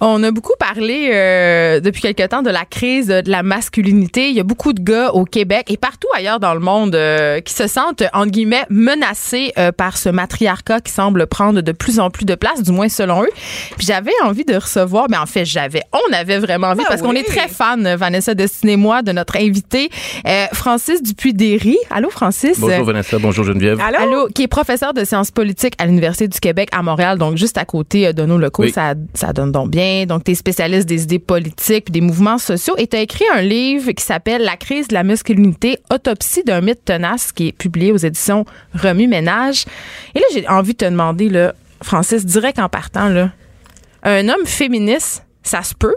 On 0.00 0.22
a 0.22 0.30
beaucoup 0.30 0.52
parlé 0.58 1.08
euh, 1.10 1.80
depuis 1.80 2.02
quelque 2.02 2.26
temps 2.26 2.42
de 2.42 2.50
la 2.50 2.66
crise 2.66 3.06
de 3.06 3.30
la 3.30 3.42
masculinité. 3.42 4.28
Il 4.28 4.36
y 4.36 4.40
a 4.40 4.42
beaucoup 4.42 4.74
de 4.74 4.82
gars 4.82 5.10
au 5.12 5.24
Québec 5.24 5.70
et 5.70 5.78
partout 5.78 6.08
ailleurs 6.14 6.38
dans 6.38 6.52
le 6.52 6.60
monde 6.60 6.94
euh, 6.94 7.40
qui 7.40 7.54
se 7.54 7.66
sentent, 7.66 8.02
entre 8.12 8.30
guillemets, 8.30 8.66
menacés 8.68 9.52
euh, 9.56 9.72
par 9.72 9.96
ce 9.96 10.10
matriarcat 10.10 10.80
qui 10.80 10.92
semble 10.92 11.26
prendre 11.26 11.62
de 11.62 11.72
plus 11.72 11.98
en 11.98 12.10
plus 12.10 12.26
de 12.26 12.34
place, 12.34 12.62
du 12.62 12.72
moins 12.72 12.90
selon 12.90 13.22
eux. 13.22 13.30
Puis 13.78 13.86
j'avais 13.86 14.12
envie 14.22 14.44
de 14.44 14.54
recevoir, 14.54 15.06
mais 15.08 15.16
en 15.16 15.24
fait 15.24 15.46
j'avais, 15.46 15.82
on 15.94 16.12
avait 16.12 16.38
vraiment 16.38 16.68
envie 16.68 16.82
Ah 16.84 16.88
parce 16.90 17.00
qu'on 17.00 17.14
est 17.14 17.26
très 17.26 17.48
fan, 17.48 17.94
Vanessa 17.94 18.34
Destinée 18.34 18.72
et 18.72 18.76
moi, 18.76 19.00
de 19.00 19.12
notre 19.12 19.36
invité, 19.36 19.88
euh, 20.26 20.44
Francis 20.52 21.02
Dupuis-Derry. 21.02 21.78
Allô 21.88 22.10
Francis? 22.10 22.60
Bonjour 22.60 22.84
Vanessa, 22.84 23.18
bonjour 23.18 23.46
Geneviève. 23.46 23.80
Allô? 23.80 23.98
Allô, 23.98 24.28
qui 24.28 24.42
est 24.42 24.48
professeur 24.48 24.92
de 24.92 25.04
sciences 25.04 25.30
politiques 25.30 25.74
à 25.78 25.86
l'Université 25.86 26.28
du 26.28 26.38
Québec 26.38 26.68
à 26.72 26.82
Montréal, 26.82 27.16
donc 27.16 27.38
juste 27.38 27.56
à 27.56 27.64
côté 27.64 28.12
de 28.12 28.26
nos 28.26 28.36
locaux. 28.36 28.64
Oui. 28.64 28.72
Ça, 28.72 28.92
ça 29.14 29.32
donne 29.32 29.52
donc 29.52 29.70
bien. 29.70 29.85
Donc, 30.06 30.24
tu 30.24 30.32
es 30.32 30.34
spécialiste 30.34 30.88
des 30.88 31.02
idées 31.04 31.18
politiques 31.18 31.90
des 31.90 32.00
mouvements 32.00 32.38
sociaux 32.38 32.74
et 32.78 32.86
tu 32.86 32.96
as 32.96 33.00
écrit 33.00 33.24
un 33.32 33.40
livre 33.40 33.92
qui 33.92 34.04
s'appelle 34.04 34.42
La 34.42 34.56
crise 34.56 34.88
de 34.88 34.94
la 34.94 35.02
masculinité, 35.02 35.78
autopsie 35.92 36.42
d'un 36.44 36.60
mythe 36.60 36.84
tenace, 36.84 37.32
qui 37.32 37.48
est 37.48 37.52
publié 37.52 37.92
aux 37.92 37.96
éditions 37.96 38.44
Remue 38.74 39.08
Ménage. 39.08 39.64
Et 40.14 40.18
là, 40.18 40.24
j'ai 40.32 40.48
envie 40.48 40.72
de 40.72 40.78
te 40.78 40.84
demander, 40.84 41.50
Francis, 41.82 42.24
direct 42.24 42.58
en 42.58 42.68
partant, 42.68 43.08
là, 43.08 43.30
un 44.02 44.28
homme 44.28 44.46
féministe, 44.46 45.24
ça 45.42 45.62
se 45.62 45.74
peut? 45.74 45.96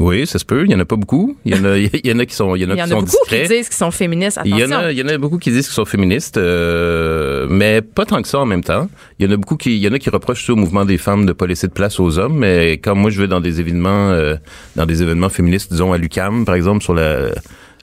Oui, 0.00 0.26
ça 0.26 0.38
se 0.38 0.46
peut. 0.46 0.64
Il 0.64 0.70
y 0.70 0.74
en 0.74 0.80
a 0.80 0.86
pas 0.86 0.96
beaucoup. 0.96 1.36
Il 1.44 1.54
y 1.54 1.60
en 1.60 1.64
a, 1.64 1.76
il 1.78 2.06
y 2.06 2.10
en 2.12 2.18
a 2.18 2.24
qui 2.26 2.34
sont, 2.34 2.54
il 2.56 2.62
y 2.62 2.64
en 2.64 2.70
a 2.70 2.74
Il 2.74 2.78
y 2.78 2.82
en 2.82 2.86
qui 2.86 2.92
a 2.92 2.94
sont 2.96 3.02
beaucoup 3.02 3.10
discrets. 3.10 3.42
qui 3.42 3.48
disent 3.48 3.68
qu'ils 3.68 3.76
sont 3.76 3.90
féministes. 3.90 4.40
Il 4.46 4.56
y 4.58 4.64
en 4.64 4.70
a, 4.72 4.90
il 4.90 4.98
y 4.98 5.02
en 5.02 5.08
a 5.08 5.18
beaucoup 5.18 5.38
qui 5.38 5.50
disent 5.50 5.66
qu'ils 5.66 5.74
sont 5.74 5.84
féministes, 5.84 6.38
euh, 6.38 7.46
mais 7.50 7.82
pas 7.82 8.06
tant 8.06 8.20
que 8.22 8.28
ça 8.28 8.38
en 8.38 8.46
même 8.46 8.64
temps. 8.64 8.88
Il 9.18 9.26
y 9.26 9.28
en 9.28 9.32
a 9.32 9.36
beaucoup 9.36 9.56
qui, 9.56 9.76
il 9.76 9.82
y 9.82 9.88
en 9.88 9.92
a 9.92 9.98
qui 9.98 10.08
reprochent 10.08 10.46
ça 10.46 10.54
au 10.54 10.56
mouvement 10.56 10.86
des 10.86 10.96
femmes 10.98 11.26
de 11.26 11.32
pas 11.34 11.46
laisser 11.46 11.68
de 11.68 11.72
place 11.72 12.00
aux 12.00 12.18
hommes. 12.18 12.38
Mais 12.38 12.72
quand 12.78 12.94
moi 12.94 13.10
je 13.10 13.20
vais 13.20 13.28
dans 13.28 13.40
des 13.40 13.60
événements, 13.60 14.10
euh, 14.10 14.36
dans 14.74 14.86
des 14.86 15.02
événements 15.02 15.28
féministes, 15.28 15.70
disons 15.70 15.92
à 15.92 15.98
l'UCAM 15.98 16.46
par 16.46 16.54
exemple 16.54 16.82
sur 16.82 16.94
la 16.94 17.30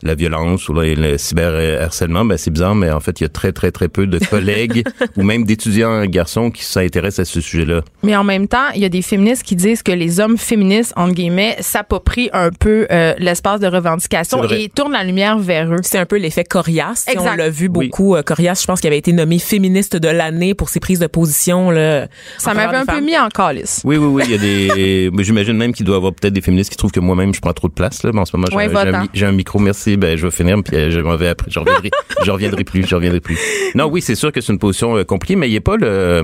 la 0.03 0.15
violence 0.15 0.67
ou 0.69 0.73
là, 0.73 0.83
le 0.93 1.17
cyberharcèlement, 1.17 2.25
ben 2.25 2.38
c'est 2.38 2.51
bizarre, 2.51 2.75
mais 2.75 2.91
en 2.91 2.99
fait, 2.99 3.19
il 3.19 3.23
y 3.23 3.25
a 3.25 3.29
très, 3.29 3.51
très, 3.51 3.71
très 3.71 3.88
peu 3.88 4.05
de 4.07 4.19
collègues 4.19 4.83
ou 5.17 5.23
même 5.23 5.43
d'étudiants 5.43 6.05
garçons 6.05 6.51
qui 6.51 6.63
s'intéressent 6.63 7.27
à 7.27 7.31
ce 7.31 7.41
sujet-là. 7.41 7.81
Mais 8.03 8.15
en 8.15 8.23
même 8.23 8.47
temps, 8.47 8.69
il 8.75 8.81
y 8.81 8.86
a 8.86 8.89
des 8.89 9.01
féministes 9.01 9.43
qui 9.43 9.55
disent 9.55 9.83
que 9.83 9.91
les 9.91 10.19
hommes 10.19 10.38
féministes, 10.38 10.93
entre 10.95 11.13
guillemets, 11.13 11.55
s'approprient 11.60 12.29
un 12.33 12.49
peu 12.51 12.88
euh, 12.91 13.13
l'espace 13.17 13.60
de 13.60 13.67
revendication 13.67 14.43
et 14.49 14.69
tournent 14.69 14.93
la 14.93 15.03
lumière 15.03 15.38
vers 15.39 15.71
eux. 15.73 15.79
C'est 15.83 15.97
un 15.99 16.05
peu 16.05 16.17
l'effet 16.17 16.43
Corias. 16.43 17.05
si. 17.10 17.17
On 17.17 17.36
l'a 17.36 17.49
vu 17.49 17.69
Oui. 17.73 17.88
beaucoup. 17.88 18.15
Euh, 18.15 18.21
Corias, 18.21 18.60
je 18.62 18.67
pense 18.67 18.79
qu'il 18.81 18.88
avait 18.88 18.97
été 18.97 19.12
nommé 19.13 19.39
féministe 19.39 19.95
de 19.95 20.07
l'année 20.07 20.53
pour 20.53 20.69
ses 20.69 20.79
prises 20.79 20.99
de 20.99 21.07
position. 21.07 21.71
Là, 21.71 22.07
Ça 22.38 22.53
m'avait 22.53 22.77
un 22.77 22.86
peu 22.86 22.93
femmes. 22.93 23.05
mis 23.05 23.17
en 23.17 23.29
calice. 23.29 23.81
Oui, 23.83 23.97
oui, 23.97 24.05
oui. 24.07 24.23
Il 24.27 24.31
y 24.31 24.36
a 24.36 24.38
des. 24.38 25.10
mais 25.13 25.23
J'imagine 25.23 25.57
même 25.57 25.73
qu'il 25.73 25.86
doit 25.86 25.95
y 25.95 25.97
avoir 25.97 26.13
peut-être 26.13 26.33
des 26.33 26.41
féministes 26.41 26.71
qui 26.71 26.77
trouvent 26.77 26.91
que 26.91 26.99
moi-même 26.99 27.33
je 27.33 27.41
prends 27.41 27.53
trop 27.53 27.67
de 27.67 27.73
place 27.73 28.03
là. 28.03 28.12
Mais 28.13 28.19
en 28.21 28.25
ce 28.25 28.36
moment, 28.36 28.47
j'ai 28.49 28.55
Ouais, 28.55 28.65
un- 28.65 28.69
j'ai 28.69 28.75
un, 28.75 28.83
va-t'en. 28.86 29.01
mi- 29.03 29.10
j'ai 29.13 29.25
un 29.25 29.31
micro. 29.31 29.60
Merci. 29.60 29.87
Ben, 29.95 30.17
je 30.17 30.26
vais 30.28 30.32
finir. 30.32 30.58
Puis 30.63 30.76
euh, 30.76 30.91
je 30.91 31.00
m'en 31.00 31.15
vais 31.15 31.30
après. 31.30 31.50
Je 31.50 31.60
reviendrai. 31.60 31.91
je 32.26 32.32
reviendrai 32.32 32.63
plus. 32.65 32.86
Je 32.86 32.95
reviendrai 32.95 33.21
plus. 33.21 33.38
Non, 33.76 33.86
oui, 33.86 34.02
c'est 34.02 34.15
sûr 34.15 34.32
que 34.34 34.41
c'est 34.41 34.52
une 34.52 34.60
position 34.60 34.97
euh, 34.97 35.04
compliquée, 35.06 35.36
mais 35.38 35.47
il 35.47 35.52
n'y 35.52 35.58
a 35.58 35.62
pas 35.62 35.78
le. 35.78 35.88
euh, 35.88 36.23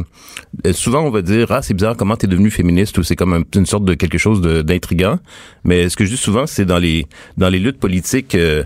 souvent, 0.73 1.02
on 1.04 1.10
va 1.12 1.21
dire 1.21 1.47
ah 1.52 1.62
c'est 1.62 1.73
bizarre 1.73 1.95
comment 1.95 2.17
t'es 2.17 2.28
devenu 2.28 2.52
féministe 2.52 2.97
ou 2.97 3.04
c'est 3.04 3.15
comme 3.15 3.34
un- 3.34 3.43
une 3.56 3.65
sorte 3.65 3.86
de 3.86 3.93
quelque 3.93 4.17
chose 4.17 4.41
d'intrigant. 4.41 5.19
Mais 5.63 5.88
ce 5.88 5.95
que 5.95 6.04
je 6.04 6.10
dis 6.10 6.17
souvent, 6.17 6.47
c'est 6.47 6.65
dans 6.65 6.80
les 6.80 7.06
dans 7.38 7.49
les 7.49 7.60
luttes 7.60 7.80
politiques. 7.80 8.36
euh, 8.36 8.63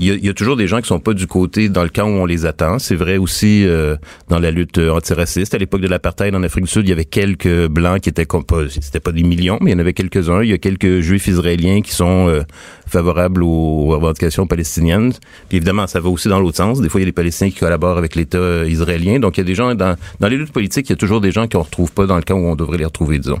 il 0.00 0.06
y, 0.06 0.10
a, 0.10 0.14
y 0.14 0.28
a 0.30 0.34
toujours 0.34 0.56
des 0.56 0.66
gens 0.66 0.80
qui 0.80 0.88
sont 0.88 0.98
pas 0.98 1.12
du 1.12 1.26
côté 1.26 1.68
dans 1.68 1.82
le 1.82 1.90
camp 1.90 2.06
où 2.06 2.12
on 2.12 2.24
les 2.24 2.46
attend. 2.46 2.78
C'est 2.78 2.94
vrai 2.94 3.18
aussi 3.18 3.66
euh, 3.66 3.96
dans 4.28 4.38
la 4.38 4.50
lutte 4.50 4.78
euh, 4.78 4.90
antiraciste. 4.90 5.54
À 5.54 5.58
l'époque 5.58 5.82
de 5.82 5.88
l'apartheid 5.88 6.34
en 6.34 6.42
Afrique 6.42 6.64
du 6.64 6.70
Sud, 6.70 6.86
il 6.86 6.88
y 6.88 6.92
avait 6.92 7.04
quelques 7.04 7.66
blancs 7.68 8.00
qui 8.00 8.08
étaient 8.08 8.24
pas, 8.24 8.68
c'était 8.68 9.00
pas 9.00 9.12
des 9.12 9.22
millions, 9.22 9.58
mais 9.60 9.72
il 9.72 9.74
y 9.74 9.76
en 9.76 9.78
avait 9.78 9.92
quelques-uns. 9.92 10.42
Il 10.42 10.48
y 10.48 10.54
a 10.54 10.58
quelques 10.58 11.00
juifs 11.00 11.26
israéliens 11.26 11.82
qui 11.82 11.92
sont 11.92 12.28
euh, 12.28 12.42
favorables 12.86 13.42
aux 13.42 13.88
revendications 13.88 14.46
palestiniennes. 14.46 15.12
Évidemment, 15.50 15.86
ça 15.86 16.00
va 16.00 16.08
aussi 16.08 16.28
dans 16.28 16.40
l'autre 16.40 16.56
sens. 16.56 16.80
Des 16.80 16.88
fois, 16.88 17.00
il 17.00 17.04
y 17.04 17.06
a 17.06 17.10
des 17.10 17.12
Palestiniens 17.12 17.50
qui 17.50 17.58
collaborent 17.58 17.98
avec 17.98 18.16
l'État 18.16 18.38
euh, 18.38 18.66
israélien. 18.66 19.18
Donc, 19.18 19.36
il 19.36 19.40
y 19.40 19.42
a 19.42 19.44
des 19.44 19.54
gens 19.54 19.74
dans 19.74 19.96
dans 20.18 20.28
les 20.28 20.36
luttes 20.36 20.52
politiques, 20.52 20.88
il 20.88 20.92
y 20.92 20.94
a 20.94 20.96
toujours 20.96 21.20
des 21.20 21.30
gens 21.30 21.46
qu'on 21.46 21.62
retrouve 21.62 21.92
pas 21.92 22.06
dans 22.06 22.16
le 22.16 22.22
camp 22.22 22.36
où 22.36 22.46
on 22.46 22.56
devrait 22.56 22.78
les 22.78 22.86
retrouver, 22.86 23.18
disons. 23.18 23.38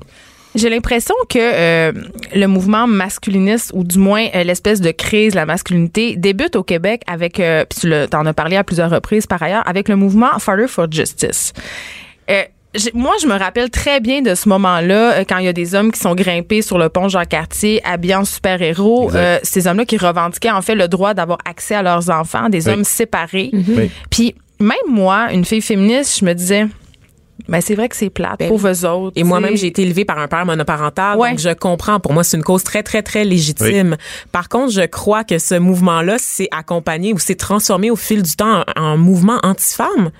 J'ai 0.54 0.68
l'impression 0.68 1.14
que 1.28 1.38
euh, 1.38 1.92
le 2.34 2.46
mouvement 2.46 2.86
masculiniste, 2.86 3.70
ou 3.74 3.84
du 3.84 3.98
moins 3.98 4.26
euh, 4.34 4.42
l'espèce 4.42 4.80
de 4.80 4.90
crise 4.90 5.32
de 5.32 5.36
la 5.36 5.46
masculinité, 5.46 6.16
débute 6.16 6.56
au 6.56 6.62
Québec 6.64 7.02
avec, 7.06 7.38
euh, 7.38 7.64
puis 7.68 7.80
tu 7.90 8.08
t'en 8.10 8.26
as 8.26 8.32
parlé 8.32 8.56
à 8.56 8.64
plusieurs 8.64 8.90
reprises 8.90 9.26
par 9.26 9.42
ailleurs, 9.42 9.62
avec 9.68 9.88
le 9.88 9.96
mouvement 9.96 10.38
Father 10.38 10.66
for 10.66 10.86
Justice. 10.90 11.52
Euh, 12.30 12.42
moi, 12.94 13.14
je 13.20 13.26
me 13.26 13.36
rappelle 13.36 13.68
très 13.70 13.98
bien 14.00 14.22
de 14.22 14.34
ce 14.36 14.48
moment-là, 14.48 15.12
euh, 15.20 15.24
quand 15.28 15.38
il 15.38 15.44
y 15.44 15.48
a 15.48 15.52
des 15.52 15.74
hommes 15.74 15.90
qui 15.90 15.98
sont 16.00 16.14
grimpés 16.14 16.62
sur 16.62 16.78
le 16.78 16.88
pont 16.88 17.08
Jean-Cartier, 17.08 17.80
habillés 17.84 18.14
en 18.16 18.24
super-héros. 18.24 19.10
Euh, 19.14 19.38
ces 19.42 19.66
hommes-là 19.66 19.84
qui 19.84 19.96
revendiquaient 19.98 20.50
en 20.52 20.62
fait 20.62 20.74
le 20.76 20.86
droit 20.88 21.14
d'avoir 21.14 21.38
accès 21.44 21.74
à 21.74 21.82
leurs 21.82 22.10
enfants, 22.10 22.48
des 22.48 22.66
Oui. 22.68 22.74
hommes 22.74 22.84
séparés. 22.84 23.50
Oui. 23.52 23.90
Puis 24.10 24.34
même 24.60 24.76
moi, 24.88 25.32
une 25.32 25.44
fille 25.44 25.62
féministe, 25.62 26.18
je 26.20 26.24
me 26.24 26.32
disais, 26.32 26.66
ben 27.48 27.60
c'est 27.60 27.74
vrai 27.74 27.88
que 27.88 27.96
c'est 27.96 28.10
plate, 28.10 28.38
Ben 28.38 28.48
pour 28.48 28.66
eux 28.66 28.84
autres. 28.84 29.12
Et 29.16 29.24
moi-même, 29.24 29.56
j'ai 29.56 29.66
été 29.68 29.82
élevée 29.82 30.04
par 30.04 30.18
un 30.18 30.28
père 30.28 30.44
monoparental, 30.46 31.18
Ouais. 31.18 31.30
donc 31.30 31.38
je 31.38 31.52
comprends. 31.54 32.00
Pour 32.00 32.12
moi, 32.12 32.24
c'est 32.24 32.36
une 32.36 32.42
cause 32.44 32.62
très, 32.64 32.82
très, 32.82 33.02
très 33.02 33.24
légitime. 33.24 33.96
Par 34.32 34.48
contre, 34.48 34.72
je 34.72 34.82
crois 34.86 35.24
que 35.24 35.38
ce 35.38 35.54
mouvement-là 35.56 36.16
s'est 36.18 36.48
accompagné 36.50 37.12
ou 37.12 37.18
s'est 37.18 37.34
transformé 37.34 37.90
au 37.90 37.96
fil 37.96 38.22
du 38.22 38.32
temps 38.36 38.64
en, 38.76 38.82
en 38.82 38.96
mouvement 38.96 39.38
anti-femme. 39.42 40.10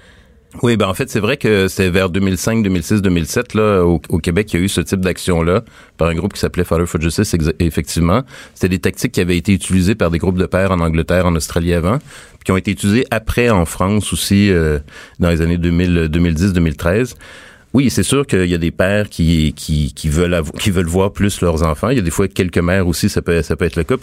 Oui, 0.62 0.76
ben 0.76 0.88
en 0.88 0.94
fait, 0.94 1.08
c'est 1.08 1.20
vrai 1.20 1.36
que 1.36 1.68
c'est 1.68 1.90
vers 1.90 2.10
2005, 2.10 2.64
2006, 2.64 3.02
2007 3.02 3.54
là 3.54 3.84
au, 3.84 3.98
Québec, 4.18 4.52
il 4.52 4.58
y 4.58 4.62
a 4.62 4.64
eu 4.64 4.68
ce 4.68 4.80
type 4.80 5.00
d'action 5.00 5.42
là 5.42 5.62
par 5.96 6.08
un 6.08 6.14
groupe 6.14 6.32
qui 6.32 6.40
s'appelait 6.40 6.64
Father 6.64 6.86
for 6.86 7.00
Justice 7.00 7.36
effectivement. 7.60 8.22
C'était 8.54 8.68
des 8.68 8.80
tactiques 8.80 9.12
qui 9.12 9.20
avaient 9.20 9.36
été 9.36 9.52
utilisées 9.52 9.94
par 9.94 10.10
des 10.10 10.18
groupes 10.18 10.38
de 10.38 10.46
pères 10.46 10.72
en 10.72 10.80
Angleterre, 10.80 11.26
en 11.26 11.36
Australie 11.36 11.72
avant, 11.72 11.98
puis 11.98 12.44
qui 12.44 12.52
ont 12.52 12.56
été 12.56 12.72
utilisées 12.72 13.06
après 13.12 13.48
en 13.48 13.64
France 13.64 14.12
aussi 14.12 14.50
euh, 14.50 14.80
dans 15.20 15.30
les 15.30 15.40
années 15.40 15.56
2000 15.56 16.08
2010, 16.08 16.52
2013. 16.52 17.14
Oui, 17.72 17.88
c'est 17.88 18.02
sûr 18.02 18.26
qu'il 18.26 18.46
y 18.46 18.54
a 18.54 18.58
des 18.58 18.72
pères 18.72 19.08
qui 19.08 19.52
qui, 19.54 20.08
veulent 20.08 20.42
qui 20.58 20.72
veulent 20.72 20.86
voir 20.86 21.12
plus 21.12 21.40
leurs 21.40 21.62
enfants. 21.62 21.90
Il 21.90 21.96
y 21.96 22.00
a 22.00 22.02
des 22.02 22.10
fois 22.10 22.26
quelques 22.26 22.58
mères 22.58 22.88
aussi, 22.88 23.08
ça 23.08 23.22
peut 23.22 23.42
ça 23.42 23.54
peut 23.54 23.64
être 23.64 23.76
le 23.76 23.84
cas. 23.84 23.94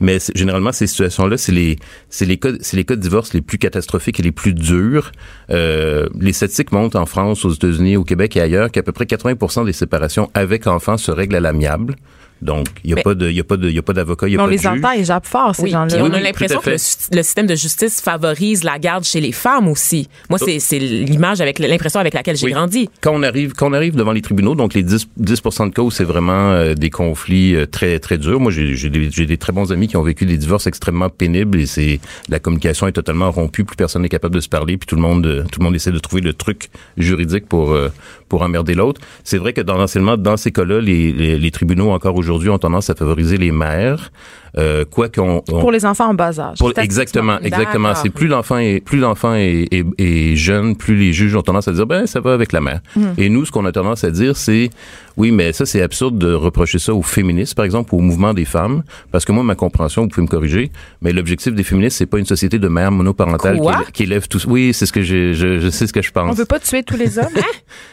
Mais 0.00 0.18
généralement 0.34 0.72
ces 0.72 0.88
situations-là, 0.88 1.36
c'est 1.36 1.52
les 1.52 1.76
c'est 2.10 2.24
les 2.24 2.36
cas 2.36 2.50
c'est 2.60 2.76
les 2.76 2.84
cas 2.84 2.96
de 2.96 3.00
divorce 3.00 3.32
les 3.32 3.42
plus 3.42 3.58
catastrophiques 3.58 4.18
et 4.18 4.24
les 4.24 4.32
plus 4.32 4.54
durs. 4.54 5.12
Euh, 5.50 6.08
les 6.18 6.32
statistiques 6.32 6.72
montrent 6.72 6.98
en 6.98 7.06
France, 7.06 7.44
aux 7.44 7.52
États-Unis, 7.52 7.96
au 7.96 8.02
Québec 8.02 8.36
et 8.36 8.40
ailleurs 8.40 8.72
qu'à 8.72 8.82
peu 8.82 8.90
près 8.92 9.04
80% 9.04 9.64
des 9.64 9.72
séparations 9.72 10.28
avec 10.34 10.66
enfants 10.66 10.96
se 10.96 11.12
règlent 11.12 11.36
à 11.36 11.40
l'amiable. 11.40 11.94
Donc 12.42 12.66
il 12.84 12.90
y 12.90 12.92
a 12.92 13.02
pas 13.02 13.14
de 13.14 13.28
il 13.30 13.36
y 13.36 13.40
a 13.40 13.44
pas 13.44 13.56
de 13.56 13.68
il 13.68 13.74
y 13.74 13.78
a 13.78 13.82
pas 13.82 13.92
d'avocat, 13.94 14.28
il 14.28 14.32
y 14.32 14.34
a 14.34 14.38
Mais 14.38 14.42
on 14.42 14.46
pas 14.46 14.52
de 14.52 14.56
les 14.58 14.66
entend, 14.66 14.90
ils 14.92 15.04
jappent 15.04 15.26
fort, 15.26 15.54
ces 15.54 15.62
Oui, 15.62 15.70
gens-là. 15.70 15.86
puis 15.94 16.02
on 16.02 16.12
a 16.12 16.16
oui, 16.16 16.22
l'impression 16.22 16.60
que 16.60 16.70
le, 16.70 16.76
système 16.78 17.46
de 17.46 17.54
justice 17.54 18.00
favorise 18.00 18.62
la 18.62 18.78
garde 18.78 19.04
chez 19.04 19.20
les 19.20 19.32
femmes 19.32 19.68
aussi. 19.68 20.08
Moi, 20.28 20.38
c'est 20.38 20.58
c'est 20.58 20.78
l'image 20.78 21.40
avec 21.40 21.58
l'impression 21.58 22.00
avec 22.00 22.12
laquelle 22.14 22.36
j'ai 22.36 22.46
Oui. 22.46 22.52
grandi. 22.52 22.90
Quand 23.00 23.12
on 23.14 23.22
arrive, 23.22 23.54
quand 23.54 23.70
on 23.70 23.72
arrive 23.72 23.96
devant 23.96 24.12
les 24.12 24.20
tribunaux, 24.22 24.54
donc 24.54 24.74
les 24.74 24.82
10, 24.82 25.08
10 25.16 25.42
de 25.42 25.74
causes, 25.74 25.94
c'est 25.94 26.04
vraiment 26.04 26.50
euh, 26.50 26.74
des 26.74 26.90
conflits 26.90 27.54
euh, 27.54 27.66
très 27.66 27.98
très 27.98 28.18
durs. 28.18 28.38
Moi, 28.38 28.52
j'ai 28.52 28.74
j'ai 28.76 28.90
des, 28.90 29.10
j'ai 29.10 29.26
des 29.26 29.38
très 29.38 29.52
bons 29.52 29.72
amis 29.72 29.88
qui 29.88 29.96
ont 29.96 30.02
vécu 30.02 30.26
des 30.26 30.36
divorces 30.36 30.66
extrêmement 30.66 31.08
pénibles 31.08 31.58
et 31.58 31.66
c'est 31.66 32.00
la 32.28 32.38
communication 32.38 32.86
est 32.86 32.92
totalement 32.92 33.30
rompue, 33.30 33.64
plus 33.64 33.76
personne 33.76 34.02
n'est 34.02 34.08
capable 34.10 34.34
de 34.34 34.40
se 34.40 34.48
parler, 34.48 34.76
puis 34.76 34.86
tout 34.86 34.96
le 34.96 35.02
monde 35.02 35.24
euh, 35.26 35.42
tout 35.50 35.60
le 35.60 35.64
monde 35.64 35.74
essaie 35.74 35.92
de 35.92 35.98
trouver 35.98 36.20
le 36.20 36.34
truc 36.34 36.68
juridique 36.98 37.46
pour 37.48 37.72
euh, 37.72 37.88
pour 38.28 38.42
emmerder 38.42 38.74
l'autre. 38.74 39.00
C'est 39.24 39.38
vrai 39.38 39.52
que 39.52 39.60
dans 39.60 39.76
l'enseignement, 39.78 40.16
dans 40.16 40.36
ces 40.36 40.50
cas-là, 40.50 40.80
les, 40.80 41.12
les, 41.12 41.38
les 41.38 41.50
tribunaux 41.50 41.90
encore 41.92 42.16
aujourd'hui 42.16 42.25
ont 42.50 42.58
tendance 42.58 42.90
à 42.90 42.94
favoriser 42.94 43.36
les 43.36 43.52
mères. 43.52 44.10
Euh, 44.58 44.84
quoi 44.90 45.08
qu'on 45.08 45.42
on- 45.50 45.60
Pour 45.60 45.70
les 45.70 45.84
enfants 45.84 46.08
en 46.08 46.14
bas 46.14 46.38
âge. 46.40 46.58
pour- 46.58 46.72
exactement, 46.78 47.38
exactement. 47.42 47.94
C'est 47.94 48.10
plus 48.10 48.26
l'enfant 48.28 48.58
est 48.58 48.80
plus 48.80 48.98
l'enfant 48.98 49.34
est, 49.34 49.66
est, 49.70 49.84
est 49.98 50.36
jeune, 50.36 50.76
plus 50.76 50.96
les 50.96 51.12
juges 51.12 51.34
ont 51.36 51.42
tendance 51.42 51.68
à 51.68 51.72
dire 51.72 51.86
ben 51.86 52.06
ça 52.06 52.20
va 52.20 52.32
avec 52.32 52.52
la 52.52 52.60
mère. 52.60 52.80
Hmm. 52.96 53.08
Et 53.18 53.28
nous, 53.28 53.44
ce 53.44 53.52
qu'on 53.52 53.64
a 53.66 53.72
tendance 53.72 54.04
à 54.04 54.10
dire, 54.10 54.36
c'est 54.36 54.70
oui, 55.18 55.30
mais 55.30 55.52
ça 55.52 55.64
c'est 55.66 55.82
absurde 55.82 56.18
de 56.18 56.32
reprocher 56.32 56.78
ça 56.78 56.94
aux 56.94 57.02
féministes, 57.02 57.54
par 57.54 57.64
exemple, 57.64 57.94
au 57.94 58.00
mouvement 58.00 58.34
des 58.34 58.44
femmes, 58.44 58.82
parce 59.12 59.24
que 59.24 59.32
moi, 59.32 59.42
ma 59.44 59.54
compréhension, 59.54 60.02
vous 60.02 60.08
pouvez 60.08 60.22
me 60.22 60.28
corriger, 60.30 60.70
mais 61.02 61.12
l'objectif 61.12 61.54
des 61.54 61.62
féministes, 61.64 61.98
c'est 61.98 62.06
pas 62.06 62.18
une 62.18 62.26
société 62.26 62.58
de 62.58 62.68
mères 62.68 62.92
monoparentales 62.92 63.58
Quoi? 63.58 63.82
qui, 63.86 63.92
qui 63.92 64.02
élève 64.04 64.28
tous. 64.28 64.44
Oui, 64.46 64.72
c'est 64.74 64.86
ce 64.86 64.92
que 64.92 65.02
je, 65.02 65.32
je 65.32 65.68
sais 65.70 65.86
ce 65.86 65.92
que 65.92 66.02
je 66.02 66.10
pense. 66.12 66.30
On 66.30 66.34
veut 66.34 66.44
pas 66.44 66.58
tuer 66.60 66.82
tous 66.82 66.96
les 66.96 67.18
hommes. 67.18 67.26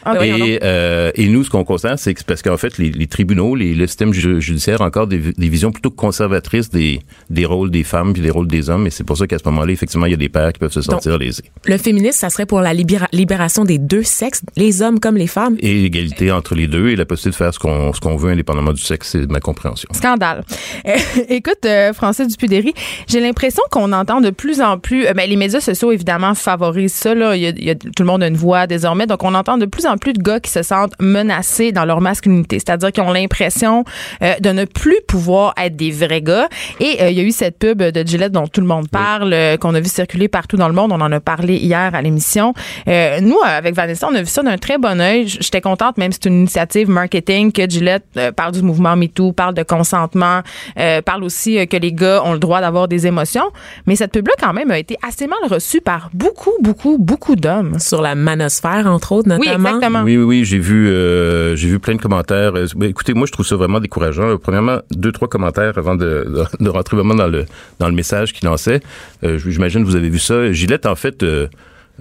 Ah, 0.06 0.14
donc. 0.16 0.24
Et, 0.24 0.60
euh, 0.64 1.12
et 1.16 1.28
nous, 1.28 1.44
ce 1.44 1.50
qu'on 1.50 1.64
constate, 1.64 2.00
c'est 2.00 2.14
que 2.14 2.24
parce 2.26 2.42
qu'en 2.42 2.58
fait, 2.58 2.78
les, 2.78 2.92
les 2.92 3.08
tribunaux, 3.08 3.56
les, 3.56 3.74
le 3.74 3.88
système 3.88 4.14
ju- 4.14 4.40
judiciaire 4.42 4.82
a 4.82 4.86
encore 4.86 5.08
des 5.08 5.18
visions 5.38 5.72
plutôt 5.72 5.92
conservatrices 5.92 6.53
des, 6.62 7.02
des 7.30 7.46
rôles 7.46 7.72
des 7.72 7.84
femmes 7.84 8.14
puis 8.14 8.22
des 8.22 8.30
rôles 8.30 8.48
des 8.48 8.70
hommes. 8.70 8.88
Et 8.88 8.90
c'est 8.90 9.04
pour 9.04 9.18
ça 9.18 9.28
qu'à 9.28 9.38
ce 9.40 9.44
moment-là, 9.46 9.72
effectivement, 9.72 10.06
il 10.06 10.12
y 10.12 10.16
a 10.16 10.18
des 10.18 10.30
pères 10.30 10.52
qui 10.54 10.60
peuvent 10.60 10.72
se 10.72 10.82
sentir 10.82 11.18
lésés. 11.18 11.44
Le 11.66 11.78
féminisme, 11.78 12.18
ça 12.18 12.30
serait 12.30 12.46
pour 12.46 12.62
la 12.62 12.74
libéra- 12.74 13.08
libération 13.12 13.66
des 13.66 13.78
deux 13.78 14.04
sexes, 14.04 14.42
les 14.56 14.82
hommes 14.82 15.00
comme 15.00 15.18
les 15.18 15.28
femmes? 15.28 15.56
Et 15.60 15.74
l'égalité 15.74 16.32
entre 16.32 16.56
les 16.56 16.68
deux 16.68 16.90
et 16.90 16.96
la 16.96 17.06
possibilité 17.06 17.32
de 17.40 17.44
faire 17.44 17.54
ce 17.54 17.60
qu'on 17.60 17.94
ce 17.94 18.00
qu'on 18.00 18.16
veut 18.16 18.32
indépendamment 18.32 18.74
du 18.74 18.82
sexe, 18.82 19.10
c'est 19.12 19.30
ma 19.30 19.40
compréhension. 19.40 19.90
Scandale. 19.94 20.44
Euh, 20.88 20.96
écoute, 21.30 21.66
euh, 21.66 21.94
Francis 21.94 22.28
Dupudéry, 22.28 22.74
j'ai 23.08 23.20
l'impression 23.20 23.64
qu'on 23.72 23.92
entend 23.94 24.22
de 24.22 24.30
plus 24.30 24.62
en 24.62 24.78
plus. 24.78 25.06
euh, 25.08 25.14
ben, 25.14 25.30
les 25.30 25.36
médias 25.36 25.60
sociaux, 25.62 25.92
évidemment, 25.92 26.34
favorisent 26.36 26.94
ça. 26.94 27.14
Là. 27.16 27.36
Il, 27.36 27.42
y 27.44 27.48
a, 27.48 27.50
il 27.50 27.64
y 27.64 27.70
a- 27.70 27.76
tout 27.76 27.92
le 28.00 28.06
monde 28.06 28.24
a 28.24 28.28
une 28.28 28.38
voix 28.38 28.68
désormais. 28.68 29.06
Donc, 29.08 29.24
on 29.24 29.34
entend 29.36 29.58
de 29.58 29.66
plus 29.66 29.86
en 29.86 29.98
plus 29.98 30.14
de 30.14 30.22
gars 30.22 30.40
qui 30.40 30.52
se 30.52 30.64
sentent 30.64 30.94
menacés 31.00 31.72
dans 31.72 31.86
leur 31.86 32.02
masculinité. 32.02 32.60
C'est-à-dire 32.60 32.92
qu'ils 32.92 33.04
ont 33.04 33.12
l'impression 33.12 33.84
euh, 34.22 34.34
de 34.40 34.50
ne 34.50 34.66
plus 34.66 34.98
pouvoir 35.08 35.54
être 35.58 35.76
des 35.76 35.92
vrais 35.92 36.22
gars. 36.22 36.43
Et 36.80 37.02
euh, 37.02 37.10
il 37.10 37.18
y 37.18 37.20
a 37.20 37.24
eu 37.24 37.32
cette 37.32 37.58
pub 37.60 37.82
de 37.82 38.08
Gillette 38.08 38.32
dont 38.32 38.48
tout 38.48 38.62
le 38.62 38.68
monde 38.68 38.90
parle, 38.90 39.34
euh, 39.34 39.58
qu'on 39.58 39.74
a 39.76 39.80
vu 39.80 39.88
circuler 39.90 40.28
partout 40.28 40.58
dans 40.58 40.68
le 40.68 40.74
monde. 40.74 40.92
On 40.92 41.02
en 41.02 41.12
a 41.12 41.20
parlé 41.20 41.56
hier 41.56 41.92
à 41.94 42.02
l'émission. 42.02 42.54
Euh, 42.88 43.20
nous, 43.22 43.38
euh, 43.38 43.58
avec 43.58 43.76
Vanessa, 43.76 44.08
on 44.12 44.16
a 44.16 44.22
vu 44.22 44.28
ça 44.28 44.44
d'un 44.44 44.58
très 44.58 44.78
bon 44.78 45.00
œil. 45.02 45.28
J'étais 45.28 45.62
contente, 45.62 45.98
même 45.98 46.12
si 46.12 46.20
c'est 46.22 46.30
une 46.30 46.40
initiative 46.40 46.90
marketing, 46.90 47.52
que 47.52 47.70
Gillette 47.70 48.06
euh, 48.18 48.32
parle 48.32 48.52
du 48.54 48.62
mouvement 48.62 48.96
MeToo, 48.96 49.32
parle 49.34 49.54
de 49.54 49.64
consentement, 49.64 50.42
euh, 50.80 51.02
parle 51.02 51.24
aussi 51.24 51.58
euh, 51.58 51.66
que 51.66 51.78
les 51.78 51.94
gars 51.94 52.22
ont 52.24 52.34
le 52.34 52.40
droit 52.40 52.62
d'avoir 52.62 52.88
des 52.88 53.08
émotions. 53.08 53.50
Mais 53.86 53.96
cette 53.96 54.12
pub-là, 54.12 54.34
quand 54.40 54.54
même, 54.54 54.72
a 54.72 54.80
été 54.80 54.98
assez 55.08 55.28
mal 55.28 55.40
reçue 55.50 55.82
par 55.82 56.10
beaucoup, 56.14 56.52
beaucoup, 56.62 56.98
beaucoup 57.00 57.36
d'hommes. 57.36 57.80
Sur 57.80 58.02
la 58.02 58.16
manosphère, 58.16 58.88
entre 58.88 59.12
autres, 59.14 59.30
Oui, 59.40 59.48
notamment. 59.48 59.70
exactement. 59.70 60.02
Oui, 60.04 60.18
oui, 60.18 60.24
oui, 60.24 60.46
j'ai 60.46 60.60
vu, 60.60 60.88
euh, 60.90 61.56
j'ai 61.56 61.68
vu 61.68 61.80
plein 61.80 61.96
de 61.96 62.02
commentaires. 62.02 62.54
Écoutez, 62.82 63.14
moi, 63.14 63.28
je 63.28 63.32
trouve 63.32 63.46
ça 63.46 63.56
vraiment 63.56 63.80
décourageant. 63.80 64.38
Premièrement, 64.38 64.78
deux, 64.92 65.12
trois 65.12 65.28
commentaires 65.28 65.78
avant 65.78 65.96
de, 65.96 66.23
de, 66.26 66.44
de 66.64 66.70
rentrer 66.70 66.98
vraiment 66.98 67.16
dans 67.16 67.28
le 67.28 67.46
dans 67.80 67.88
le 67.88 67.94
message 67.96 68.34
qu'il 68.34 68.48
lançait. 68.48 68.82
Euh, 69.24 69.38
J'imagine 69.38 69.82
que 69.84 69.88
vous 69.88 69.96
avez 69.96 70.10
vu 70.10 70.20
ça. 70.20 70.52
Gillette, 70.52 70.86
en 70.86 70.96
fait. 70.96 71.24
euh, 71.24 71.48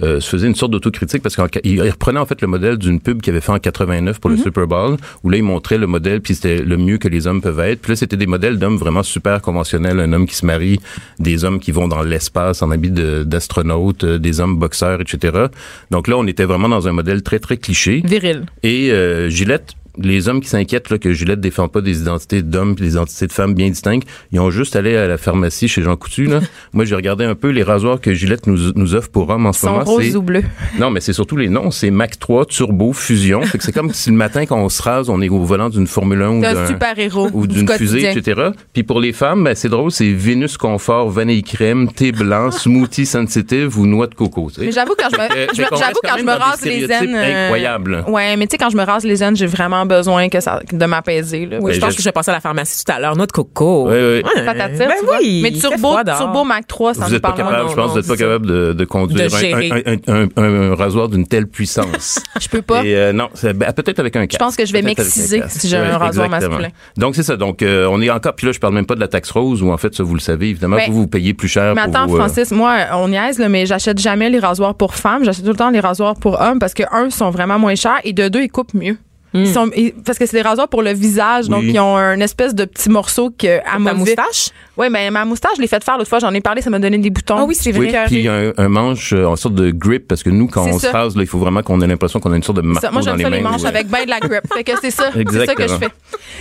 euh, 0.02 0.20
se 0.20 0.30
faisait 0.30 0.46
une 0.46 0.54
sorte 0.54 0.72
d'autocritique 0.72 1.22
parce 1.22 1.37
qu'il 1.37 1.82
reprenait 1.82 2.18
en 2.18 2.24
fait 2.24 2.40
le 2.40 2.48
modèle 2.48 2.78
d'une 2.78 2.98
pub 2.98 3.20
qu'il 3.20 3.30
avait 3.35 3.42
fait 3.42 3.52
en 3.52 3.58
89 3.58 4.20
pour 4.20 4.30
le 4.30 4.38
Super 4.38 4.66
Bowl 4.66 4.96
où 5.22 5.28
là 5.28 5.37
il 5.37 5.42
montrait 5.42 5.76
le 5.76 5.87
modèle 5.87 6.22
puis 6.22 6.35
c'était 6.35 6.62
le 6.62 6.78
mieux 6.78 6.96
que 6.96 7.08
les 7.08 7.26
hommes 7.26 7.42
peuvent 7.42 7.61
être 7.61 7.82
puis 7.82 7.92
là 7.92 7.96
c'était 7.96 8.16
des 8.16 8.26
modèles 8.26 8.58
d'hommes 8.58 8.78
vraiment 8.78 9.02
super 9.02 9.42
conventionnels 9.42 10.00
un 10.00 10.11
homme 10.14 10.26
qui 10.26 10.35
se 10.35 10.46
marie 10.46 10.80
des 11.18 11.44
hommes 11.44 11.61
qui 11.61 11.72
vont 11.72 11.88
dans 11.88 12.00
l'espace 12.02 12.62
en 12.62 12.70
habit 12.70 12.90
de- 12.90 13.22
d'astronaute 13.22 14.04
euh, 14.04 14.18
des 14.18 14.40
hommes 14.40 14.56
boxeurs 14.58 15.02
etc 15.02 15.44
donc 15.90 16.08
là 16.08 16.16
on 16.16 16.26
était 16.26 16.46
vraiment 16.46 16.70
dans 16.70 16.88
un 16.88 16.92
modèle 16.92 17.22
très 17.22 17.38
très 17.38 17.58
cliché 17.58 18.00
Viril. 18.02 18.46
et 18.62 18.92
euh, 18.92 19.28
Gillette, 19.28 19.74
les 19.98 20.28
hommes 20.28 20.40
qui 20.40 20.48
s'inquiètent 20.48 20.90
là, 20.90 20.98
que 20.98 21.12
Gillette 21.12 21.40
défend 21.40 21.68
pas 21.68 21.81
des 21.81 22.00
identités 22.00 22.42
d'hommes 22.42 22.72
et 22.78 22.83
des 22.83 22.92
identités 22.92 23.26
de 23.26 23.33
femmes 23.33 23.55
bien 23.55 23.68
distinctes, 23.68 24.07
ils 24.33 24.40
ont 24.40 24.50
juste 24.50 24.74
allé 24.76 24.96
à 24.96 25.07
la 25.07 25.18
pharmacie 25.18 25.68
chez 25.68 25.83
Jean 25.83 25.96
Coutu. 25.96 26.26
Là. 26.26 26.40
Moi, 26.72 26.85
j'ai 26.85 26.94
regardé 26.94 27.24
un 27.24 27.35
peu 27.35 27.48
les 27.50 27.62
rasoirs 27.62 28.00
que 28.00 28.14
Gillette 28.14 28.46
nous, 28.46 28.72
nous 28.74 28.94
offre 28.94 29.11
pour 29.11 29.28
hommes 29.28 29.46
en 29.46 29.52
ce 29.52 29.66
moment. 29.66 29.85
roses 29.85 30.05
c'est- 30.11 30.16
ou 30.16 30.22
bleus. 30.22 30.44
Non, 30.78 30.90
mais 30.90 31.00
c'est 31.00 31.12
surtout 31.12 31.37
les 31.37 31.48
noms. 31.48 31.70
C'est 31.70 31.90
Mac 31.90 32.18
3, 32.18 32.46
Turbo, 32.46 32.92
Fusion. 32.92 33.42
Fait 33.42 33.59
que 33.59 33.64
c'est 33.64 33.72
comme 33.72 33.92
si 33.92 34.11
le 34.11 34.16
matin, 34.16 34.46
quand 34.46 34.59
on 34.59 34.68
se 34.68 34.83
rase, 34.83 35.09
on 35.11 35.20
est 35.20 35.28
au 35.28 35.40
volant 35.44 35.68
d'une 35.68 35.87
Formule 35.87 36.22
1 36.22 36.28
ou 36.31 36.40
d'un 36.40 36.66
super-héros 36.66 37.28
ou 37.33 37.46
du 37.46 37.57
d'une 37.64 37.68
fusée, 37.68 38.11
etc. 38.11 38.50
Puis 38.72 38.83
pour 38.83 39.00
les 39.00 39.12
femmes, 39.12 39.44
ben, 39.44 39.55
c'est 39.55 39.68
drôle, 39.68 39.90
c'est 39.90 40.11
Vénus 40.12 40.57
Confort, 40.57 41.11
vanille 41.11 41.42
crème, 41.42 41.90
thé 41.92 42.12
blanc, 42.12 42.50
smoothie 42.50 43.05
sensitive 43.07 43.78
ou 43.78 43.87
noix 43.87 44.07
de 44.07 44.14
coco. 44.14 44.50
Mais 44.59 44.72
j'avoue 44.72 44.94
quand 44.98 45.09
je 45.12 45.16
me, 45.16 45.46
j'avoue 45.55 45.76
reste 45.76 46.00
quand 46.02 46.18
je 46.18 46.24
me 46.24 46.33
rase 46.33 46.64
les 46.64 46.85
aines. 46.90 47.14
euh, 47.14 47.44
incroyables. 47.46 48.05
Ouais, 48.09 48.37
mais 48.37 48.46
tu 48.46 48.52
sais 48.52 48.59
quand 48.59 48.70
je 48.70 48.76
me 48.76 48.83
rase 48.85 49.05
les 49.05 49.22
aines, 49.22 49.37
j'ai 49.37 49.46
vraiment 49.46 49.82
besoin 49.87 50.29
que 50.29 50.40
ça 50.40 50.61
de 50.73 50.85
m'apaiser 50.87 51.47
là. 51.47 51.59
Oui, 51.61 51.71
Ben, 51.71 51.75
je 51.75 51.81
pense 51.81 51.90
je- 51.92 51.97
que 51.97 52.03
je 52.03 52.09
vais 52.09 52.12
passer 52.12 52.31
à 52.31 52.35
la 52.35 52.40
pharmacie 52.40 52.85
tout 52.85 52.92
à 52.92 52.99
l'heure. 53.01 53.16
Noix 53.16 53.27
de 53.27 53.33
coco. 53.33 53.88
Ouais. 53.88 54.23
Ça 54.45 54.55
t'attire, 54.55 54.88
Ben 54.88 55.09
oui. 55.21 55.40
Mais 55.42 55.53
Turbo. 55.53 55.97
Turbo 56.16 56.45
Mac 56.45 56.66
3, 56.66 56.95
ça 56.95 57.05
Vous 57.05 57.11
nous 57.11 57.16
êtes 57.16 57.23
pas 57.23 57.29
parle. 57.33 57.38
capable, 57.40 57.62
non, 57.64 57.68
je 57.68 57.75
pense, 57.75 57.87
non, 57.87 57.90
vous 57.92 57.97
n'êtes 57.99 58.09
pas 58.09 58.16
capable 58.16 58.47
de, 58.47 58.73
de 58.73 58.85
conduire 58.85 59.29
De 59.31 59.35
un- 59.35 59.38
gérer. 59.38 59.71
un, 59.87 59.92
un, 60.12 60.23
un, 60.23 60.29
un- 60.37 60.73
un 60.73 60.75
rasoir 60.75 61.09
d'une 61.09 61.27
telle 61.27 61.47
puissance. 61.47 62.21
Je 62.40 62.49
peux 62.49 62.62
pas. 62.62 62.85
Et 62.85 62.95
euh, 62.97 63.12
non, 63.12 63.29
ben, 63.42 63.73
peut-être 63.73 63.99
avec 64.01 64.16
un 64.16 64.27
casque. 64.27 64.40
pense 64.40 64.57
que 64.57 64.66
je 64.66 64.73
vais 64.73 64.83
m'exciser 64.83 65.42
si 65.49 65.68
j'ai 65.68 65.77
un 65.77 65.99
rasoir 65.99 66.29
masculin. 66.29 66.68
Donc 66.97 67.14
c'est 67.16 67.23
ça. 67.23 67.37
Donc 67.37 67.62
euh, 67.62 67.87
on 67.90 68.01
est 68.03 68.11
encore. 68.11 68.35
Puis 68.35 68.47
là, 68.47 68.53
je 68.53 68.59
parle 68.61 68.75
même 68.75 68.87
pas 68.87 68.95
de 68.95 69.01
la 69.01 69.09
taxe 69.09 69.31
rose 69.31 69.62
où 69.62 69.71
en 69.71 69.77
fait 69.79 69.95
ça 69.95 70.03
vous 70.03 70.14
le 70.14 70.21
savez 70.21 70.49
évidemment 70.51 70.77
vous 70.88 70.92
vous 71.03 71.07
payez 71.07 71.35
plus 71.35 71.49
cher. 71.49 71.75
Mais 71.75 71.83
attends, 71.83 72.05
euh, 72.12 72.16
Francis, 72.16 72.51
moi, 72.51 72.77
on 72.95 73.09
niaise, 73.09 73.38
là, 73.38 73.49
mais 73.49 73.66
j'achète 73.66 73.99
jamais 73.99 74.31
les 74.31 74.38
rasoirs 74.38 74.75
pour 74.75 74.95
femmes. 74.95 75.25
J'achète 75.25 75.45
tout 75.45 75.51
le 75.51 75.57
temps 75.57 75.71
les 75.71 75.81
rasoirs 75.81 76.14
pour 76.16 76.40
hommes 76.40 76.59
parce 76.59 76.75
que, 76.75 76.83
un, 76.92 77.11
sont 77.11 77.31
vraiment 77.31 77.59
moins 77.59 77.75
chers 77.75 78.01
et 78.05 78.12
de 78.12 78.29
deux, 78.29 78.42
ils 78.42 78.51
coupent 78.51 78.75
mieux. 78.75 78.97
Ils 79.35 79.49
sont, 79.49 79.71
ils- 79.77 79.92
parce 80.05 80.18
que 80.18 80.27
c'est 80.27 80.37
des 80.37 80.42
rasoirs 80.42 80.68
pour 80.68 80.83
le 80.83 80.92
visage, 80.92 81.49
donc 81.49 81.61
Oui. 81.62 81.71
ils 81.75 81.81
ont 81.81 81.97
un 81.97 82.21
espèce 82.21 82.55
de 82.55 82.64
petit 82.66 82.90
morceau 82.90 83.31
que 83.31 83.61
à 83.66 83.79
mauvais- 83.79 83.95
moustache? 83.97 84.51
Oui, 84.77 84.87
mais 84.90 85.11
ma 85.11 85.25
moustache, 85.25 85.53
je 85.57 85.62
l'ai 85.62 85.68
fait 85.68 85.83
faire 85.85 85.97
l'autre 85.99 86.09
fois, 86.09 86.18
j'en 86.18 86.33
ai 86.33 86.40
parlé, 86.40 86.62
ça 86.62 86.71
m'a 86.71 86.79
donné 86.79 86.97
des 86.99 87.11
boutons. 87.11 87.37
Ah 87.38 87.45
oui, 87.47 87.55
c'est 87.55 87.77
Oui, 87.77 87.88
vrai. 87.90 88.05
puis 88.07 88.16
il 88.16 88.23
y 88.23 88.29
a 88.29 88.35
un, 88.35 88.53
un 88.57 88.68
manche 88.68 89.12
euh, 89.12 89.25
en 89.27 89.37
sorte 89.37 89.55
de 89.55 89.71
grip 89.71 90.09
parce 90.09 90.23
que 90.23 90.31
nous 90.31 90.47
quand 90.49 90.66
on 90.66 90.79
ça. 90.79 90.88
se 90.90 90.92
rase 90.92 91.16
là, 91.16 91.23
il 91.23 91.27
faut 91.27 91.38
vraiment 91.38 91.62
qu'on 91.62 91.81
ait 91.83 91.87
l'impression 91.87 92.21
qu'on 92.21 92.33
a 92.33 92.37
une 92.37 92.42
sorte 92.42 92.57
de 92.59 92.62
marteau 92.62 92.87
Ça, 92.87 92.90
moi, 92.90 93.01
dans 93.03 93.07
j'aime 93.09 93.16
les 93.18 93.23
ça 93.25 93.31
mains. 93.31 93.37
les 93.37 93.42
manches 93.42 93.62
ouais. 93.62 93.68
avec 93.68 93.88
ben 93.88 94.05
de 94.05 94.11
la 94.11 94.21
grip. 94.21 94.40
fait 94.55 94.64
que 94.64 94.73
c'est 94.81 94.90
ça. 94.90 95.11
C'est 95.12 95.47
ça 95.47 95.55
que 95.55 95.62
je 95.68 95.75
fais. 95.77 95.88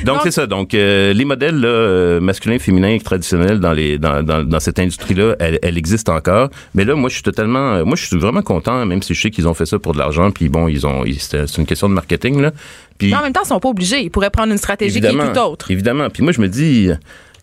Donc 0.05 0.19
c'est 0.23 0.31
ça. 0.31 0.47
Donc 0.47 0.73
euh, 0.73 1.13
les 1.13 1.25
modèles 1.25 1.59
là, 1.59 1.67
euh, 1.67 2.19
masculins, 2.21 2.57
féminins, 2.59 2.97
traditionnels 3.03 3.59
dans 3.59 3.73
les 3.73 3.97
dans, 3.97 4.23
dans, 4.23 4.43
dans 4.43 4.59
cette 4.59 4.79
industrie 4.79 5.13
là, 5.13 5.35
elle, 5.39 5.59
elle 5.61 5.77
existe 5.77 6.07
encore. 6.09 6.49
Mais 6.73 6.85
là, 6.85 6.95
moi 6.95 7.09
je 7.09 7.15
suis 7.15 7.23
totalement, 7.23 7.85
moi 7.85 7.95
je 7.95 8.05
suis 8.05 8.17
vraiment 8.17 8.41
content, 8.41 8.85
même 8.85 9.01
si 9.01 9.13
je 9.13 9.21
sais 9.21 9.29
qu'ils 9.29 9.47
ont 9.47 9.53
fait 9.53 9.65
ça 9.65 9.77
pour 9.79 9.93
de 9.93 9.97
l'argent. 9.97 10.31
Puis 10.31 10.49
bon, 10.49 10.67
ils 10.67 10.87
ont, 10.87 11.03
c'est 11.19 11.57
une 11.57 11.65
question 11.65 11.89
de 11.89 11.93
marketing 11.93 12.41
là. 12.41 12.51
Puis 13.01 13.11
Mais 13.11 13.17
en 13.17 13.23
même 13.23 13.33
temps, 13.33 13.41
ils 13.43 13.47
sont 13.47 13.59
pas 13.59 13.69
obligés. 13.69 14.01
Ils 14.01 14.11
pourraient 14.11 14.29
prendre 14.29 14.51
une 14.51 14.57
stratégie 14.57 15.01
qui 15.01 15.07
est 15.07 15.11
tout 15.11 15.39
autre. 15.39 15.71
Évidemment. 15.71 16.09
Puis 16.09 16.23
moi, 16.23 16.31
je 16.31 16.41
me 16.41 16.47
dis, 16.47 16.91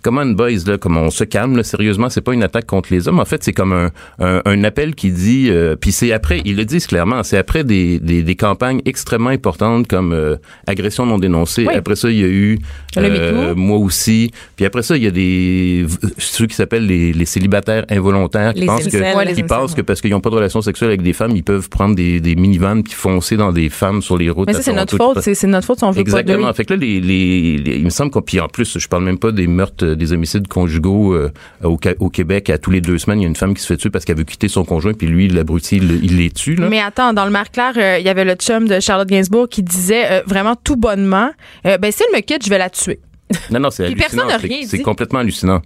comment 0.02 0.22
une 0.22 0.34
boys, 0.34 0.50
là, 0.66 0.78
comme 0.78 0.96
on 0.96 1.10
se 1.10 1.24
calme, 1.24 1.56
là, 1.56 1.62
sérieusement, 1.62 2.08
c'est 2.10 2.20
pas 2.20 2.32
une 2.34 2.42
attaque 2.42 2.66
contre 2.66 2.88
les 2.92 3.08
hommes. 3.08 3.18
En 3.20 3.24
fait, 3.24 3.42
c'est 3.42 3.52
comme 3.52 3.72
un, 3.72 3.90
un, 4.18 4.40
un 4.44 4.64
appel 4.64 4.94
qui 4.94 5.10
dit, 5.10 5.48
euh, 5.50 5.76
puis 5.76 5.92
c'est 5.92 6.12
après, 6.12 6.40
ils 6.44 6.56
le 6.56 6.64
disent 6.64 6.86
clairement, 6.86 7.22
c'est 7.22 7.36
après 7.38 7.64
des, 7.64 7.98
des, 8.00 8.22
des 8.22 8.34
campagnes 8.36 8.80
extrêmement 8.84 9.30
importantes 9.30 9.86
comme 9.88 10.12
euh, 10.12 10.36
agression 10.66 11.06
non 11.06 11.18
dénoncée. 11.18 11.66
Oui. 11.68 11.74
Après 11.74 11.96
ça, 11.96 12.10
il 12.10 12.18
y 12.18 12.24
a 12.24 12.28
eu 12.28 12.58
euh, 12.96 13.54
moi 13.54 13.78
aussi. 13.78 14.30
Puis 14.56 14.64
après 14.64 14.82
ça, 14.82 14.96
il 14.96 15.02
y 15.04 15.06
a 15.06 15.10
des 15.10 15.86
ceux 16.18 16.46
qui 16.46 16.54
s'appellent 16.54 16.86
les, 16.86 17.12
les 17.12 17.24
célibataires 17.24 17.84
involontaires 17.90 18.54
qui 18.54 18.60
Les 18.60 18.66
pensent 18.66 18.86
que. 18.88 19.16
Ouais, 19.16 19.32
qui 19.32 19.42
pensent 19.42 19.74
que 19.74 19.82
parce 19.82 20.00
qu'ils 20.00 20.10
n'ont 20.10 20.20
pas 20.20 20.30
de 20.30 20.34
relation 20.36 20.60
sexuelle 20.62 20.88
avec 20.90 21.02
des 21.02 21.12
femmes, 21.12 21.32
ils 21.34 21.42
peuvent 21.44 21.68
prendre 21.68 21.94
des, 21.94 22.20
des 22.20 22.34
minivans 22.36 22.82
puis 22.82 22.92
foncer 22.94 23.36
dans 23.36 23.52
des 23.52 23.68
femmes 23.68 24.02
sur 24.02 24.16
les 24.16 24.30
routes. 24.30 24.46
Mais 24.46 24.54
ça, 24.54 24.62
c'est 24.62 24.72
notre 24.72 24.96
faute. 24.96 25.20
C'est 25.20 25.46
notre 25.46 25.66
faute 25.66 25.78
si 25.78 25.84
on 25.84 25.90
veut 25.90 26.00
Exactement. 26.00 26.44
pas 26.46 26.50
de 26.52 26.56
Fait 26.56 26.64
que 26.64 26.74
là, 26.74 26.78
les, 26.80 27.00
les, 27.00 27.58
les- 27.58 27.76
il 27.76 27.84
me 27.84 27.90
semble 27.90 28.10
qu'on, 28.10 28.22
puis 28.22 28.40
en 28.40 28.48
plus, 28.48 28.78
je 28.78 28.88
parle 28.88 29.04
même 29.04 29.18
pas 29.18 29.32
des 29.32 29.46
meurtres, 29.46 29.87
des 29.94 30.12
homicides 30.12 30.48
conjugaux 30.48 31.14
euh, 31.14 31.30
au, 31.62 31.78
Québec. 32.10 32.50
À 32.50 32.58
tous 32.58 32.70
les 32.70 32.80
deux 32.80 32.98
semaines, 32.98 33.20
il 33.20 33.22
y 33.22 33.26
a 33.26 33.28
une 33.28 33.36
femme 33.36 33.54
qui 33.54 33.62
se 33.62 33.66
fait 33.66 33.76
tuer 33.76 33.90
parce 33.90 34.04
qu'elle 34.04 34.16
veut 34.16 34.24
quitter 34.24 34.48
son 34.48 34.64
conjoint, 34.64 34.92
puis 34.92 35.06
lui, 35.06 35.28
l'abruti, 35.28 35.76
il, 35.76 36.04
il 36.04 36.16
les 36.16 36.30
tue. 36.30 36.54
Là. 36.54 36.68
Mais 36.68 36.80
attends, 36.80 37.12
dans 37.12 37.24
le 37.24 37.30
Marie-Claire, 37.30 37.74
euh, 37.76 37.98
il 37.98 38.04
y 38.04 38.08
avait 38.08 38.24
le 38.24 38.34
chum 38.34 38.66
de 38.68 38.80
Charlotte 38.80 39.08
Gainsbourg 39.08 39.48
qui 39.48 39.62
disait 39.62 40.10
euh, 40.10 40.22
vraiment 40.26 40.56
tout 40.56 40.76
bonnement, 40.76 41.30
euh, 41.66 41.78
ben 41.78 41.92
si 41.92 42.02
elle 42.06 42.16
me 42.16 42.22
quitte, 42.22 42.44
je 42.44 42.50
vais 42.50 42.58
la 42.58 42.70
tuer. 42.70 43.00
Non, 43.50 43.60
non, 43.60 43.70
c'est 43.70 43.84
hallucinant. 43.86 44.24
C'est- 44.28 44.36
rien 44.46 44.60
C'est 44.66 44.76
dit. 44.78 44.82
complètement 44.82 45.18
hallucinant. 45.20 45.60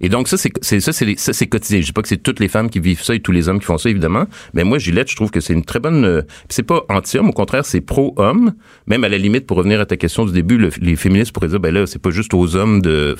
Et 0.00 0.08
donc 0.08 0.28
ça, 0.28 0.36
c'est 0.36 0.52
ça, 0.80 0.92
c'est 0.92 1.04
les- 1.04 1.16
ça, 1.16 1.32
c'est 1.32 1.46
quotidien. 1.46 1.80
Je 1.80 1.86
dis 1.86 1.92
pas 1.92 2.02
que 2.02 2.08
c'est 2.08 2.16
toutes 2.22 2.40
les 2.40 2.48
femmes 2.48 2.70
qui 2.70 2.80
vivent 2.80 3.02
ça 3.02 3.14
et 3.14 3.20
tous 3.20 3.32
les 3.32 3.48
hommes 3.48 3.58
qui 3.58 3.64
font 3.66 3.78
ça, 3.78 3.88
évidemment. 3.90 4.24
Mais 4.54 4.64
moi, 4.64 4.78
Gillette, 4.78 5.10
je 5.10 5.16
trouve 5.16 5.30
que 5.30 5.40
c'est 5.40 5.52
une 5.52 5.64
très 5.64 5.80
bonne. 5.80 6.04
euh, 6.04 6.22
c'est 6.48 6.62
pas 6.62 6.84
anti-homme, 6.88 7.28
au 7.28 7.32
contraire, 7.32 7.64
c'est 7.64 7.80
pro-homme. 7.80 8.52
Même 8.86 9.04
à 9.04 9.08
la 9.08 9.18
limite, 9.18 9.46
pour 9.46 9.56
revenir 9.56 9.80
à 9.80 9.86
ta 9.86 9.96
question 9.96 10.24
du 10.26 10.32
début, 10.32 10.58
le- 10.58 10.70
les 10.80 10.96
féministes 10.96 11.32
pourraient 11.32 11.48
dire, 11.48 11.60
ben 11.60 11.72
là, 11.74 11.86
c'est 11.86 12.00
pas 12.00 12.10
juste 12.10 12.34
aux 12.34 12.54
hommes 12.56 12.82
de, 12.82 13.16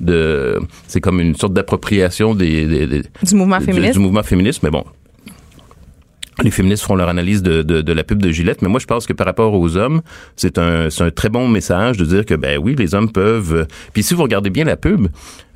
de, 0.00 0.58
c'est 0.86 1.00
comme 1.00 1.20
une 1.20 1.34
sorte 1.34 1.52
d'appropriation 1.54 2.34
des, 2.34 2.66
des- 2.66 2.86
des- 2.86 3.02
Du 3.22 3.34
mouvement 3.34 3.58
du- 3.58 3.64
féministe. 3.64 3.92
Du, 3.94 3.98
mouvement 4.00 4.22
féministe, 4.22 4.62
mais 4.62 4.70
bon. 4.70 4.84
Les 6.42 6.50
féministes 6.50 6.82
feront 6.84 6.94
leur 6.96 7.08
analyse 7.08 7.42
de, 7.42 7.62
de, 7.62 7.80
de, 7.80 7.92
la 7.92 8.04
pub 8.04 8.22
de 8.22 8.30
Gillette, 8.30 8.62
mais 8.62 8.68
moi 8.68 8.78
je 8.80 8.86
pense 8.86 9.06
que 9.06 9.12
par 9.12 9.26
rapport 9.26 9.52
aux 9.54 9.76
hommes, 9.76 10.02
c'est 10.36 10.58
un, 10.58 10.88
c'est 10.90 11.02
un 11.02 11.10
très 11.10 11.28
bon 11.28 11.48
message 11.48 11.96
de 11.96 12.04
dire 12.04 12.24
que 12.24 12.34
ben 12.34 12.58
oui, 12.62 12.74
les 12.78 12.94
hommes 12.94 13.10
peuvent. 13.10 13.54
euh, 13.54 13.64
Puis 13.92 14.02
si 14.02 14.14
vous 14.14 14.22
regardez 14.22 14.50
bien 14.50 14.64
la 14.64 14.76
pub, 14.76 15.08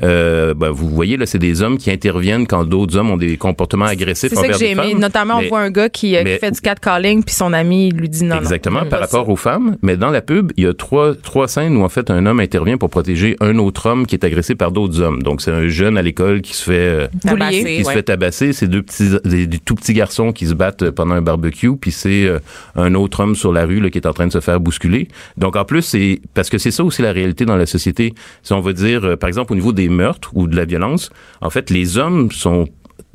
euh, 0.03 0.55
ben, 0.55 0.71
vous 0.71 0.89
voyez 0.89 1.17
là, 1.17 1.27
c'est 1.27 1.39
des 1.39 1.63
hommes 1.63 1.79
qui 1.79 1.91
interviennent 1.91 2.47
quand 2.47 2.65
d'autres 2.65 2.97
hommes 2.97 3.11
ont 3.11 3.17
des 3.17 3.37
comportements 3.37 3.85
agressifs 3.85 4.31
C'est 4.31 4.37
ça 4.37 4.49
que 4.49 4.59
j'ai 4.59 4.71
aimé. 4.73 4.95
Notamment, 4.95 5.39
Mais- 5.39 5.47
on 5.47 5.49
voit 5.51 5.61
un 5.61 5.71
gars 5.71 5.89
qui, 5.89 6.17
euh, 6.17 6.25
qui 6.25 6.39
fait 6.39 6.51
du 6.51 6.61
catcalling, 6.61 7.23
puis 7.23 7.35
son 7.35 7.53
ami 7.53 7.91
lui 7.93 8.09
dit 8.09 8.25
non. 8.25 8.39
Exactement, 8.39 8.81
j'aime 8.81 8.89
par 8.89 9.01
rapport 9.01 9.29
aux 9.29 9.37
femmes. 9.37 9.77
Mais 9.83 9.97
dans 9.97 10.11
la 10.11 10.21
pub, 10.23 10.53
il 10.57 10.65
y 10.65 10.67
a 10.67 10.75
trois, 10.75 11.15
trois 11.15 11.47
scènes 11.49 11.77
où 11.77 11.83
en 11.85 11.89
fait 11.89 12.11
un 12.11 12.27
homme 12.27 12.41
intervient 12.41 12.77
pour 12.79 12.91
protéger 12.91 13.37
un 13.41 13.59
autre 13.59 13.87
homme 13.89 14.07
qui 14.07 14.17
est 14.17 14.25
agressé 14.25 14.55
par 14.57 14.73
d'autres 14.73 15.01
hommes. 15.01 15.23
Donc 15.23 15.41
c'est 15.43 15.53
un 15.53 15.69
jeune 15.69 15.97
à 15.97 16.03
l'école 16.03 16.41
qui 16.43 16.55
se 16.55 16.65
fait 16.65 16.73
euh, 16.73 17.07
Tabassé, 17.23 17.61
Boulier. 17.63 17.77
qui 17.79 17.85
se 17.85 17.91
fait 17.93 18.03
tabasser, 18.03 18.53
c'est 18.53 18.67
deux 18.69 18.83
petits 18.83 19.11
des, 19.25 19.47
des 19.47 19.59
tout 19.59 19.75
petits 19.77 19.93
garçons 19.95 20.33
qui 20.33 20.47
se 20.47 20.55
battent 20.55 20.72
pendant 20.73 21.15
un 21.15 21.23
barbecue, 21.23 21.77
puis 21.77 21.93
c'est 21.93 22.27
euh, 22.27 22.39
un 22.75 22.95
autre 22.95 23.21
homme 23.21 23.35
sur 23.35 23.53
la 23.53 23.65
rue 23.65 23.91
qui 23.91 23.99
est 23.99 24.07
en 24.07 24.13
train 24.13 24.27
de 24.27 24.33
se 24.33 24.41
faire 24.41 24.61
bousculer. 24.61 25.09
Donc 25.37 25.57
en 25.57 25.65
plus 25.65 25.83
c'est 25.83 26.21
parce 26.35 26.51
que 26.51 26.59
c'est 26.59 26.71
ça 26.71 26.85
aussi 26.85 27.03
la 27.03 27.13
réalité 27.13 27.45
dans 27.45 27.57
la 27.57 27.67
société. 27.67 28.15
Si 28.43 28.53
on 28.53 28.61
va 28.61 28.73
dire 28.73 29.05
euh, 29.05 29.17
par 29.17 29.29
exemple 29.29 29.53
au 29.53 29.57
niveau 29.57 29.73
des 29.73 29.89
meurtres 29.89 30.31
ou 30.35 30.47
de 30.47 30.57
la 30.57 30.65
violence, 30.65 31.11
en 31.41 31.51
fait 31.51 31.71
les 31.71 31.99
hommes 31.99 32.31
sont 32.31 32.67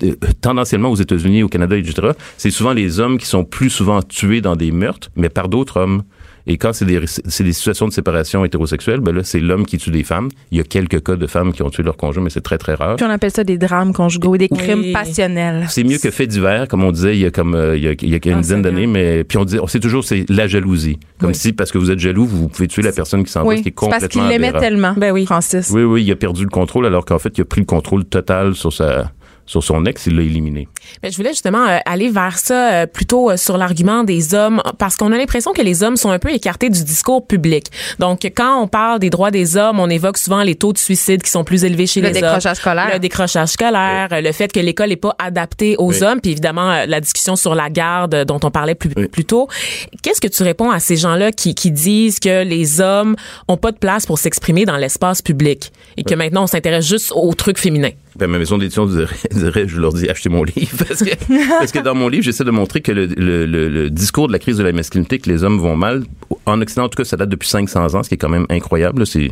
euh, 0.04 0.16
tendanciellement 0.42 0.90
aux 0.90 0.96
États-Unis, 0.96 1.44
au 1.44 1.50
Canada, 1.50 1.78
etc., 1.78 2.10
c'est 2.38 2.52
souvent 2.52 2.74
les 2.74 3.00
hommes 3.00 3.18
qui 3.18 3.26
sont 3.26 3.44
plus 3.44 3.70
souvent 3.70 4.02
tués 4.02 4.42
dans 4.42 4.56
des 4.56 4.72
meurtres, 4.72 5.10
mais 5.16 5.30
par 5.30 5.50
d'autres 5.50 5.78
hommes. 5.78 6.04
Et 6.50 6.58
quand 6.58 6.72
c'est 6.74 6.86
des, 6.86 7.02
c'est 7.06 7.44
des 7.44 7.52
situations 7.54 7.88
de 7.88 7.94
séparation 7.94 8.46
hétérosexuelle, 8.46 9.02
ben 9.02 9.14
là, 9.14 9.22
c'est 9.24 9.40
l'homme 9.40 9.66
qui 9.66 9.78
tue 9.78 9.92
des 9.92 10.04
femmes. 10.04 10.30
Il 10.52 10.58
y 10.58 10.62
a 10.62 10.64
quelques 10.64 11.04
cas 11.04 11.16
de 11.16 11.28
femmes 11.28 11.52
qui 11.52 11.62
ont 11.62 11.70
tué 11.70 11.84
leur 11.84 11.98
conjoint, 11.98 12.24
mais 12.24 12.30
c'est 12.30 12.42
très, 12.42 12.58
très 12.58 12.74
rare. 12.74 12.96
Puis 12.96 13.06
on 13.06 13.10
appelle 13.10 13.32
ça 13.32 13.44
des 13.44 13.58
drames 13.58 13.92
conjugaux, 13.94 14.38
des 14.38 14.48
Oui. 14.52 14.58
crimes 14.58 14.94
passionnels. 14.94 15.66
C'est 15.70 15.84
mieux 15.84 15.98
que 15.98 16.10
fait 16.10 16.26
divers, 16.28 16.68
comme 16.68 16.84
on 16.84 16.92
disait 16.92 17.16
il 17.16 17.20
y 17.20 17.26
a 17.26 17.32
comme 17.32 17.54
euh, 17.54 17.76
il 17.76 17.84
y 17.84 17.88
a, 17.90 17.92
il 18.02 18.10
y 18.10 18.14
a 18.16 18.20
une 18.32 18.38
Ah, 18.38 18.42
dizaine 18.42 18.62
d'années, 18.62 18.88
mais 18.88 19.24
puis 19.24 19.38
on 19.38 19.46
dit, 19.46 19.60
on 19.60 19.68
sait 19.68 19.80
toujours 19.80 20.04
c'est 20.04 20.26
la 20.30 20.48
jalousie, 20.48 20.98
comme 21.20 21.30
Oui. 21.30 21.36
si 21.36 21.52
parce 21.54 21.72
que 21.72 21.78
vous 21.78 21.92
êtes 21.92 22.00
jaloux, 22.00 22.26
vous 22.26 22.48
pouvez 22.48 22.68
tuer 22.68 22.82
la 22.82 22.92
personne 22.94 23.24
qui 23.24 23.32
s'en 23.32 23.42
va, 23.42 23.48
Oui, 23.50 23.56
qui 23.62 23.62
est 23.62 23.64
c'est 23.72 23.74
parce 23.90 23.94
complètement 24.04 24.22
qu'il 24.24 24.30
l'aimait 24.32 24.54
tellement, 24.60 24.94
Ben 24.98 25.12
oui. 25.12 25.26
Francis. 25.26 25.70
Oui, 25.74 25.84
oui, 25.84 26.04
il 26.04 26.12
a 26.12 26.16
perdu 26.16 26.44
le 26.44 26.50
contrôle 26.50 26.86
alors 26.86 27.04
qu'en 27.06 27.20
fait 27.20 27.38
il 27.38 27.42
a 27.42 27.46
pris 27.46 27.60
le 27.62 27.66
contrôle 27.66 28.06
total 28.06 28.56
sur 28.56 28.72
sa 28.72 29.12
sur 29.48 29.64
son 29.64 29.86
ex, 29.86 30.06
il 30.06 30.16
l'a 30.16 30.22
éliminé. 30.22 30.68
Mais 31.02 31.10
je 31.10 31.18
voulais 31.18 31.30
justement 31.32 31.66
euh, 31.68 31.78
aller 31.86 32.10
vers 32.10 32.38
ça 32.38 32.72
euh, 32.74 32.86
plutôt 32.86 33.32
euh, 33.32 33.38
sur 33.38 33.58
l'argument 33.58 34.04
des 34.04 34.34
hommes 34.36 34.62
parce 34.78 34.96
qu'on 34.98 35.12
a 35.12 35.18
l'impression 35.18 35.54
que 35.54 35.62
les 35.64 35.82
hommes 35.84 35.98
sont 35.98 36.12
un 36.12 36.20
peu 36.20 36.30
écartés 36.32 36.70
du 36.70 36.84
discours 36.84 37.26
public. 37.26 37.68
Donc 37.98 38.20
quand 38.36 38.62
on 38.62 38.68
parle 38.68 39.00
des 39.00 39.10
droits 39.10 39.32
des 39.32 39.58
hommes, 39.58 39.80
on 39.80 39.90
évoque 39.90 40.18
souvent 40.18 40.44
les 40.44 40.56
taux 40.56 40.74
de 40.74 40.78
suicide 40.78 41.24
qui 41.24 41.32
sont 41.32 41.44
plus 41.46 41.64
élevés 41.64 41.88
chez 41.88 42.02
Le 42.02 42.10
les 42.10 42.16
hommes. 42.18 42.22
décrochage 42.24 42.58
scolaire. 42.58 42.90
Le 42.94 43.00
décrochage 43.00 43.48
scolaire, 43.50 44.10
euh, 44.12 44.22
le 44.22 44.32
fait 44.34 44.52
que 44.52 44.60
l'école 44.60 44.90
n'est 44.90 44.96
pas 44.98 45.16
adaptée 45.18 45.76
aux 45.78 45.92
Oui. 45.94 46.04
hommes, 46.04 46.20
puis 46.22 46.32
évidemment 46.32 46.70
euh, 46.70 46.86
la 46.86 47.00
discussion 47.00 47.36
sur 47.38 47.56
la 47.56 47.70
garde 47.70 48.14
euh, 48.14 48.26
dont 48.26 48.40
on 48.44 48.52
parlait 48.52 48.76
plus, 48.76 48.92
Oui. 48.98 49.08
plus 49.08 49.26
tôt. 49.26 49.48
Qu'est-ce 50.04 50.20
que 50.22 50.28
tu 50.28 50.44
réponds 50.44 50.72
à 50.72 50.80
ces 50.80 50.98
gens-là 50.98 51.32
qui, 51.32 51.56
qui 51.56 51.72
disent 51.72 52.20
que 52.20 52.44
les 52.44 52.82
hommes 52.82 53.16
ont 53.48 53.58
pas 53.58 53.72
de 53.72 53.78
place 53.78 54.06
pour 54.06 54.20
s'exprimer 54.20 54.66
dans 54.66 54.76
l'espace 54.78 55.22
public? 55.22 55.72
Et 55.98 56.04
que 56.04 56.16
maintenant 56.16 56.44
on 56.44 56.48
s'intéresse 56.48 56.88
juste 56.88 57.12
aux 57.16 57.34
trucs 57.34 57.58
féminins? 57.58 57.92
Ben, 58.16 58.28
ma 58.28 58.38
maison 58.38 58.58
d'édition 58.58 58.86
dirait, 58.86 59.16
dirait, 59.32 59.68
je 59.68 59.80
leur 59.80 59.94
dis, 59.94 60.08
achetez 60.10 60.30
mon 60.30 60.44
livre. 60.44 60.86
Parce 60.88 61.04
que, 61.04 61.16
parce 61.60 61.72
que 61.72 61.80
dans 61.80 61.96
mon 61.96 62.08
livre, 62.08 62.24
j'essaie 62.24 62.44
de 62.44 62.52
montrer 62.52 62.82
que 62.82 62.92
le, 62.92 63.06
le, 63.08 63.46
le, 63.46 63.70
le 63.70 63.90
discours 63.90 64.28
de 64.28 64.34
la 64.34 64.40
crise 64.40 64.58
de 64.58 64.64
la 64.64 64.72
masculinité, 64.72 65.20
que 65.20 65.30
les 65.30 65.44
hommes 65.44 65.60
vont 65.60 65.76
mal, 65.76 66.04
en 66.46 66.62
Occident, 66.62 66.84
en 66.86 66.90
tout 66.90 66.98
cas, 66.98 67.04
ça 67.04 67.18
date 67.18 67.30
depuis 67.30 67.50
500 67.50 67.96
ans, 67.96 68.04
ce 68.04 68.10
qui 68.10 68.16
est 68.16 68.18
quand 68.18 68.30
même 68.30 68.46
incroyable. 68.50 69.06
c'est 69.06 69.30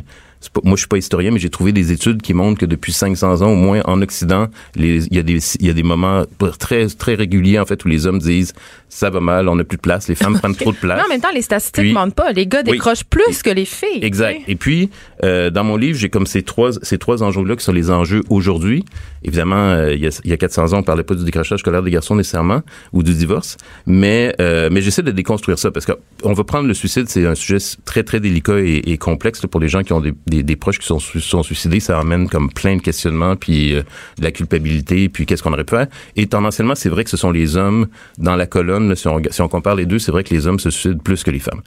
pas- 0.52 0.62
moi, 0.64 0.76
je 0.76 0.82
suis 0.82 0.88
pas 0.88 0.98
historien, 0.98 1.32
mais 1.32 1.40
j'ai 1.40 1.50
trouvé 1.50 1.72
des 1.72 1.92
études 1.92 2.22
qui 2.22 2.34
montrent 2.34 2.60
que 2.60 2.66
depuis 2.66 2.94
500 2.94 3.42
ans, 3.42 3.52
au 3.52 3.56
moins 3.56 3.82
en 3.86 4.02
Occident, 4.02 4.48
il 4.76 5.08
y 5.14 5.20
a 5.20 5.24
des, 5.24 5.40
y 5.60 5.70
a 5.70 5.74
des 5.74 5.84
moments 5.84 6.24
très, 6.60 6.88
très 6.88 7.16
réguliers, 7.16 7.60
en 7.60 7.66
fait, 7.66 7.84
où 7.86 7.88
les 7.88 8.08
hommes 8.08 8.20
disent, 8.20 8.54
ça 8.90 9.10
va 9.10 9.20
mal, 9.20 9.50
on 9.50 9.56
n'a 9.56 9.64
plus 9.64 9.78
de 9.78 9.82
place, 9.82 10.08
les 10.08 10.16
femmes 10.16 10.38
prennent 10.40 10.56
trop 10.56 10.72
de 10.72 10.78
place. 10.78 10.98
Mais 11.00 11.06
en 11.06 11.10
même 11.10 11.22
temps, 11.22 11.34
les 11.34 11.42
statistiques 11.42 11.84
Puis- 11.84 11.94
mentent 11.94 12.16
pas. 12.16 12.32
Les 12.32 12.48
gars 12.48 12.62
Oui. 12.66 12.74
décrochent 12.74 13.04
plus 13.04 13.42
que 13.44 13.50
les 13.50 13.66
filles. 13.66 14.00
Exact. 14.04 14.40
Et 14.48 14.56
puis, 14.56 14.90
euh, 15.24 15.50
dans 15.50 15.64
mon 15.64 15.78
livre, 15.78 15.98
j'ai 15.98 16.10
comme 16.10 16.26
ces 16.28 16.44
trois, 16.44 16.72
ces 16.82 16.98
trois 16.98 17.24
enjeux-là 17.24 17.56
qui 17.56 17.64
sont 17.64 17.74
les 17.74 17.92
enjeux 17.92 18.22
aujourd'hui. 18.30 18.84
Évidemment, 19.24 19.56
euh, 19.70 19.94
il, 19.94 20.02
y 20.02 20.08
a, 20.08 20.20
il 20.24 20.30
y 20.30 20.34
a 20.34 20.38
400 20.38 20.74
ans, 20.74 20.78
on 20.80 20.84
parlait 20.84 21.04
pas 21.04 21.16
du 21.16 21.24
décrochage 21.24 21.60
scolaire 21.60 21.82
des 21.82 21.92
garçons 21.92 22.16
nécessairement 22.16 22.62
ou 22.94 23.02
du 23.04 23.14
divorce, 23.14 23.58
mais 23.88 24.36
euh, 24.40 24.70
mais 24.72 24.82
j'essaie 24.82 25.02
de 25.02 25.12
déconstruire 25.12 25.58
ça 25.58 25.72
parce 25.72 25.86
que 25.86 25.94
on 26.24 26.34
va 26.34 26.44
prendre 26.44 26.68
le 26.68 26.74
suicide, 26.74 27.06
c'est 27.10 27.26
un 27.26 27.34
sujet 27.36 27.58
très 27.86 28.04
très 28.04 28.20
délicat 28.20 28.60
et, 28.60 28.82
et 28.86 28.98
complexe 28.98 29.42
là, 29.42 29.48
pour 29.50 29.60
les 29.60 29.68
gens 29.68 29.82
qui 29.84 29.94
ont 29.94 30.00
des, 30.02 30.14
des, 30.28 30.35
des 30.44 30.56
proches 30.56 30.80
qui 30.80 30.88
sont, 30.88 31.00
sont 31.00 31.44
suicidés. 31.44 31.80
Ça 31.80 32.00
amène 32.00 32.30
comme 32.30 32.52
plein 32.52 32.78
de 32.78 32.82
questionnements, 32.82 33.36
puis 33.36 33.76
euh, 33.76 33.84
de 34.18 34.24
la 34.24 34.32
culpabilité, 34.32 35.10
puis 35.10 35.26
qu'est-ce 35.26 35.44
qu'on 35.44 35.54
aurait 35.54 35.64
pu 35.64 35.76
faire. 35.76 35.88
Et 36.16 36.28
tendanciellement, 36.28 36.76
c'est 36.76 36.90
vrai 36.90 37.04
que 37.04 37.10
ce 37.10 37.18
sont 37.18 37.32
les 37.32 37.58
hommes 37.58 37.88
dans 38.18 38.36
la 38.36 38.46
colonne. 38.46 38.96
si, 38.96 39.08
on, 39.08 39.22
si 39.30 39.42
on 39.42 39.48
compare 39.48 39.76
les 39.76 39.86
deux, 39.86 40.00
c'est 40.00 40.12
vrai 40.12 40.24
que 40.24 40.34
les 40.34 40.48
hommes 40.48 40.60
se 40.60 40.70
suicident 40.70 41.00
plus 41.00 41.24
que 41.24 41.32
les 41.32 41.40
femmes. 41.40 41.62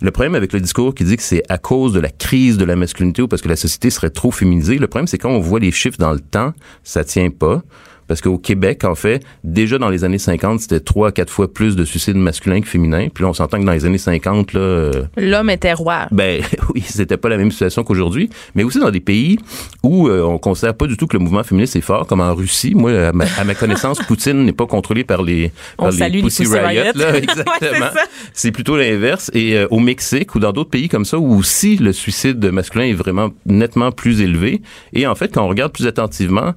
Le 0.00 0.10
problème 0.10 0.34
avec 0.34 0.52
le 0.52 0.60
discours 0.60 0.94
qui 0.94 1.04
dit 1.04 1.16
que 1.16 1.22
c'est 1.22 1.42
à 1.48 1.58
cause 1.58 1.92
de 1.92 2.00
la 2.00 2.10
crise 2.10 2.58
de 2.58 2.64
la 2.64 2.76
masculinité 2.76 3.22
ou 3.22 3.28
parce 3.28 3.42
que 3.42 3.48
la 3.48 3.56
société 3.56 3.90
serait 3.90 4.10
trop 4.10 4.30
féminisée, 4.30 4.78
le 4.78 4.88
problème 4.88 5.06
c'est 5.06 5.18
quand 5.18 5.30
on 5.30 5.40
voit 5.40 5.60
les 5.60 5.70
chiffres 5.70 5.98
dans 5.98 6.12
le 6.12 6.20
temps, 6.20 6.52
ça 6.82 7.04
tient 7.04 7.30
pas. 7.30 7.62
Parce 8.08 8.20
qu'au 8.20 8.38
Québec, 8.38 8.84
en 8.84 8.94
fait, 8.94 9.22
déjà 9.42 9.78
dans 9.78 9.88
les 9.88 10.04
années 10.04 10.18
50, 10.18 10.60
c'était 10.60 10.80
trois 10.80 11.08
à 11.08 11.12
quatre 11.12 11.30
fois 11.30 11.52
plus 11.52 11.76
de 11.76 11.84
suicides 11.84 12.16
masculins 12.16 12.60
que 12.60 12.66
féminins. 12.66 13.08
Puis 13.12 13.22
là, 13.24 13.30
on 13.30 13.34
s'entend 13.34 13.58
que 13.58 13.64
dans 13.64 13.72
les 13.72 13.84
années 13.86 13.98
50, 13.98 14.52
là, 14.52 14.60
euh, 14.60 15.04
L'homme 15.16 15.50
était 15.50 15.72
roi. 15.72 16.06
ben 16.10 16.42
oui, 16.74 16.82
c'était 16.86 17.16
pas 17.16 17.28
la 17.28 17.36
même 17.36 17.50
situation 17.50 17.84
qu'aujourd'hui, 17.84 18.30
mais 18.54 18.64
aussi 18.64 18.78
dans 18.78 18.90
des 18.90 19.00
pays 19.00 19.38
où 19.82 20.08
euh, 20.08 20.22
on 20.22 20.38
considère 20.38 20.74
pas 20.74 20.86
du 20.86 20.96
tout 20.96 21.06
que 21.06 21.16
le 21.16 21.22
mouvement 21.22 21.42
féministe 21.42 21.76
est 21.76 21.80
fort, 21.80 22.06
comme 22.06 22.20
en 22.20 22.34
Russie. 22.34 22.74
Moi, 22.74 23.08
à 23.08 23.12
ma, 23.12 23.24
à 23.38 23.44
ma 23.44 23.54
connaissance, 23.54 23.98
Poutine 24.06 24.44
n'est 24.44 24.52
pas 24.52 24.66
contrôlé 24.66 25.04
par 25.04 25.22
les, 25.22 25.52
On 25.78 25.84
par 25.84 25.92
salue 25.92 26.16
les 26.16 26.22
Pussy 26.22 26.44
Pussy 26.44 26.58
Riot, 26.58 26.82
Riot. 26.82 26.92
là, 26.94 27.16
exactement. 27.16 28.00
c'est 28.32 28.52
plutôt 28.52 28.76
l'inverse. 28.76 29.30
Et 29.34 29.56
euh, 29.56 29.66
au 29.70 29.78
Mexique 29.78 30.34
ou 30.34 30.40
dans 30.40 30.52
d'autres 30.52 30.70
pays 30.70 30.88
comme 30.88 31.04
ça, 31.04 31.18
où 31.18 31.34
aussi 31.34 31.76
le 31.76 31.92
suicide 31.92 32.44
masculin 32.52 32.84
est 32.84 32.94
vraiment 32.94 33.30
nettement 33.46 33.92
plus 33.92 34.20
élevé. 34.20 34.62
Et 34.92 35.06
en 35.06 35.14
fait, 35.14 35.32
quand 35.32 35.44
on 35.44 35.48
regarde 35.48 35.72
plus 35.72 35.86
attentivement, 35.86 36.54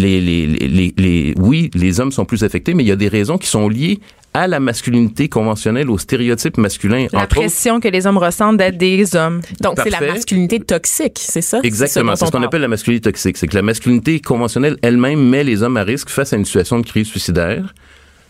les, 0.00 0.20
les, 0.20 0.46
les, 0.46 0.94
les, 0.96 1.34
oui, 1.38 1.70
les 1.74 2.00
hommes 2.00 2.12
sont 2.12 2.24
plus 2.24 2.42
affectés, 2.44 2.74
mais 2.74 2.82
il 2.84 2.88
y 2.88 2.92
a 2.92 2.96
des 2.96 3.08
raisons 3.08 3.38
qui 3.38 3.46
sont 3.48 3.68
liées 3.68 3.98
à 4.34 4.46
la 4.46 4.60
masculinité 4.60 5.28
conventionnelle, 5.30 5.88
aux 5.88 5.96
stéréotypes 5.96 6.58
masculins. 6.58 7.06
La 7.12 7.20
entre 7.20 7.24
autres. 7.24 7.28
pression 7.40 7.80
que 7.80 7.88
les 7.88 8.06
hommes 8.06 8.18
ressentent 8.18 8.58
d'être 8.58 8.76
des 8.76 9.16
hommes. 9.16 9.40
Donc 9.62 9.80
c'est 9.82 9.88
la 9.88 10.00
masculinité 10.00 10.60
toxique, 10.60 11.18
c'est 11.18 11.40
ça? 11.40 11.60
Exactement, 11.62 12.14
c'est 12.16 12.26
ce 12.26 12.30
qu'on 12.30 12.42
appelle 12.42 12.60
la 12.60 12.68
masculinité 12.68 13.10
toxique. 13.10 13.38
C'est 13.38 13.46
que 13.46 13.54
la 13.56 13.62
masculinité 13.62 14.20
conventionnelle 14.20 14.76
elle-même 14.82 15.26
met 15.26 15.42
les 15.42 15.62
hommes 15.62 15.78
à 15.78 15.84
risque 15.84 16.10
face 16.10 16.32
à 16.34 16.36
une 16.36 16.44
situation 16.44 16.78
de 16.80 16.86
crise 16.86 17.06
suicidaire. 17.06 17.74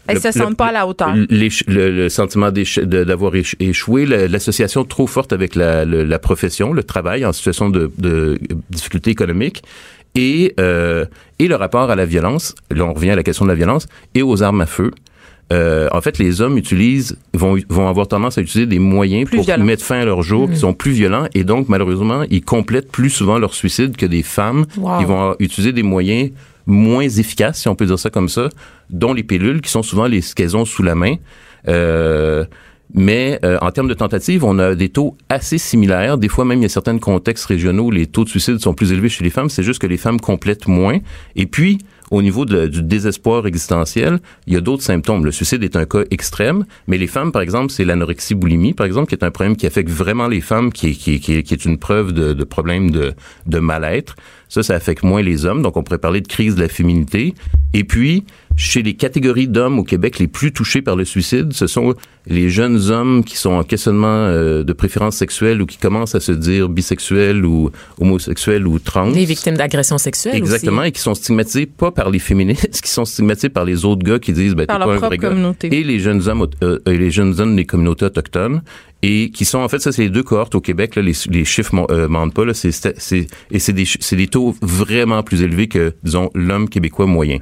Elles 0.08 0.14
Le- 0.14 0.20
se 0.20 0.28
le- 0.28 0.44
sentent 0.44 0.56
pas 0.56 0.66
à 0.66 0.72
la 0.72 0.86
hauteur. 0.86 1.12
Le, 1.16 1.90
le 1.90 2.08
sentiment 2.08 2.52
d'avoir 2.52 3.32
éch- 3.34 3.56
échoué, 3.58 4.06
l'association 4.06 4.84
trop 4.84 5.08
forte 5.08 5.32
avec 5.32 5.56
la, 5.56 5.84
le- 5.84 6.04
la 6.04 6.20
profession, 6.20 6.72
le 6.72 6.84
travail 6.84 7.24
en 7.26 7.32
situation 7.32 7.68
de, 7.68 7.90
de 7.98 8.38
difficulté 8.70 9.10
économique 9.10 9.64
et, 10.16 10.54
euh, 10.58 11.04
et 11.38 11.46
le 11.46 11.54
rapport 11.54 11.90
à 11.90 11.94
la 11.94 12.06
violence. 12.06 12.54
Là, 12.70 12.84
on 12.84 12.92
revient 12.94 13.10
à 13.10 13.16
la 13.16 13.22
question 13.22 13.44
de 13.44 13.50
la 13.50 13.54
violence 13.54 13.86
et 14.14 14.22
aux 14.22 14.42
armes 14.42 14.62
à 14.62 14.66
feu. 14.66 14.90
Euh, 15.52 15.88
en 15.92 16.00
fait, 16.00 16.18
les 16.18 16.40
hommes 16.40 16.58
utilisent 16.58 17.16
vont 17.32 17.56
vont 17.68 17.88
avoir 17.88 18.08
tendance 18.08 18.36
à 18.36 18.40
utiliser 18.40 18.66
des 18.66 18.80
moyens 18.80 19.28
Plus 19.28 19.44
pour 19.46 19.58
mettre 19.58 19.84
fin 19.84 20.00
à 20.00 20.04
leur 20.04 20.22
jour 20.22 20.50
qui 20.50 20.56
sont 20.56 20.74
plus 20.74 20.90
violents 20.90 21.28
et 21.34 21.44
donc 21.44 21.68
malheureusement 21.68 22.24
ils 22.30 22.42
complètent 22.42 22.90
plus 22.90 23.10
souvent 23.10 23.38
leur 23.38 23.54
suicide 23.54 23.96
que 23.96 24.06
des 24.06 24.24
femmes 24.24 24.66
Wow. 24.76 24.98
qui 24.98 25.04
vont 25.04 25.36
utiliser 25.38 25.72
des 25.72 25.84
moyens 25.84 26.30
moins 26.66 27.08
efficaces, 27.08 27.60
si 27.60 27.68
on 27.68 27.76
peut 27.76 27.86
dire 27.86 27.96
ça 27.98 28.10
comme 28.10 28.28
ça, 28.28 28.48
dont 28.90 29.12
les 29.14 29.22
pilules 29.22 29.60
qui 29.60 29.70
sont 29.70 29.84
souvent 29.84 30.06
les 30.06 30.20
ce 30.20 30.34
qu'elles 30.34 30.56
ont 30.56 30.64
sous 30.64 30.82
la 30.82 30.96
main. 30.96 31.14
Euh, 31.68 32.44
mais 32.94 33.38
euh, 33.44 33.58
en 33.60 33.70
termes 33.70 33.88
de 33.88 33.94
tentatives, 33.94 34.44
on 34.44 34.58
a 34.58 34.74
des 34.74 34.88
taux 34.88 35.16
assez 35.28 35.58
similaires. 35.58 36.18
Des 36.18 36.28
fois 36.28 36.44
même, 36.44 36.60
il 36.60 36.62
y 36.62 36.66
a 36.66 36.70
certains 36.70 36.98
contextes 36.98 37.46
régionaux 37.46 37.84
où 37.84 37.90
les 37.90 38.06
taux 38.06 38.24
de 38.24 38.28
suicide 38.28 38.58
sont 38.58 38.74
plus 38.74 38.92
élevés 38.92 39.08
chez 39.08 39.24
les 39.24 39.30
femmes. 39.30 39.50
C'est 39.50 39.62
juste 39.62 39.80
que 39.80 39.86
les 39.86 39.96
femmes 39.96 40.20
complètent 40.20 40.68
moins. 40.68 40.98
Et 41.34 41.46
puis, 41.46 41.78
au 42.10 42.22
niveau 42.22 42.44
du 42.44 42.82
désespoir 42.82 43.46
existentiel, 43.46 44.20
il 44.46 44.54
y 44.54 44.56
a 44.56 44.60
d'autres 44.60 44.84
symptômes. 44.84 45.24
Le 45.24 45.32
suicide 45.32 45.64
est 45.64 45.74
un 45.74 45.86
cas 45.86 46.04
extrême, 46.10 46.64
mais 46.86 46.98
les 46.98 47.08
femmes, 47.08 47.32
par 47.32 47.42
exemple, 47.42 47.72
c'est 47.72 47.84
l'anorexie-boulimie, 47.84 48.74
par 48.74 48.86
exemple, 48.86 49.08
qui 49.08 49.16
est 49.16 49.24
un 49.24 49.32
problème 49.32 49.56
qui 49.56 49.66
affecte 49.66 49.90
vraiment 49.90 50.28
les 50.28 50.40
femmes, 50.40 50.72
qui 50.72 50.86
est, 50.88 51.64
une 51.64 51.78
preuve 51.78 52.12
de, 52.12 52.32
de 52.32 52.44
problème 52.44 52.90
de 52.90 53.58
mal-être. 53.58 54.14
Ça, 54.48 54.62
ça 54.62 54.74
affecte 54.74 55.02
moins 55.02 55.22
les 55.22 55.44
hommes. 55.44 55.62
Donc, 55.62 55.76
on 55.76 55.82
pourrait 55.82 55.98
parler 55.98 56.20
de 56.20 56.28
crise 56.28 56.54
de 56.54 56.60
la 56.60 56.68
féminité. 56.68 57.34
Et 57.74 57.84
puis, 57.84 58.24
chez 58.56 58.82
les 58.82 58.94
catégories 58.94 59.48
d'hommes 59.48 59.78
au 59.78 59.84
Québec 59.84 60.18
les 60.18 60.28
plus 60.28 60.52
touchés 60.52 60.80
par 60.82 60.96
le 60.96 61.04
suicide, 61.04 61.52
ce 61.52 61.66
sont 61.66 61.94
les 62.26 62.48
jeunes 62.48 62.90
hommes 62.90 63.22
qui 63.22 63.36
sont 63.36 63.50
en 63.50 63.62
questionnement 63.64 64.06
euh, 64.08 64.64
de 64.64 64.72
préférence 64.72 65.16
sexuelle 65.16 65.60
ou 65.60 65.66
qui 65.66 65.76
commencent 65.76 66.14
à 66.14 66.20
se 66.20 66.32
dire 66.32 66.68
bisexuels 66.68 67.44
ou 67.44 67.70
homosexuels 68.00 68.66
ou 68.66 68.78
trans. 68.78 69.10
Les 69.10 69.24
victimes 69.24 69.56
d'agressions 69.56 69.98
sexuelles 69.98 70.36
Exactement, 70.36 70.80
aussi. 70.80 70.88
et 70.88 70.92
qui 70.92 71.00
sont 71.00 71.14
stigmatisés 71.14 71.66
pas 71.66 71.90
par 71.90 72.08
les 72.10 72.18
féministes, 72.18 72.80
qui 72.82 72.90
sont 72.90 73.04
stigmatisés 73.04 73.50
par 73.50 73.64
les 73.64 73.84
autres 73.84 74.04
gars 74.04 74.18
qui 74.18 74.32
disent 74.32 74.54
ben 74.54 74.66
t'es 74.66 74.72
pas 74.78 74.84
un 74.84 74.96
vrai 74.96 75.18
gars. 75.18 75.28
communauté. 75.28 75.68
Et 75.76 75.84
les 75.84 75.98
jeunes 75.98 76.26
hommes 76.28 76.46
euh, 76.62 76.78
et 76.86 76.96
les 76.96 77.10
jeunes 77.10 77.38
hommes 77.40 77.56
des 77.56 77.64
communautés 77.66 78.06
autochtones 78.06 78.62
et 79.02 79.30
qui 79.30 79.44
sont 79.44 79.58
en 79.58 79.68
fait 79.68 79.78
ça 79.78 79.92
c'est 79.92 80.02
les 80.02 80.10
deux 80.10 80.22
cohortes 80.22 80.54
au 80.54 80.60
Québec 80.60 80.96
là, 80.96 81.02
les, 81.02 81.44
chiffres 81.44 81.74
mon- 81.74 81.86
euh, 81.90 82.08
mentent 82.08 82.34
pas 82.34 82.44
là, 82.44 82.54
c'est 82.54 82.72
c'est 82.72 83.26
et 83.50 83.58
c'est 83.58 83.72
des 83.72 83.84
c'est 84.00 84.16
des 84.16 84.26
taux 84.28 84.54
vraiment 84.62 85.22
plus 85.22 85.42
élevés 85.42 85.68
que 85.68 85.94
disons 86.02 86.30
l'homme 86.34 86.68
québécois 86.68 87.06
moyen. 87.06 87.38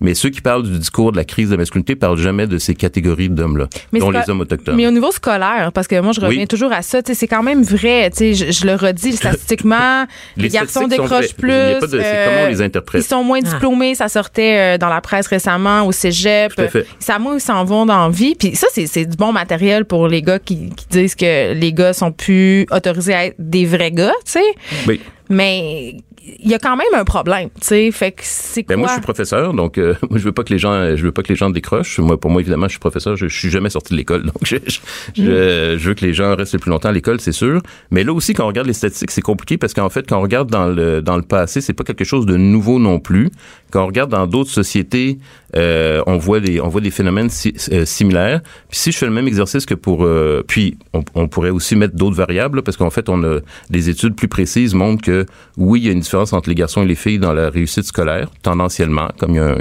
Mais 0.00 0.14
ceux 0.14 0.30
qui 0.30 0.40
parlent 0.40 0.62
du 0.62 0.78
discours 0.78 1.12
de 1.12 1.16
la 1.16 1.24
crise 1.24 1.48
de 1.48 1.54
la 1.54 1.58
masculinité 1.58 1.96
parlent 1.96 2.18
jamais 2.18 2.46
de 2.46 2.58
ces 2.58 2.74
catégories 2.74 3.28
d'hommes-là, 3.28 3.68
Mais 3.92 4.00
dont 4.00 4.06
c'est 4.12 4.18
les 4.18 4.24
pas- 4.24 4.30
hommes 4.32 4.40
autochtones. 4.40 4.76
Mais 4.76 4.86
au 4.86 4.90
niveau 4.90 5.10
scolaire, 5.12 5.70
parce 5.72 5.86
que 5.86 5.98
moi, 6.00 6.12
je 6.12 6.20
reviens 6.20 6.40
Oui. 6.42 6.46
toujours 6.46 6.72
à 6.72 6.82
ça, 6.82 7.02
tu 7.02 7.12
sais, 7.12 7.18
c'est 7.18 7.28
quand 7.28 7.42
même 7.42 7.62
vrai. 7.62 8.10
tu 8.10 8.18
sais, 8.18 8.34
Je, 8.34 8.52
je 8.52 8.66
le 8.66 8.74
redis 8.74 9.12
statistiquement, 9.16 10.04
les, 10.36 10.44
Les 10.44 10.48
garçons 10.50 10.86
décrochent 10.86 11.08
vraies. 11.10 11.26
Il 11.42 11.48
y 11.48 11.50
a 11.50 11.74
plus. 11.78 11.80
pas 11.80 11.86
de- 11.86 12.02
c'est 12.02 12.24
comment 12.26 12.44
on 12.44 12.48
les 12.48 12.62
interprète. 12.62 13.02
Ils 13.02 13.06
sont 13.06 13.24
moins 13.24 13.40
Ah. 13.44 13.48
diplômés. 13.48 13.94
Ça 13.94 14.08
sortait 14.08 14.74
euh, 14.74 14.78
dans 14.78 14.88
la 14.88 15.00
presse 15.00 15.26
récemment, 15.26 15.86
au 15.86 15.92
cégep. 15.92 16.54
Tout 16.54 16.62
à 16.62 16.68
fait. 16.68 16.86
Ça, 16.98 17.18
moi, 17.18 17.34
ils 17.36 17.40
s'en 17.40 17.64
vont 17.64 17.86
dans 17.86 18.04
la 18.06 18.10
vie. 18.10 18.34
Puis 18.34 18.54
ça, 18.56 18.66
c'est 18.72 18.86
c'est 18.86 19.06
du 19.06 19.16
bon 19.16 19.32
matériel 19.32 19.84
pour 19.84 20.08
les 20.08 20.22
gars 20.22 20.38
qui, 20.38 20.70
qui 20.76 20.86
disent 20.90 21.14
que 21.14 21.52
les 21.54 21.72
gars 21.72 21.92
sont 21.92 22.12
plus 22.12 22.66
autorisés 22.70 23.14
à 23.14 23.26
être 23.26 23.36
des 23.38 23.64
vrais 23.66 23.90
gars, 23.92 24.12
tu 24.24 24.32
sais. 24.32 24.44
Oui. 24.86 25.00
Mais 25.28 25.96
il 26.40 26.50
y 26.50 26.54
a 26.54 26.58
quand 26.58 26.76
même 26.76 26.86
un 26.94 27.04
problème, 27.04 27.48
tu 27.60 27.66
sais. 27.68 27.90
Fait 27.92 28.10
que 28.12 28.22
c'est 28.24 28.62
quoi? 28.64 28.74
Ben 28.74 28.78
moi, 28.80 28.88
je 28.88 28.92
suis 28.94 29.02
professeur, 29.02 29.52
donc 29.54 29.78
euh, 29.78 29.94
moi, 30.10 30.18
je 30.18 30.24
veux 30.24 30.32
pas 30.32 30.42
que 30.44 30.52
les 30.52 30.58
gens, 30.58 30.96
je 30.96 31.02
veux 31.02 31.12
pas 31.12 31.22
que 31.22 31.28
les 31.28 31.36
gens 31.36 31.50
décrochent. 31.50 31.98
Moi, 31.98 32.18
pour 32.18 32.30
moi, 32.30 32.40
évidemment, 32.40 32.66
je 32.66 32.72
suis 32.72 32.80
professeur. 32.80 33.16
Je, 33.16 33.28
je 33.28 33.38
suis 33.38 33.50
jamais 33.50 33.70
sorti 33.70 33.92
de 33.92 33.98
l'école, 33.98 34.22
donc 34.26 34.34
je, 34.42 34.56
je, 34.66 34.78
je- 35.14 35.76
je 35.78 35.88
veux 35.88 35.94
que 35.94 36.04
les 36.04 36.14
gens 36.14 36.34
restent 36.34 36.54
le 36.54 36.58
plus 36.58 36.70
longtemps 36.70 36.88
à 36.88 36.92
l'école, 36.92 37.20
c'est 37.20 37.32
sûr. 37.32 37.60
Mais 37.90 38.04
là 38.04 38.12
aussi, 38.12 38.34
quand 38.34 38.44
on 38.44 38.48
regarde 38.48 38.66
les 38.66 38.72
statistiques, 38.72 39.10
c'est 39.10 39.20
compliqué 39.22 39.56
parce 39.58 39.74
qu'en 39.74 39.88
fait, 39.88 40.08
quand 40.08 40.18
on 40.18 40.22
regarde 40.22 40.50
dans 40.50 40.66
le 40.66 41.00
dans 41.02 41.16
le 41.16 41.22
passé, 41.22 41.60
c'est 41.60 41.72
pas 41.74 41.84
quelque 41.84 42.04
chose 42.04 42.26
de 42.26 42.36
nouveau 42.36 42.78
non 42.78 42.98
plus. 42.98 43.30
Quand 43.70 43.82
on 43.84 43.86
regarde 43.86 44.10
dans 44.10 44.26
d'autres 44.26 44.50
sociétés, 44.50 45.18
euh, 45.56 46.02
on 46.06 46.16
voit 46.18 46.40
des 46.40 46.60
on 46.60 46.68
voit 46.68 46.80
des 46.80 46.90
phénomènes 46.90 47.30
si- 47.30 47.54
euh, 47.72 47.84
similaires. 47.84 48.40
Puis 48.68 48.78
si 48.78 48.92
je 48.92 48.98
fais 48.98 49.06
le 49.06 49.12
même 49.12 49.26
exercice 49.28 49.66
que 49.66 49.74
pour, 49.74 50.04
euh, 50.04 50.42
puis 50.46 50.76
on, 50.92 51.02
on 51.14 51.28
pourrait 51.28 51.50
aussi 51.50 51.76
mettre 51.76 51.94
d'autres 51.96 52.16
variables 52.16 52.56
là, 52.58 52.62
parce 52.62 52.76
qu'en 52.76 52.90
fait, 52.90 53.08
on 53.08 53.22
a 53.24 53.38
des 53.70 53.88
études 53.88 54.14
plus 54.14 54.28
précises 54.28 54.74
montrent 54.74 55.02
que 55.02 55.26
oui, 55.56 55.80
il 55.80 55.86
y 55.86 55.88
a 55.88 55.92
une 55.92 56.00
différence 56.00 56.15
entre 56.16 56.48
les 56.48 56.54
garçons 56.54 56.82
et 56.82 56.86
les 56.86 56.94
filles 56.94 57.18
dans 57.18 57.32
la 57.32 57.50
réussite 57.50 57.84
scolaire, 57.84 58.28
tendanciellement, 58.42 59.08
comme 59.18 59.32
il 59.32 59.36
y 59.36 59.40
a 59.40 59.46
un, 59.46 59.56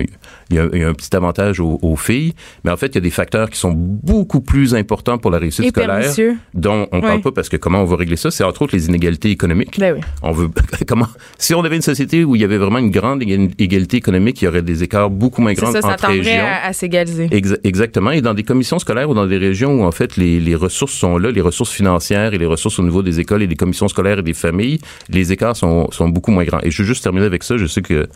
il 0.49 0.55
y 0.57 0.59
a, 0.59 0.67
il 0.73 0.79
y 0.79 0.83
a 0.83 0.87
un 0.87 0.93
petit 0.93 1.15
avantage 1.15 1.59
aux, 1.59 1.79
aux 1.81 1.95
filles, 1.95 2.33
mais 2.63 2.71
en 2.71 2.77
fait, 2.77 2.87
il 2.87 2.95
y 2.95 2.97
a 2.97 3.01
des 3.01 3.09
facteurs 3.09 3.49
qui 3.49 3.59
sont 3.59 3.71
beaucoup 3.75 4.41
plus 4.41 4.75
importants 4.75 5.17
pour 5.17 5.31
la 5.31 5.37
réussite 5.39 5.65
Et 5.65 5.69
scolaire, 5.69 5.99
pernicieux. 5.99 6.35
dont 6.53 6.87
on 6.91 7.01
parle 7.01 7.15
Oui. 7.17 7.21
pas 7.23 7.31
parce 7.31 7.49
que 7.49 7.57
comment 7.57 7.81
on 7.81 7.85
va 7.85 7.95
régler 7.95 8.15
ça, 8.15 8.31
c'est 8.31 8.43
entre 8.43 8.61
autres 8.63 8.75
les 8.75 8.87
inégalités 8.87 9.29
économiques. 9.31 9.79
Ben 9.79 9.95
oui. 9.95 10.01
On 10.21 10.31
veut 10.31 10.49
comment 10.87 11.07
si 11.37 11.53
on 11.55 11.63
avait 11.63 11.75
une 11.75 11.81
société 11.81 12.23
où 12.23 12.35
il 12.35 12.41
y 12.41 12.45
avait 12.45 12.57
vraiment 12.57 12.79
une 12.79 12.91
grande 12.91 13.21
éga- 13.23 13.51
égalité 13.57 13.97
économique, 13.97 14.41
il 14.41 14.45
y 14.45 14.47
aurait 14.47 14.61
des 14.61 14.83
écarts 14.83 15.09
beaucoup 15.09 15.41
moins 15.41 15.53
grands 15.53 15.71
ça, 15.71 15.81
ça 15.81 15.87
entre 15.89 15.97
tendrait 16.07 16.17
régions. 16.19 16.43
à, 16.45 16.67
à 16.67 16.73
s'égaliser. 16.73 17.27
Exa- 17.27 17.59
exactement. 17.63 18.11
Et 18.11 18.21
dans 18.21 18.33
des 18.33 18.43
commissions 18.43 18.79
scolaires 18.79 19.09
ou 19.09 19.13
dans 19.13 19.25
des 19.27 19.37
régions 19.37 19.81
où, 19.81 19.83
en 19.83 19.91
fait, 19.91 20.15
les, 20.17 20.39
les 20.39 20.55
ressources 20.55 20.93
sont 20.93 21.17
là, 21.17 21.31
les 21.31 21.41
ressources 21.41 21.71
financières 21.71 22.33
et 22.33 22.37
les 22.37 22.45
ressources 22.45 22.79
au 22.79 22.83
niveau 22.83 23.01
des 23.01 23.19
écoles 23.19 23.41
et 23.43 23.47
des 23.47 23.55
commissions 23.55 23.87
scolaires 23.87 24.19
et 24.19 24.23
des 24.23 24.33
familles, 24.33 24.79
les 25.09 25.31
écarts 25.31 25.55
sont, 25.55 25.89
sont 25.91 26.09
beaucoup 26.09 26.31
moins 26.31 26.43
grands. 26.43 26.59
Et 26.63 26.71
je 26.71 26.81
veux 26.81 26.87
juste 26.87 27.03
terminer 27.03 27.25
avec 27.25 27.43
ça. 27.43 27.57
Je 27.57 27.65
sais 27.65 27.81
que, 27.81 28.07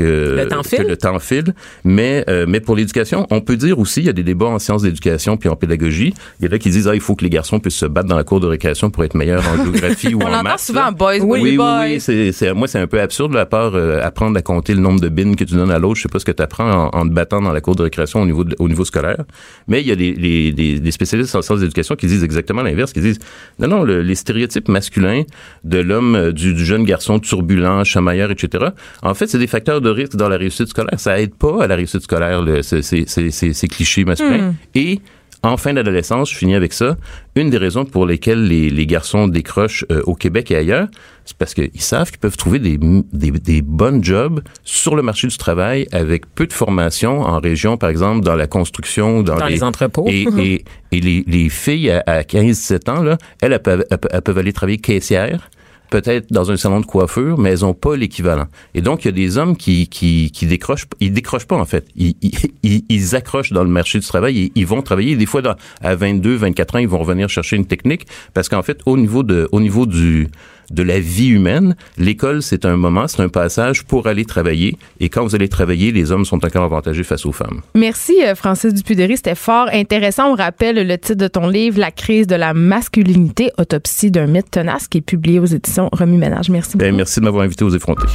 que, 0.00 0.36
Le 0.36 0.48
temps 0.48 0.62
file? 0.62 0.86
le 0.88 0.96
temps 0.96 1.18
file. 1.18 1.54
Mais, 1.84 2.24
euh, 2.28 2.46
mais 2.48 2.60
pour 2.60 2.76
l'éducation, 2.76 3.26
on 3.30 3.40
peut 3.40 3.56
dire 3.56 3.78
aussi, 3.78 4.00
il 4.00 4.06
y 4.06 4.08
a 4.08 4.12
des 4.12 4.22
débats 4.22 4.46
en 4.46 4.58
sciences 4.58 4.82
d'éducation 4.82 5.36
puis 5.36 5.48
en 5.48 5.56
pédagogie. 5.56 6.14
Il 6.40 6.46
y 6.46 6.48
en 6.48 6.52
a 6.52 6.58
qui 6.58 6.70
disent, 6.70 6.88
ah, 6.88 6.94
il 6.94 7.00
faut 7.00 7.14
que 7.14 7.24
les 7.24 7.30
garçons 7.30 7.60
puissent 7.60 7.76
se 7.76 7.86
battre 7.86 8.08
dans 8.08 8.16
la 8.16 8.24
cour 8.24 8.40
de 8.40 8.46
récréation 8.46 8.90
pour 8.90 9.04
être 9.04 9.14
meilleurs 9.14 9.44
en 9.48 9.62
géographie 9.62 10.14
ou 10.14 10.20
On 10.22 10.32
en 10.32 10.42
maths. 10.42 10.60
souvent 10.60 10.86
là. 10.86 10.90
boys, 10.90 11.18
Oui, 11.20 11.24
oui, 11.24 11.40
oui, 11.42 11.56
boys. 11.56 11.80
oui, 11.84 12.00
c'est, 12.00 12.32
c'est, 12.32 12.52
moi, 12.54 12.66
c'est 12.68 12.78
un 12.78 12.86
peu 12.86 13.00
absurde, 13.00 13.34
là, 13.34 13.40
à 13.42 13.46
part 13.46 13.74
euh, 13.74 14.00
apprendre 14.02 14.36
à 14.38 14.42
compter 14.42 14.74
le 14.74 14.80
nombre 14.80 15.00
de 15.00 15.08
bines 15.08 15.36
que 15.36 15.44
tu 15.44 15.54
donnes 15.54 15.70
à 15.70 15.78
l'autre. 15.78 15.96
Je 15.96 16.02
sais 16.02 16.08
pas 16.08 16.18
ce 16.18 16.24
que 16.24 16.32
tu 16.32 16.42
apprends 16.42 16.88
en, 16.92 16.98
en 16.98 17.08
te 17.08 17.12
battant 17.12 17.40
dans 17.42 17.52
la 17.52 17.60
cour 17.60 17.76
de 17.76 17.82
récréation 17.82 18.22
au 18.22 18.26
niveau, 18.26 18.44
de- 18.44 18.56
au 18.58 18.68
niveau 18.68 18.84
scolaire. 18.84 19.24
Mais 19.68 19.80
il 19.80 19.86
y 19.86 19.92
a 19.92 19.96
des, 19.96 20.12
des, 20.14 20.52
des, 20.52 20.80
des 20.80 20.90
spécialistes 20.90 21.34
en 21.34 21.42
sciences 21.42 21.60
d'éducation 21.60 21.94
qui 21.96 22.06
disent 22.06 22.24
exactement 22.24 22.62
l'inverse, 22.62 22.92
qui 22.92 23.00
disent, 23.00 23.18
non, 23.58 23.68
non, 23.68 23.82
le- 23.84 24.02
les 24.02 24.14
stéréotypes 24.14 24.68
masculins 24.68 25.22
de 25.64 25.78
l'homme, 25.78 26.14
euh, 26.14 26.32
du, 26.32 26.54
du 26.54 26.64
jeune 26.64 26.84
garçon 26.84 27.18
turbulent, 27.18 27.84
chamailleur, 27.84 28.30
etc., 28.30 28.66
en 29.02 29.14
fait, 29.14 29.26
c'est 29.26 29.38
des 29.38 29.46
facteurs 29.46 29.80
de 29.80 29.89
dans 30.14 30.28
la 30.28 30.36
réussite 30.36 30.68
scolaire. 30.68 30.98
Ça 30.98 31.20
aide 31.20 31.34
pas 31.34 31.64
à 31.64 31.66
la 31.66 31.76
réussite 31.76 32.02
scolaire, 32.02 32.42
le- 32.42 32.62
ces, 32.62 32.82
ces, 32.82 33.04
ces, 33.06 33.30
ces- 33.30 33.52
ces 33.52 33.68
clichés 33.68 34.04
masculins. 34.04 34.54
Et 34.74 35.00
en 35.42 35.56
fin 35.56 35.72
d'adolescence, 35.72 36.30
je 36.30 36.36
finis 36.36 36.54
avec 36.54 36.74
ça. 36.74 36.98
Une 37.34 37.48
des 37.48 37.56
raisons 37.56 37.86
pour 37.86 38.04
lesquelles 38.04 38.46
les, 38.46 38.68
les 38.68 38.86
garçons 38.86 39.26
décrochent 39.26 39.86
euh, 39.90 40.02
au 40.04 40.14
Québec 40.14 40.50
et 40.50 40.56
ailleurs, 40.56 40.88
c'est 41.24 41.34
parce 41.36 41.54
qu'ils 41.54 41.80
savent 41.80 42.10
qu'ils 42.10 42.18
peuvent 42.18 42.36
trouver 42.36 42.58
des, 42.58 42.78
des, 42.78 43.30
des 43.30 43.62
bonnes 43.62 44.04
jobs 44.04 44.42
sur 44.64 44.94
le 44.96 45.00
marché 45.02 45.28
du 45.28 45.36
travail 45.38 45.86
avec 45.92 46.26
peu 46.34 46.46
de 46.46 46.52
formation 46.52 47.22
en 47.22 47.38
région, 47.40 47.78
par 47.78 47.88
exemple, 47.88 48.22
dans 48.22 48.34
la 48.34 48.46
construction, 48.48 49.22
dans, 49.22 49.36
Dans 49.36 49.46
les 49.46 49.62
entrepôts. 49.62 50.04
Et, 50.08 50.26
et, 50.38 50.64
et 50.92 51.00
les, 51.00 51.24
les 51.26 51.48
filles 51.48 51.90
à, 51.90 52.02
à 52.06 52.20
15-17 52.22 52.90
ans, 52.90 53.02
là, 53.02 53.16
elles, 53.40 53.52
elles 53.54 53.62
peuvent, 53.62 53.84
elles 53.90 53.96
peuvent- 53.98 54.10
elles 54.12 54.22
peuvent 54.22 54.38
aller 54.38 54.52
travailler 54.52 54.78
caissière 54.78 55.48
peut-être 55.90 56.32
dans 56.32 56.50
un 56.50 56.56
salon 56.56 56.80
de 56.80 56.86
coiffure, 56.86 57.38
mais 57.38 57.50
elles 57.50 57.64
ont 57.64 57.74
pas 57.74 57.96
l'équivalent. 57.96 58.46
Et 58.74 58.80
donc, 58.80 59.04
il 59.04 59.08
y 59.08 59.10
a 59.10 59.12
des 59.12 59.38
hommes 59.38 59.56
qui, 59.56 59.88
qui, 59.88 60.30
qui 60.30 60.46
décrochent, 60.46 60.86
ils 61.00 61.12
décrochent 61.12 61.46
pas, 61.46 61.56
en 61.56 61.64
fait. 61.64 61.86
Ils, 61.96 62.14
ils, 62.62 62.84
ils, 62.88 63.16
accrochent 63.16 63.52
dans 63.52 63.64
le 63.64 63.70
marché 63.70 63.98
du 63.98 64.06
travail 64.06 64.38
et 64.38 64.52
ils 64.54 64.66
vont 64.66 64.82
travailler. 64.82 65.16
Des 65.16 65.26
fois, 65.26 65.42
à 65.80 65.94
22, 65.96 66.36
24 66.36 66.76
ans, 66.76 66.78
ils 66.78 66.88
vont 66.88 66.98
revenir 66.98 67.28
chercher 67.28 67.56
une 67.56 67.66
technique 67.66 68.06
parce 68.34 68.48
qu'en 68.48 68.62
fait, 68.62 68.80
au 68.86 68.96
niveau 68.96 69.22
de, 69.22 69.48
au 69.52 69.60
niveau 69.60 69.86
du, 69.86 70.28
de 70.70 70.82
la 70.82 71.00
vie 71.00 71.28
humaine, 71.28 71.76
l'école, 71.98 72.42
c'est 72.42 72.64
un 72.64 72.76
moment, 72.76 73.08
c'est 73.08 73.22
un 73.22 73.28
passage 73.28 73.84
pour 73.84 74.06
aller 74.06 74.24
travailler. 74.24 74.76
Et 75.00 75.08
quand 75.08 75.22
vous 75.22 75.34
allez 75.34 75.48
travailler, 75.48 75.92
les 75.92 76.12
hommes 76.12 76.24
sont 76.24 76.44
encore 76.44 76.64
avantagés 76.64 77.02
face 77.02 77.26
aux 77.26 77.32
femmes. 77.32 77.60
Merci, 77.74 78.22
euh, 78.22 78.34
Francis 78.34 78.72
Dupuy-Derry. 78.72 79.16
C'était 79.16 79.34
fort 79.34 79.68
intéressant. 79.72 80.32
On 80.32 80.34
rappelle 80.34 80.86
le 80.86 80.98
titre 80.98 81.18
de 81.18 81.28
ton 81.28 81.48
livre, 81.48 81.78
La 81.78 81.90
crise 81.90 82.26
de 82.26 82.36
la 82.36 82.54
masculinité, 82.54 83.50
autopsie 83.58 84.10
d'un 84.10 84.26
mythe 84.26 84.50
tenace, 84.50 84.88
qui 84.88 84.98
est 84.98 85.02
publié 85.02 85.38
aux 85.40 85.46
éditions 85.46 85.88
Remue 85.92 86.18
Ménage. 86.18 86.50
Merci 86.50 86.76
beaucoup. 86.76 86.90
Ben, 86.90 86.96
merci 86.96 87.20
de 87.20 87.24
m'avoir 87.24 87.44
invité 87.44 87.64
aux 87.64 87.70
effrontés. 87.70 88.08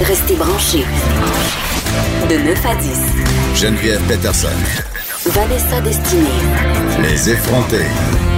Restez 0.00 0.34
branchés. 0.34 0.84
De 2.28 2.34
9 2.34 2.66
à 2.66 2.74
10. 2.74 3.62
Geneviève 3.62 4.00
Peterson. 4.06 4.48
Vanessa 5.26 5.80
Destinée. 5.80 6.28
Les 7.02 7.30
effrontés. 7.30 8.35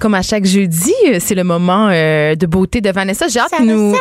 Comme 0.00 0.14
à 0.14 0.22
chaque 0.22 0.46
jeudi, 0.46 0.94
euh, 1.08 1.18
c'est 1.20 1.34
le 1.34 1.44
moment 1.44 1.88
euh, 1.90 2.34
de 2.34 2.46
beauté 2.46 2.80
de 2.80 2.90
Vanessa. 2.90 3.28
J'ai 3.28 3.38
hâte 3.38 3.60
nous, 3.60 3.94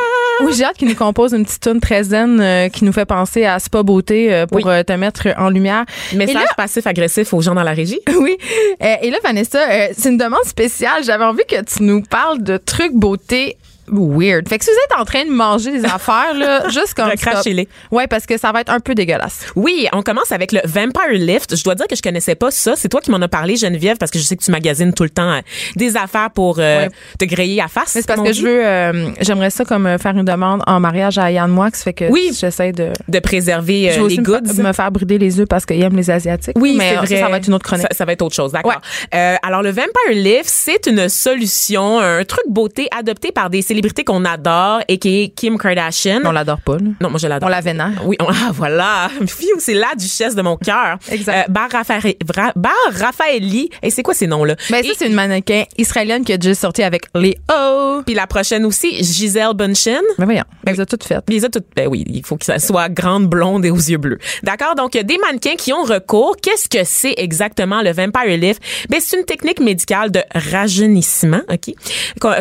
oui, 0.45 0.63
hâte 0.63 0.77
qu'il 0.77 0.87
nous 0.87 0.95
compose 0.95 1.33
une 1.33 1.43
petite 1.43 1.61
tune 1.61 1.81
très 1.81 2.03
zen 2.03 2.39
euh, 2.39 2.69
qui 2.69 2.85
nous 2.85 2.93
fait 2.93 3.05
penser 3.05 3.43
à 3.43 3.59
Spa 3.59 3.83
Beauté 3.83 4.33
euh, 4.33 4.45
pour 4.45 4.65
Oui. 4.65 4.83
te 4.85 4.93
mettre 4.93 5.27
en 5.37 5.49
lumière. 5.49 5.83
Message 6.15 6.35
là- 6.35 6.47
passif-agressif 6.55 7.33
aux 7.33 7.41
gens 7.41 7.53
dans 7.53 7.63
la 7.63 7.73
régie. 7.73 7.99
Oui. 8.19 8.37
Et 8.79 9.09
là, 9.11 9.17
Vanessa, 9.23 9.59
c'est 9.97 10.09
une 10.09 10.17
demande 10.17 10.43
spéciale. 10.45 11.03
J'avais 11.03 11.23
envie 11.25 11.43
que 11.47 11.61
tu 11.63 11.83
nous 11.83 12.01
parles 12.01 12.41
de 12.43 12.55
trucs 12.57 12.93
beauté 12.93 13.57
weird. 13.91 14.47
Fait 14.47 14.57
que 14.57 14.65
si 14.65 14.71
vous 14.71 14.77
êtes 14.93 14.99
en 14.99 15.05
train 15.05 15.25
de 15.25 15.31
manger 15.31 15.71
des 15.71 15.85
affaires, 15.93 16.33
là, 16.35 16.67
juste 16.69 16.93
comme. 16.93 17.09
Recrachez-les. 17.09 17.67
Ouais, 17.91 18.07
parce 18.07 18.25
que 18.25 18.37
ça 18.37 18.51
va 18.51 18.61
être 18.61 18.71
un 18.71 18.79
peu 18.79 18.95
dégueulasse. 18.95 19.47
Oui, 19.55 19.87
on 19.93 20.01
commence 20.01 20.31
avec 20.31 20.51
le 20.51 20.59
Vampire 20.65 21.11
Lift. 21.13 21.55
Je 21.55 21.63
dois 21.63 21.75
dire 21.75 21.87
que 21.87 21.95
je 21.95 22.01
connaissais 22.01 22.35
pas 22.35 22.51
ça. 22.51 22.75
C'est 22.75 22.89
toi 22.89 23.01
qui 23.01 23.11
m'en 23.11 23.17
as 23.21 23.27
parlé, 23.27 23.55
Geneviève, 23.55 23.97
parce 23.97 24.11
que 24.11 24.19
je 24.19 24.23
sais 24.23 24.35
que 24.35 24.43
tu 24.43 24.51
magasines 24.51 24.93
tout 24.93 25.03
le 25.03 25.09
temps 25.09 25.31
euh, 25.31 25.41
des 25.75 25.95
affaires 25.97 26.29
pour 26.31 26.57
euh, 26.59 26.83
Ouais. 26.83 26.89
te 27.17 27.25
griller 27.25 27.61
à 27.61 27.67
face. 27.67 27.95
Mais 27.95 28.01
c'est 28.01 28.07
parce 28.07 28.21
que 28.21 28.31
dit. 28.31 28.39
je 28.39 28.45
veux, 28.45 28.65
euh, 28.65 29.09
j'aimerais 29.21 29.49
ça 29.49 29.65
comme 29.65 29.97
faire 29.97 30.15
une 30.15 30.23
demande 30.25 30.61
en 30.67 30.79
mariage 30.79 31.17
à 31.17 31.31
Yann 31.31 31.49
Moix. 31.49 31.69
Fait 31.71 31.93
que 31.93 32.05
Oui. 32.09 32.31
j'essaie 32.39 32.71
de. 32.71 32.89
de 33.07 33.19
préserver 33.19 33.91
je 33.93 34.01
veux 34.01 34.07
les 34.07 34.17
me 34.17 34.23
goods. 34.23 34.61
me 34.63 34.73
faire 34.73 34.91
brider 34.91 35.17
les 35.17 35.39
œufs 35.39 35.47
parce 35.47 35.65
qu'ils 35.65 35.81
aiment 35.81 35.95
les 35.97 36.09
Asiatiques. 36.09 36.55
Oui, 36.57 36.75
mais 36.77 36.95
ça, 37.07 37.27
va 37.27 37.37
être 37.37 37.47
une 37.47 37.53
autre 37.55 37.65
chronique. 37.65 37.87
Ça, 37.91 37.97
ça 37.97 38.05
va 38.05 38.13
être 38.13 38.21
autre 38.21 38.35
chose, 38.35 38.51
d'accord. 38.51 38.81
Alors, 39.11 39.61
le 39.63 39.69
Vampire 39.69 40.11
Lift, 40.11 40.45
c'est 40.45 40.87
une 40.87 41.09
solution, 41.09 41.99
un 41.99 42.23
truc 42.23 42.45
beauté 42.49 42.87
adopté 42.97 43.31
par 43.31 43.49
des 43.49 43.61
célébrités 43.61 43.78
qu'on 44.05 44.25
adore 44.25 44.81
et 44.87 44.97
qui 44.97 45.23
est 45.23 45.27
Kim 45.29 45.57
Kardashian. 45.57 46.21
On 46.25 46.31
l'adore 46.31 46.61
pas, 46.61 46.73
là. 46.77 46.89
Non, 47.01 47.09
moi, 47.09 47.19
je 47.19 47.27
l'adore. 47.27 47.47
On 47.47 47.51
la 47.51 47.61
vénère. 47.61 47.91
Oui, 48.05 48.15
on- 48.19 48.27
ah, 48.29 48.51
voilà. 48.53 49.09
C'est 49.59 49.73
la 49.73 49.93
duchesse 49.97 50.35
de 50.35 50.41
mon 50.41 50.57
cœur. 50.57 50.97
Exact. 51.11 51.47
Euh, 51.49 51.51
Bar, 51.51 51.69
Bra- 51.69 52.53
Bar 52.55 52.71
Raffaelli. 52.93 53.69
Et 53.81 53.89
c'est 53.89 54.03
quoi 54.03 54.13
ces 54.13 54.27
noms-là? 54.27 54.55
Ben, 54.69 54.83
ça, 54.83 54.91
c'est 54.97 55.07
une 55.07 55.13
mannequin 55.13 55.63
israélienne 55.77 56.23
qui 56.23 56.33
a 56.33 56.37
déjà 56.37 56.55
sorti 56.55 56.83
avec 56.83 57.03
Léo. 57.15 58.03
Puis 58.05 58.15
la 58.15 58.27
prochaine 58.27 58.65
aussi, 58.65 59.03
Gisèle 59.03 59.53
Bündchen. 59.53 60.01
Mais 60.17 60.25
voyons, 60.25 60.43
elle 60.65 60.73
les 60.75 60.81
a 60.81 60.85
toutes 60.85 61.03
faites. 61.03 61.23
Les 61.29 61.43
a 61.45 61.49
toutes, 61.49 61.65
ben 61.75 61.87
oui, 61.87 62.03
il 62.07 62.25
faut 62.25 62.37
que 62.37 62.45
ça 62.45 62.59
soit 62.59 62.89
grande, 62.89 63.27
blonde 63.27 63.65
et 63.65 63.71
aux 63.71 63.75
yeux 63.75 63.97
bleus. 63.97 64.19
D'accord? 64.43 64.75
Donc, 64.75 64.91
des 64.93 65.17
mannequins 65.17 65.55
qui 65.57 65.73
ont 65.73 65.83
recours. 65.83 66.35
Qu'est-ce 66.41 66.69
que 66.69 66.83
c'est 66.83 67.13
exactement 67.17 67.81
le 67.81 67.91
Vampire 67.91 68.37
Lift? 68.37 68.61
Ben, 68.89 68.99
c'est 69.01 69.17
une 69.17 69.25
technique 69.25 69.59
médicale 69.59 70.11
de 70.11 70.21
rajeunissement, 70.33 71.41
OK? 71.51 71.73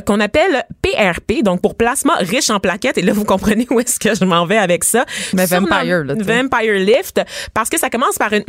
Qu'on 0.05 0.21
appelle 0.21 0.65
PRP, 0.83 1.28
donc 1.43 1.61
pour 1.63 1.77
plasma 1.77 2.15
riche 2.17 2.51
en 2.51 2.59
plaquettes. 2.61 2.99
Et 2.99 3.03
là, 3.03 3.13
vous 3.13 3.25
comprenez 3.25 3.67
où 3.71 3.81
est-ce 3.81 3.99
que 3.99 4.15
je 4.15 4.25
m'en 4.25 4.47
vais 4.47 4.59
avec 4.59 4.85
ça. 4.85 5.05
Surnom- 5.47 5.69
Vampire, 5.69 6.05
là. 6.05 6.15
Vampire 6.19 6.75
Lift, 6.75 7.21
parce 7.55 7.69
que 7.69 7.79
ça 7.79 7.91
commence 7.91 8.17
par 8.17 8.33
une, 8.33 8.45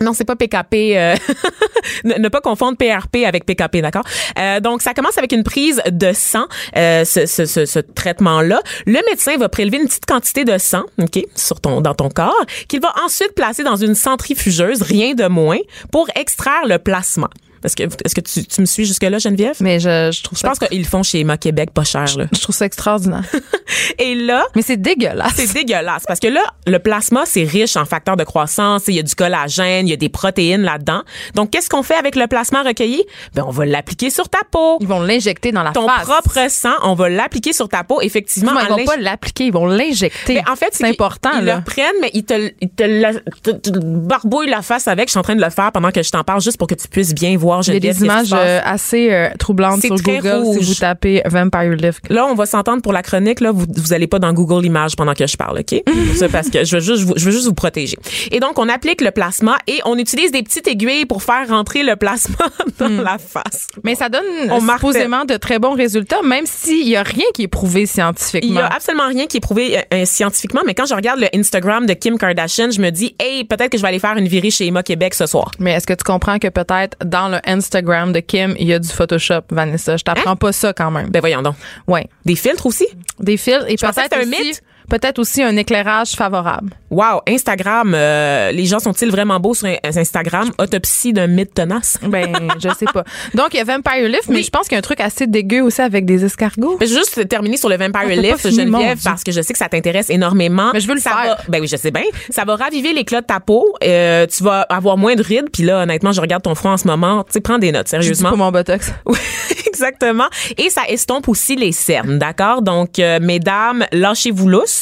non, 0.00 0.12
c'est 0.12 0.24
pas 0.24 0.36
PKP. 0.36 0.96
euh, 0.96 1.16
ne, 2.04 2.14
ne 2.14 2.28
pas 2.28 2.40
confondre 2.40 2.76
PRP 2.78 3.24
avec 3.26 3.44
PKP, 3.44 3.78
d'accord? 3.82 4.04
Euh, 4.38 4.60
donc, 4.60 4.80
ça 4.80 4.94
commence 4.94 5.18
avec 5.18 5.32
une 5.32 5.42
prise 5.42 5.82
de 5.90 6.12
sang, 6.12 6.44
euh, 6.76 7.04
ce, 7.04 7.26
ce, 7.26 7.46
ce, 7.46 7.66
ce 7.66 7.80
traitement-là. 7.80 8.60
Le 8.86 9.00
médecin 9.10 9.36
va 9.38 9.48
prélever 9.48 9.78
une 9.78 9.86
petite 9.88 10.06
quantité 10.06 10.44
de 10.44 10.56
sang, 10.56 10.84
ok, 10.98 11.24
sur 11.34 11.60
ton 11.60 11.80
dans 11.80 11.94
ton 11.94 12.10
corps, 12.10 12.44
qu'il 12.68 12.80
va 12.80 12.92
ensuite 13.04 13.34
placer 13.34 13.64
dans 13.64 13.74
une 13.76 13.96
centrifugeuse, 13.96 14.82
rien 14.82 15.14
de 15.14 15.26
moins, 15.26 15.58
pour 15.90 16.08
extraire 16.14 16.66
le 16.66 16.78
plasma. 16.78 17.28
Est-ce 17.64 17.76
que, 17.76 17.82
est-ce 17.82 18.14
que 18.14 18.20
tu, 18.20 18.44
tu 18.46 18.60
me 18.60 18.66
suis 18.66 18.84
jusque-là, 18.84 19.18
Geneviève? 19.18 19.56
Mais 19.60 19.80
je, 19.80 20.10
je 20.12 20.22
trouve 20.22 20.36
Je 20.38 20.42
ça, 20.42 20.48
pense 20.48 20.58
qu'ils 20.58 20.78
le 20.78 20.84
font 20.86 21.02
chez 21.02 21.20
Emma 21.20 21.36
Québec 21.36 21.70
pas 21.72 21.84
cher, 21.84 22.04
là. 22.16 22.26
je 22.32 22.40
trouve 22.40 22.54
ça 22.54 22.66
extraordinaire. 22.66 23.24
Et 23.98 24.14
là, 24.14 24.44
Mais 24.56 24.62
c'est 24.62 24.76
dégueulasse. 24.80 25.32
c'est 25.36 25.52
dégueulasse 25.52 26.04
parce 26.06 26.20
que 26.20 26.28
là, 26.28 26.40
le 26.66 26.78
plasma, 26.78 27.22
c'est 27.26 27.44
riche 27.44 27.76
en 27.76 27.84
facteurs 27.84 28.16
de 28.16 28.24
croissance. 28.24 28.84
Il 28.88 28.94
y 28.94 28.98
a 28.98 29.02
du 29.02 29.14
collagène, 29.14 29.86
il 29.86 29.90
y 29.90 29.92
a 29.92 29.96
des 29.96 30.08
protéines 30.08 30.62
là-dedans. 30.62 31.02
Donc, 31.34 31.50
qu'est-ce 31.50 31.68
qu'on 31.68 31.82
fait 31.82 31.94
avec 31.96 32.16
le 32.16 32.26
plasma 32.26 32.62
recueilli? 32.62 33.04
Ben, 33.34 33.44
on 33.46 33.50
va 33.50 33.66
l'appliquer 33.66 34.10
sur 34.10 34.28
ta 34.28 34.38
peau. 34.50 34.78
Ils 34.80 34.86
vont 34.88 35.00
l'injecter 35.00 35.52
dans 35.52 35.62
la 35.62 35.72
Ton 35.72 35.86
face. 35.88 36.02
propre 36.04 36.50
sang, 36.50 36.74
on 36.82 36.94
va 36.94 37.08
l'appliquer 37.08 37.52
sur 37.52 37.68
ta 37.68 37.84
peau, 37.84 38.00
effectivement. 38.00 38.52
En 38.52 38.60
ils 38.60 38.68
vont 38.68 38.84
pas 38.84 38.96
l'appliquer, 38.96 39.44
ils 39.46 39.52
vont 39.52 39.66
l'injecter. 39.66 40.34
Mais 40.34 40.42
en 40.50 40.56
fait, 40.56 40.68
c'est 40.72 40.86
important, 40.86 41.30
Ils 41.40 41.44
là. 41.44 41.56
le 41.56 41.62
prennent, 41.64 41.86
mais 42.00 42.10
ils 42.14 42.24
te, 42.24 42.50
ils 42.60 42.68
te, 42.70 42.82
la- 42.84 43.14
te- 43.42 43.50
te 43.50 43.70
barbouillent 43.78 44.48
la 44.50 44.62
face 44.62 44.88
avec. 44.88 45.08
Je 45.08 45.12
suis 45.12 45.18
en 45.18 45.22
train 45.22 45.36
de 45.36 45.42
le 45.44 45.50
faire 45.50 45.72
pendant 45.72 45.90
que 45.90 46.02
je 46.02 46.10
t'en 46.10 46.24
parle, 46.24 46.40
juste 46.40 46.56
pour 46.58 46.66
que 46.66 46.74
tu 46.74 46.88
puisses 46.88 47.14
bien 47.14 47.36
voir. 47.36 47.47
Il 47.56 47.58
y 47.58 47.70
a 47.70 47.72
Geneviève, 47.74 47.98
des 47.98 48.04
images 48.04 48.32
euh, 48.32 48.60
assez 48.64 49.12
euh, 49.12 49.28
troublantes 49.38 49.80
sur 49.82 49.96
Google 49.96 50.28
rouge. 50.42 50.58
si 50.60 50.64
vous 50.64 50.74
tapez 50.74 51.22
Vampire 51.26 51.72
Lift. 51.76 52.08
Là, 52.10 52.26
on 52.26 52.34
va 52.34 52.46
s'entendre 52.46 52.82
pour 52.82 52.92
la 52.92 53.02
chronique. 53.02 53.40
Là, 53.40 53.52
vous, 53.52 53.66
vous 53.76 53.92
allez 53.92 54.06
pas 54.06 54.18
dans 54.18 54.32
Google 54.32 54.64
Images 54.64 54.96
pendant 54.96 55.14
que 55.14 55.26
je 55.26 55.36
parle, 55.36 55.58
ok? 55.60 55.82
C'est 56.16 56.28
parce 56.30 56.48
que 56.50 56.64
je 56.64 56.76
veux 56.76 56.82
juste, 56.82 57.02
vous- 57.04 57.14
je 57.16 57.24
veux 57.24 57.30
juste 57.32 57.46
vous 57.46 57.54
protéger. 57.54 57.96
Et 58.30 58.40
donc, 58.40 58.58
on 58.58 58.68
applique 58.68 59.00
le 59.00 59.10
plasma 59.10 59.56
et 59.66 59.80
on 59.84 59.96
utilise 59.98 60.30
des 60.32 60.42
petites 60.42 60.66
aiguilles 60.68 61.06
pour 61.06 61.22
faire 61.22 61.48
rentrer 61.48 61.82
le 61.82 61.96
plasma 61.96 62.36
dans 62.78 62.88
Hmm. 62.88 63.02
la 63.02 63.18
face. 63.18 63.66
Mais 63.84 63.94
ça 63.94 64.08
donne 64.08 64.22
On 64.50 64.60
supposément 64.60 65.24
de 65.26 65.36
très 65.36 65.58
bons 65.58 65.74
résultats, 65.74 66.22
même 66.24 66.44
s'il 66.46 66.88
y 66.88 66.96
a 66.96 67.02
rien 67.02 67.24
qui 67.34 67.42
est 67.42 67.48
prouvé 67.48 67.82
Il 67.82 67.86
scientifiquement. 67.88 68.60
y 68.60 68.62
a 68.62 68.66
absolument 68.66 69.08
rien 69.08 69.26
qui 69.26 69.36
est 69.36 69.40
prouvé 69.40 69.78
euh, 69.92 70.04
scientifiquement, 70.06 70.62
mais 70.64 70.74
quand 70.74 70.86
je 70.86 70.94
regarde 70.94 71.20
le 71.20 71.26
Instagram 71.34 71.84
de 71.86 71.92
Kim 71.94 72.16
Kardashian, 72.18 72.70
je 72.70 72.80
me 72.80 72.90
dis, 72.90 73.14
hey, 73.20 73.44
peut-être 73.44 73.70
que 73.70 73.76
je 73.78 73.82
vais 73.82 73.88
aller 73.88 73.98
faire 73.98 74.16
une 74.16 74.26
virée 74.28 74.50
chez 74.50 74.66
Emma 74.66 74.82
Québec 74.82 75.14
ce 75.14 75.26
soir. 75.26 75.50
Mais 75.58 75.72
est-ce 75.72 75.86
que 75.86 75.92
tu 75.92 76.04
comprends 76.04 76.38
que 76.38 76.48
peut-être 76.48 76.96
dans 77.04 77.28
le 77.28 77.37
Instagram 77.44 78.12
de 78.12 78.20
Kim, 78.20 78.54
il 78.58 78.66
y 78.66 78.72
a 78.72 78.78
du 78.78 78.88
Photoshop, 78.88 79.42
Vanessa? 79.50 79.96
Je 79.96 80.04
t'apprends 80.04 80.36
pas 80.36 80.52
ça 80.52 80.72
quand 80.72 80.90
même. 80.90 81.08
Ben 81.10 81.20
voyons 81.20 81.42
donc. 81.42 81.56
Ouais. 81.86 82.06
Des 82.24 82.36
filtres 82.36 82.66
aussi? 82.66 82.86
Des 83.20 83.36
fils 83.36 83.64
et 83.68 83.76
peut-être 83.76 84.12
un 84.16 84.20
aussi, 84.20 84.28
mythe. 84.28 84.62
Peut-être 84.88 85.18
aussi 85.18 85.42
un 85.42 85.56
éclairage 85.56 86.12
favorable. 86.12 86.70
Wow, 86.90 87.20
Instagram, 87.28 87.92
euh, 87.94 88.50
les 88.52 88.64
gens 88.64 88.78
sont-ils 88.78 89.10
vraiment 89.10 89.38
beaux 89.40 89.52
sur 89.54 89.66
in- 89.68 89.76
Instagram? 89.84 90.50
Autopsie 90.58 91.12
d'un 91.12 91.26
mythe 91.26 91.52
tenace. 91.54 91.98
Ben, 92.02 92.32
je 92.58 92.68
sais 92.78 92.86
pas. 92.92 93.04
Donc, 93.34 93.48
il 93.52 93.58
y 93.58 93.60
a 93.60 93.64
Vampire 93.64 94.08
Lift, 94.08 94.28
mais 94.28 94.42
je 94.42 94.50
pense 94.50 94.62
qu'il 94.68 94.72
y 94.72 94.76
a 94.76 94.78
un 94.78 94.82
truc 94.82 95.00
assez 95.00 95.26
dégueu 95.26 95.60
aussi 95.62 95.82
avec 95.82 96.04
des 96.06 96.24
escargots. 96.24 96.78
Je 96.80 96.86
vais 96.86 96.92
juste 96.94 97.28
terminer 97.28 97.56
sur 97.58 97.68
le 97.68 97.76
Vampire 97.76 98.08
Lift, 98.22 98.50
Geneviève, 98.50 98.98
parce 99.04 99.22
que 99.22 99.32
je 99.32 99.42
sais 99.42 99.52
que 99.52 99.58
ça 99.58 99.68
t'intéresse 99.68 100.08
énormément. 100.10 100.70
Mais 100.72 100.80
je 100.80 100.88
veux 100.88 100.94
le 100.94 101.00
ça 101.00 101.10
faire. 101.10 101.36
Va, 101.36 101.38
ben 101.48 101.60
oui, 101.60 101.68
je 101.68 101.76
sais 101.76 101.90
bien. 101.90 102.04
Ça 102.30 102.44
va 102.44 102.56
raviver 102.56 102.92
l'éclat 102.94 103.20
de 103.20 103.26
ta 103.26 103.40
peau. 103.40 103.74
Euh, 103.84 104.26
tu 104.26 104.42
vas 104.42 104.62
avoir 104.62 104.96
moins 104.96 105.14
de 105.14 105.22
rides. 105.22 105.50
Puis 105.52 105.62
là, 105.64 105.82
honnêtement, 105.82 106.12
je 106.12 106.20
regarde 106.22 106.42
ton 106.42 106.54
front 106.54 106.70
en 106.70 106.76
ce 106.78 106.86
moment. 106.86 107.24
Tu 107.24 107.32
sais, 107.34 107.40
prends 107.40 107.58
des 107.58 107.72
notes, 107.72 107.88
sérieusement. 107.88 108.30
pour 108.30 108.38
mon 108.38 108.50
botox. 108.50 108.92
Oui, 109.06 109.18
exactement. 109.66 110.26
Et 110.56 110.70
ça 110.70 110.82
estompe 110.88 111.28
aussi 111.28 111.56
les 111.56 111.72
cernes, 111.72 112.18
d'accord? 112.18 112.62
Donc, 112.62 112.98
euh, 112.98 113.18
mesdames, 113.20 113.84
lâchez-vous 113.92 114.48
lousse. 114.48 114.77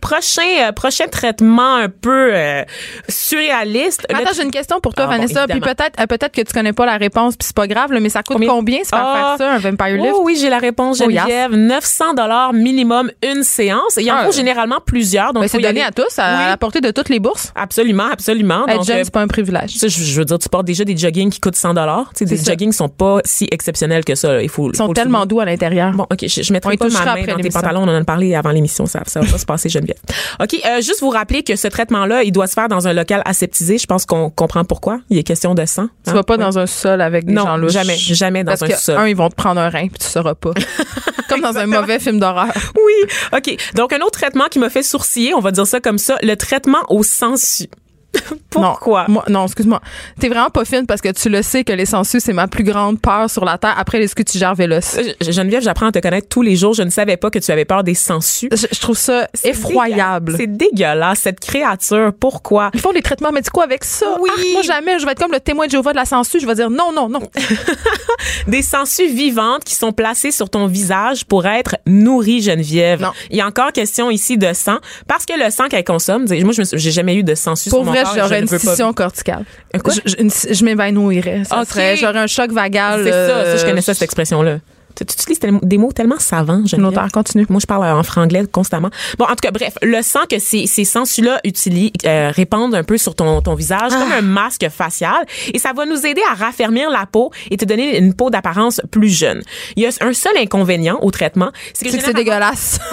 Prochain, 0.00 0.42
euh, 0.68 0.72
prochain 0.72 1.06
traitement 1.08 1.76
un 1.76 1.88
peu 1.88 2.30
euh, 2.34 2.62
surréaliste. 3.08 4.06
Attends, 4.12 4.30
j'ai 4.36 4.42
une 4.42 4.50
question 4.50 4.80
pour 4.80 4.94
toi, 4.94 5.04
Ah, 5.08 5.10
bon, 5.10 5.22
Vanessa. 5.22 5.46
puis 5.48 5.60
peut-être, 5.60 6.00
euh, 6.00 6.06
peut-être 6.06 6.32
que 6.32 6.40
tu 6.42 6.52
connais 6.52 6.72
pas 6.72 6.86
la 6.86 6.96
réponse, 6.96 7.36
puis 7.36 7.46
c'est 7.46 7.56
pas 7.56 7.66
grave, 7.66 7.92
là, 7.92 8.00
mais 8.00 8.08
ça 8.08 8.22
coûte 8.22 8.34
Combien? 8.36 8.48
combien, 8.48 8.78
se 8.84 8.88
faire 8.90 8.98
Ah. 9.04 9.34
faire 9.38 9.46
ça, 9.48 9.52
un 9.54 9.58
Vampire 9.58 9.96
Lift? 9.96 10.14
Oh 10.16 10.22
oui, 10.24 10.38
j'ai 10.40 10.48
la 10.50 10.58
réponse, 10.58 11.00
Oh, 11.04 11.10
yes. 11.10 11.20
Geneviève. 11.22 11.52
900 11.54 12.14
dollars 12.14 12.52
minimum 12.52 13.10
une 13.22 13.42
séance. 13.42 13.96
Il 13.96 14.04
y 14.04 14.10
en 14.12 14.16
Ah. 14.20 14.24
faut 14.26 14.32
généralement 14.32 14.78
plusieurs. 14.84 15.32
Donc, 15.32 15.42
Ben, 15.44 15.48
c'est 15.48 15.58
donné 15.58 15.68
aller- 15.68 15.82
à 15.82 15.90
tous, 15.92 16.18
à, 16.18 16.36
Oui. 16.36 16.42
à 16.44 16.48
la 16.48 16.56
portée 16.56 16.80
de 16.80 16.90
toutes 16.90 17.08
les 17.08 17.18
bourses. 17.20 17.52
Absolument, 17.54 18.08
absolument. 18.12 18.66
Être 18.66 18.76
Donc, 18.78 18.86
jeune, 18.86 19.04
c'est 19.04 19.12
pas 19.12 19.20
un 19.20 19.28
privilège. 19.28 19.74
je, 19.80 19.88
je 19.88 20.18
veux 20.18 20.24
dire, 20.24 20.38
tu 20.38 20.48
portes 20.48 20.66
déjà 20.66 20.84
des 20.84 20.96
joggings 20.96 21.30
qui 21.30 21.40
coûtent 21.40 21.56
100 21.56 21.74
dollars. 21.74 22.10
Des 22.20 22.36
ça. 22.36 22.52
joggings 22.52 22.72
sont 22.72 22.88
pas 22.88 23.18
si 23.24 23.48
exceptionnels 23.50 24.04
que 24.04 24.14
ça. 24.14 24.32
là. 24.34 24.42
Il 24.42 24.48
faut. 24.48 24.70
Ils 24.72 24.76
sont 24.76 24.92
tellement 24.92 25.26
doux 25.26 25.40
à 25.40 25.44
l'intérieur. 25.44 25.92
Bon, 25.92 26.04
ok, 26.10 26.18
je, 26.26 26.42
je 26.42 26.52
mettrai 26.52 26.76
pas 26.76 26.88
ma 26.88 27.04
main 27.04 27.24
dans 27.26 27.36
tes 27.36 27.48
pantalons. 27.50 27.82
On 27.82 27.88
en 27.88 28.00
a 28.00 28.04
parlé 28.04 28.34
avant 28.34 28.50
l'émission. 28.50 28.86
Ça, 28.86 29.02
ça 29.06 29.20
va 29.20 29.37
se 29.38 29.46
passer, 29.46 29.68
Geneviève. 29.68 29.98
Ok, 30.42 30.54
euh, 30.66 30.80
juste 30.80 31.00
vous 31.00 31.10
rappeler 31.10 31.42
que 31.42 31.56
ce 31.56 31.68
traitement-là, 31.68 32.22
il 32.22 32.32
doit 32.32 32.46
se 32.46 32.54
faire 32.54 32.68
dans 32.68 32.86
un 32.88 32.92
local 32.92 33.22
aseptisé. 33.24 33.78
Je 33.78 33.86
pense 33.86 34.04
qu'on 34.06 34.30
comprend 34.30 34.64
pourquoi. 34.64 35.00
Il 35.10 35.18
est 35.18 35.22
question 35.22 35.54
de 35.54 35.64
sang. 35.64 35.88
Tu 36.04 36.10
hein? 36.10 36.14
vas 36.14 36.22
pas 36.22 36.36
dans 36.36 36.58
un 36.58 36.66
sol 36.66 37.00
avec 37.00 37.26
des 37.26 37.32
Non, 37.32 37.44
gens 37.44 37.56
louches. 37.56 37.72
jamais, 37.72 37.96
jamais 37.96 38.44
dans 38.44 38.52
Parce 38.52 38.62
un 38.62 38.68
que, 38.68 38.76
sol. 38.76 38.96
un, 38.98 39.06
ils 39.08 39.16
vont 39.16 39.28
te 39.28 39.34
prendre 39.34 39.60
un 39.60 39.68
rein, 39.70 39.88
puis 39.88 39.98
tu 40.00 40.06
sauras 40.06 40.34
pas. 40.34 40.50
Comme 41.28 41.40
dans 41.42 41.56
un 41.58 41.66
mauvais 41.66 41.98
film 41.98 42.18
d'horreur. 42.18 42.52
Oui. 42.74 43.08
OK. 43.36 43.56
Donc, 43.74 43.92
un 43.92 44.00
autre 44.00 44.12
traitement 44.18 44.46
qui 44.50 44.58
m'a 44.58 44.70
fait 44.70 44.82
sourciller, 44.82 45.34
on 45.34 45.40
va 45.40 45.50
dire 45.50 45.66
ça 45.66 45.78
comme 45.80 45.98
ça, 45.98 46.16
le 46.22 46.34
traitement 46.36 46.78
au 46.88 47.02
sensu. 47.02 47.66
Pourquoi? 48.50 49.04
Non, 49.08 49.14
moi, 49.14 49.24
non, 49.28 49.44
excuse-moi. 49.44 49.80
T'es 50.18 50.28
vraiment 50.28 50.50
pas 50.50 50.64
fine 50.64 50.86
parce 50.86 51.00
que 51.00 51.10
tu 51.12 51.28
le 51.28 51.42
sais 51.42 51.62
que 51.64 51.72
les 51.72 51.84
sangsues, 51.86 52.20
c'est 52.20 52.32
ma 52.32 52.48
plus 52.48 52.64
grande 52.64 53.00
peur 53.00 53.28
sur 53.28 53.44
la 53.44 53.58
terre 53.58 53.74
après 53.76 53.98
les 53.98 54.08
scutigères 54.08 54.54
vélos. 54.54 54.76
Euh, 54.96 55.12
Geneviève, 55.30 55.62
j'apprends 55.62 55.86
à 55.88 55.92
te 55.92 55.98
connaître 55.98 56.28
tous 56.28 56.42
les 56.42 56.56
jours. 56.56 56.72
Je 56.74 56.82
ne 56.82 56.90
savais 56.90 57.16
pas 57.16 57.30
que 57.30 57.38
tu 57.38 57.50
avais 57.50 57.64
peur 57.66 57.84
des 57.84 57.94
sangsues. 57.94 58.48
Je, 58.52 58.66
je 58.72 58.80
trouve 58.80 58.96
ça 58.96 59.28
effroyable. 59.44 60.36
dégueulasse. 60.36 60.38
C'est 60.38 60.56
dégueulasse, 60.56 61.18
cette 61.20 61.40
créature. 61.40 62.12
Pourquoi? 62.18 62.70
Ils 62.74 62.80
font 62.80 62.92
des 62.92 63.02
traitements 63.02 63.32
médicaux 63.32 63.60
avec 63.60 63.84
ça. 63.84 64.06
Oui. 64.20 64.30
Ah, 64.34 64.40
moi, 64.54 64.62
jamais. 64.62 64.98
Je 64.98 65.04
vais 65.04 65.12
être 65.12 65.20
comme 65.20 65.32
le 65.32 65.40
témoin 65.40 65.66
de 65.66 65.70
Jéhovah 65.70 65.92
de 65.92 65.96
la 65.96 66.04
sangsue. 66.06 66.40
Je 66.40 66.46
vais 66.46 66.54
dire 66.54 66.70
non, 66.70 66.90
non, 66.92 67.08
non. 67.08 67.20
Des 68.46 68.62
sangsues 68.62 69.08
vivantes 69.08 69.64
qui 69.64 69.74
sont 69.74 69.92
placées 69.92 70.30
sur 70.30 70.48
ton 70.50 70.66
visage 70.66 71.24
pour 71.24 71.46
être 71.46 71.76
nourries, 71.86 72.40
Geneviève. 72.42 73.00
Non. 73.02 73.12
Il 73.30 73.36
y 73.36 73.40
a 73.40 73.46
encore 73.46 73.72
question 73.72 74.10
ici 74.10 74.38
de 74.38 74.52
sang. 74.52 74.78
Parce 75.06 75.26
que 75.26 75.38
le 75.38 75.50
sang 75.50 75.68
qu'elle 75.68 75.84
consomme, 75.84 76.24
moi, 76.28 76.52
je 76.52 76.60
me 76.60 76.64
suis- 76.64 76.78
j'ai 76.78 76.90
jamais 76.90 77.14
eu 77.16 77.22
de 77.22 77.34
sangsues 77.34 77.70
Pour 77.70 77.80
sur 77.80 77.86
mon 77.86 77.92
j'aurais 78.14 78.40
une 78.40 78.46
scission 78.48 78.92
corticale. 78.92 79.44
Un 79.74 79.78
quoi? 79.78 79.92
Je, 80.04 80.52
je, 80.52 80.64
m'évanouirais. 80.64 81.42
Ça 81.44 81.60
Ok. 81.60 81.68
serait, 81.68 81.96
j'aurais 81.96 82.18
un 82.18 82.26
choc 82.26 82.50
vagal. 82.52 83.02
C'est 83.04 83.10
ça, 83.12 83.28
ça, 83.28 83.56
je 83.56 83.62
euh, 83.64 83.68
connais 83.68 83.82
ça, 83.82 83.94
cette 83.94 84.02
expression-là. 84.02 84.58
Tu, 84.96 85.04
utilises 85.04 85.38
des 85.62 85.78
mots 85.78 85.92
tellement 85.92 86.18
savants, 86.18 86.58
Une 86.58 86.66
Geneviève. 86.66 86.88
auteur, 86.90 87.12
continue. 87.12 87.46
Moi, 87.48 87.60
je 87.60 87.66
parle 87.66 87.84
en 87.84 88.02
franglais 88.02 88.44
constamment. 88.50 88.90
Bon, 89.16 89.26
en 89.26 89.28
tout 89.28 89.36
cas, 89.42 89.52
bref, 89.52 89.74
le 89.80 90.02
sang 90.02 90.20
que 90.28 90.40
ces, 90.40 90.66
ces 90.66 90.84
sangsues-là 90.84 91.38
utilisent, 91.44 91.92
euh, 92.04 92.32
répandent 92.34 92.74
un 92.74 92.82
peu 92.82 92.98
sur 92.98 93.14
ton, 93.14 93.40
ton 93.40 93.54
visage, 93.54 93.92
Ah. 93.92 93.98
comme 94.00 94.10
un 94.10 94.22
masque 94.22 94.68
facial, 94.70 95.24
et 95.54 95.58
ça 95.60 95.72
va 95.72 95.86
nous 95.86 96.04
aider 96.04 96.22
à 96.28 96.34
raffermir 96.34 96.90
la 96.90 97.06
peau 97.06 97.30
et 97.48 97.56
te 97.56 97.64
donner 97.64 97.96
une 97.98 98.12
peau 98.12 98.28
d'apparence 98.28 98.80
plus 98.90 99.08
jeune. 99.16 99.42
Il 99.76 99.84
y 99.84 99.86
a 99.86 99.90
un 100.00 100.12
seul 100.12 100.36
inconvénient 100.36 100.98
au 101.00 101.12
traitement, 101.12 101.50
c'est 101.74 101.84
que, 101.84 101.92
C'est 101.92 102.12
dégueulasse. 102.12 102.80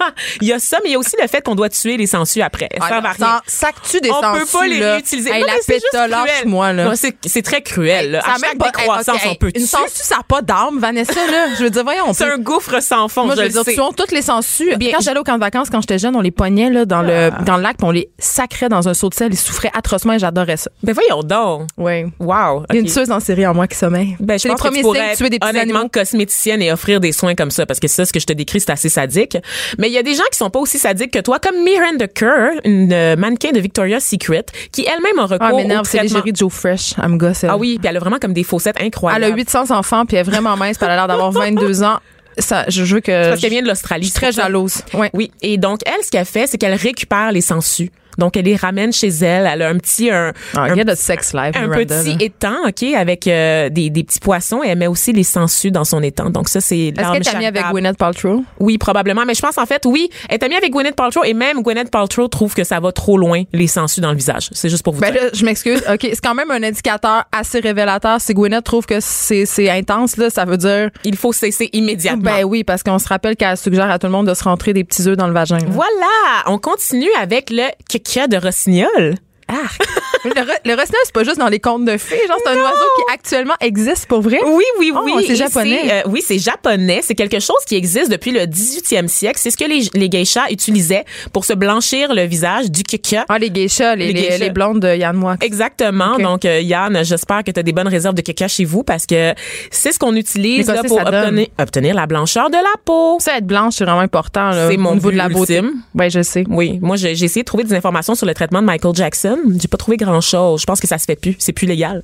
Il 0.40 0.48
y 0.48 0.52
a 0.52 0.58
ça, 0.58 0.78
mais 0.82 0.90
il 0.90 0.92
y 0.92 0.96
a 0.96 0.98
aussi 0.98 1.16
le 1.20 1.26
fait 1.28 1.40
qu'on 1.42 1.54
doit 1.54 1.68
tuer 1.68 1.96
les 1.96 2.06
sangsues 2.06 2.42
après. 2.42 2.68
ça 2.80 3.00
va 3.00 3.10
rien. 3.12 3.40
Sac-tu 3.46 4.00
des 4.00 4.10
On 4.10 4.20
sangsues, 4.20 4.40
peut 4.40 4.46
pas 4.58 4.66
les 4.66 4.78
là? 4.80 4.92
réutiliser. 4.94 5.30
Hey, 5.30 5.40
Non, 5.42 5.46
la 5.94 6.06
lâche-moi, 6.08 6.72
là. 6.72 6.92
C'est, 6.96 7.42
très 7.42 7.62
cruel. 7.62 8.12
là. 8.12 8.20
Ça 8.22 8.32
À 8.32 8.36
chaque 8.38 8.58
pas- 8.58 8.66
décroissance, 8.66 9.20
on 9.28 9.34
peut 9.34 9.46
Une 9.48 9.52
tuer. 9.62 9.66
sangsue, 9.66 9.90
ça 9.94 10.16
n'a 10.16 10.22
pas 10.22 10.42
d'âme, 10.42 10.78
Vanessa, 10.78 11.14
là. 11.14 11.46
Je 11.58 11.64
veux 11.64 11.70
dire, 11.70 11.82
voyons, 11.84 12.04
on 12.08 12.12
C'est 12.12 12.24
peut- 12.26 12.32
un 12.32 12.38
gouffre 12.38 12.80
sans 12.82 13.08
fond, 13.08 13.24
Moi, 13.26 13.34
je 13.34 13.40
je 13.40 13.46
le 13.46 13.48
veux 13.48 13.52
dire, 13.54 13.64
sais. 13.64 13.74
tuons 13.74 13.92
toutes 13.92 14.12
les 14.12 14.22
sangsues. 14.22 14.76
Bien, 14.76 14.92
quand 14.92 15.00
j'allais 15.02 15.20
au 15.20 15.24
camp 15.24 15.34
de 15.34 15.40
vacances, 15.40 15.68
quand 15.70 15.80
j'étais 15.80 15.98
jeune, 15.98 16.16
on 16.16 16.20
les 16.20 16.30
pognait 16.30 16.70
là, 16.70 16.84
dans, 16.84 17.02
le, 17.02 17.30
dans 17.44 17.56
le 17.56 17.62
lac, 17.62 17.76
puis 17.78 17.86
on 17.86 17.90
les 17.90 18.10
sacrait 18.18 18.68
dans 18.68 18.88
un 18.88 18.94
seau 18.94 19.08
de 19.08 19.14
sel. 19.14 19.32
Ils 19.32 19.36
souffraient 19.38 19.70
atrocement 19.74 20.14
et 20.14 20.18
j'adorais 20.18 20.56
ça. 20.56 20.70
Ben 20.82 20.92
voyons 20.94 21.22
donc. 21.22 21.68
Oui. 21.76 22.04
Wow. 22.18 22.64
Il 22.70 22.74
y 22.74 22.78
a 22.78 22.80
une 22.80 22.86
tueuse 22.86 23.10
en 23.10 23.20
série 23.20 23.46
en 23.46 23.54
moi 23.54 23.66
qui 23.66 23.76
sommeille. 23.76 24.16
Ben, 24.20 24.38
je 24.38 24.48
les 24.48 24.54
premiers 24.54 24.82
signes 24.82 25.16
tuer 25.16 25.30
des 25.30 25.38
petits 25.38 25.48
honnêtement 25.50 25.74
animaux. 25.80 25.88
cosméticienne 25.90 26.62
et 26.62 26.72
offrir 26.72 27.00
des 27.00 27.12
soins 27.12 27.34
comme 27.34 27.50
ça 27.50 27.66
parce 27.66 27.80
que 27.80 27.88
ça 27.88 28.04
ce 28.04 28.12
que 28.12 28.20
je 28.20 28.26
te 28.26 28.32
décris 28.32 28.60
c'est 28.60 28.70
assez 28.70 28.88
sadique 28.88 29.36
mais 29.78 29.85
il 29.86 29.92
y 29.92 29.98
a 29.98 30.02
des 30.02 30.14
gens 30.14 30.24
qui 30.30 30.38
sont 30.38 30.50
pas 30.50 30.58
aussi 30.58 30.78
sadiques 30.78 31.12
que 31.12 31.18
toi 31.18 31.38
comme 31.38 31.62
Miranda 31.62 32.08
Kerr 32.08 32.60
une 32.64 32.92
euh, 32.92 33.16
mannequin 33.16 33.52
de 33.52 33.60
Victoria's 33.60 34.04
Secret 34.04 34.44
qui 34.72 34.82
elle-même 34.86 35.18
a 35.18 35.26
recours 35.26 35.46
Ah, 35.48 35.54
au 35.54 35.56
m'énerve, 35.56 35.86
c'est 35.88 36.02
l'égérie 36.02 36.32
de 36.32 36.36
Joe 36.36 36.52
Fresh. 36.52 36.94
Elle 37.02 37.08
me 37.10 37.16
gosse, 37.16 37.44
elle. 37.44 37.50
ah 37.50 37.56
oui 37.56 37.78
puis 37.78 37.88
elle 37.88 37.96
a 37.96 38.00
vraiment 38.00 38.18
comme 38.18 38.32
des 38.32 38.44
faussettes 38.44 38.76
Elle 38.78 38.86
incroyables 38.86 39.24
a 39.24 39.28
800 39.28 39.70
enfants, 39.70 40.04
puis 40.06 40.16
elle 40.16 40.26
est 40.26 40.30
vraiment 40.30 40.56
mince, 40.56 40.76
puis 40.76 40.86
elle 40.86 40.92
a 40.92 40.96
l'air 40.96 41.08
d'avoir 41.08 41.30
22 41.32 41.82
ans. 41.82 41.98
Ça, 42.38 42.64
je 42.68 42.82
veux 42.84 43.00
que. 43.00 43.30
parce 43.30 43.40
qu'elle 43.40 43.50
vient 43.50 43.62
de 43.62 43.68
l'Australie 43.68 44.04
je 44.04 44.10
suis 44.10 44.20
très 44.20 44.32
jalouse. 44.32 44.82
Ouais. 44.92 45.10
oui 45.14 45.30
et 45.40 45.56
donc 45.56 45.80
elle 45.86 46.04
ce 46.04 46.10
qu'elle 46.10 46.26
fait 46.26 46.46
c'est 46.46 46.58
qu'elle 46.58 46.74
récupère 46.74 47.32
les 47.32 47.40
sangsues 47.40 47.90
donc 48.18 48.36
elle 48.36 48.44
les 48.46 48.56
ramène 48.56 48.92
chez 48.92 49.08
elle 49.08 49.48
elle 49.52 49.62
a 49.62 49.68
un 49.68 49.76
petit 49.78 50.10
un, 50.10 50.32
Ah, 50.56 50.64
un 50.64 50.94
sex 50.94 51.32
life, 51.34 51.52
petit 51.52 52.16
étang, 52.24 52.56
OK, 52.66 52.82
avec 52.94 53.26
euh, 53.26 53.68
des, 53.68 53.90
des 53.90 54.04
petits 54.04 54.20
poissons 54.20 54.62
et 54.64 54.68
elle 54.68 54.78
met 54.78 54.86
aussi 54.86 55.12
les 55.12 55.22
sangsues 55.24 55.70
dans 55.70 55.84
son 55.84 56.02
étang. 56.02 56.30
Donc 56.30 56.48
ça, 56.48 56.60
c'est 56.60 56.88
Est-ce 56.88 57.12
qu'elle 57.12 57.22
t'a 57.24 57.38
mis 57.38 57.46
avec. 57.46 57.64
Gwyneth 57.70 57.96
Paltrow? 57.98 58.44
Oui, 58.60 58.78
probablement. 58.78 59.24
Mais 59.26 59.34
je 59.34 59.40
pense 59.40 59.58
en 59.58 59.66
fait, 59.66 59.84
oui, 59.86 60.08
elle 60.28 60.36
est 60.36 60.42
amie 60.44 60.54
avec 60.56 60.70
Gwyneth 60.72 60.96
Paltrow 60.96 61.24
et 61.24 61.34
même 61.34 61.62
Gwyneth 61.62 61.90
Paltrow 61.90 62.28
trouve 62.28 62.54
que 62.54 62.64
ça 62.64 62.80
va 62.80 62.92
trop 62.92 63.18
loin, 63.18 63.42
les 63.52 63.66
sangsues 63.66 64.00
dans 64.00 64.10
le 64.10 64.16
visage. 64.16 64.48
C'est 64.52 64.68
juste 64.68 64.82
pour 64.82 64.94
vous 64.94 65.00
Ben 65.00 65.12
dire. 65.12 65.22
là, 65.24 65.28
je 65.32 65.44
m'excuse. 65.44 65.82
OK, 65.92 66.00
c'est 66.02 66.20
quand 66.22 66.34
même 66.34 66.50
un 66.50 66.62
indicateur 66.62 67.24
assez 67.32 67.60
révélateur. 67.60 68.20
Si 68.20 68.34
Gwyneth 68.34 68.64
trouve 68.64 68.86
que 68.86 68.98
c'est 69.00 69.46
c'est 69.46 69.70
intense, 69.70 70.16
là, 70.16 70.30
ça 70.30 70.44
veut 70.44 70.56
dire. 70.56 70.90
Il 71.04 71.16
faut 71.16 71.32
cesser 71.32 71.68
immédiatement. 71.72 72.22
Ben 72.22 72.44
oui, 72.44 72.64
parce 72.64 72.82
qu'on 72.82 72.98
se 72.98 73.08
rappelle 73.08 73.36
qu'elle 73.36 73.56
suggère 73.56 73.90
à 73.90 73.98
tout 73.98 74.06
le 74.06 74.12
monde 74.12 74.26
de 74.28 74.34
se 74.34 74.44
rentrer 74.44 74.72
des 74.72 74.84
petits 74.84 75.06
œufs 75.08 75.16
dans 75.16 75.26
le 75.28 75.32
vagin. 75.34 75.58
là. 75.58 75.64
Voilà, 75.68 76.44
on 76.46 76.58
continue 76.58 77.10
avec 77.20 77.50
le 77.50 77.64
caca 78.06 78.28
de 78.28 78.38
rossignol. 78.38 79.25
Arc. 79.48 79.80
le, 80.24 80.30
le 80.64 80.76
c'est 81.04 81.12
pas 81.12 81.24
juste 81.24 81.38
dans 81.38 81.48
les 81.48 81.60
contes 81.60 81.84
de 81.84 81.96
fées. 81.96 82.20
Genre, 82.26 82.36
c'est 82.44 82.50
un 82.50 82.56
oiseau 82.56 82.86
qui 82.96 83.12
actuellement 83.14 83.54
existe 83.60 84.06
pour 84.06 84.20
vrai? 84.20 84.38
Oui, 84.44 84.64
oui, 84.78 84.92
Oh, 84.94 85.00
oui. 85.04 85.24
c'est 85.26 85.32
Et 85.34 85.36
japonais. 85.36 85.80
c'est, 85.84 85.92
euh, 85.92 86.02
oui, 86.10 86.22
c'est 86.24 86.38
japonais. 86.38 87.00
C'est 87.02 87.14
quelque 87.14 87.38
chose 87.40 87.56
qui 87.66 87.76
existe 87.76 88.10
depuis 88.10 88.32
le 88.32 88.40
18e 88.40 89.08
siècle. 89.08 89.38
C'est 89.40 89.50
ce 89.50 89.56
que 89.56 89.64
les, 89.64 89.88
les 89.94 90.08
geishas 90.10 90.50
utilisaient 90.50 91.04
pour 91.32 91.44
se 91.44 91.52
blanchir 91.52 92.12
le 92.14 92.22
visage 92.22 92.70
du 92.70 92.82
kika. 92.82 93.24
Ah, 93.28 93.38
les 93.38 93.50
geishas, 93.52 93.94
les, 93.94 94.08
Les 94.08 94.12
les, 94.14 94.22
geishas. 94.22 94.38
les 94.38 94.50
blondes 94.50 94.80
de 94.80 94.94
Yann 94.96 95.16
Moix. 95.16 95.36
Exactement. 95.40 96.18
Donc, 96.18 96.44
euh, 96.44 96.60
Yann, 96.60 97.04
j'espère 97.04 97.44
que 97.44 97.50
tu 97.50 97.60
as 97.60 97.62
des 97.62 97.72
bonnes 97.72 97.88
réserves 97.88 98.14
de 98.14 98.22
caca 98.22 98.48
chez 98.48 98.64
vous 98.64 98.82
parce 98.82 99.06
que 99.06 99.32
c'est 99.70 99.92
ce 99.92 99.98
qu'on 99.98 100.14
utilise 100.16 100.66
là, 100.68 100.82
pour 100.82 101.00
obtenir, 101.00 101.46
obtenir 101.58 101.94
la 101.94 102.06
blancheur 102.06 102.50
de 102.50 102.56
la 102.56 102.74
peau. 102.84 103.18
Ça, 103.20 103.36
être 103.38 103.46
blanche, 103.46 103.74
c'est 103.76 103.84
vraiment 103.84 104.00
important. 104.00 104.50
C'est 104.52 104.76
mon 104.76 104.90
au 104.90 104.94
niveau 104.94 105.08
but 105.08 105.14
de 105.14 105.18
la 105.18 105.28
beauté. 105.28 105.56
ultime. 105.58 105.80
Ouais, 105.94 106.10
je 106.10 106.22
sais. 106.22 106.44
Oui, 106.48 106.78
moi 106.82 106.96
j'ai 106.96 107.12
essayé 107.12 107.42
de 107.42 107.46
trouver 107.46 107.64
des 107.64 107.74
informations 107.74 108.14
sur 108.14 108.26
le 108.26 108.34
traitement 108.34 108.60
de 108.60 108.66
Michael 108.66 108.94
Jackson. 108.94 109.35
J'ai 109.58 109.68
pas 109.68 109.76
trouvé 109.76 109.96
grand-chose. 109.96 110.60
Je 110.60 110.66
pense 110.66 110.80
que 110.80 110.86
ça 110.86 110.98
se 110.98 111.04
fait 111.04 111.16
plus, 111.16 111.36
c'est 111.38 111.52
plus 111.52 111.66
légal. 111.66 112.02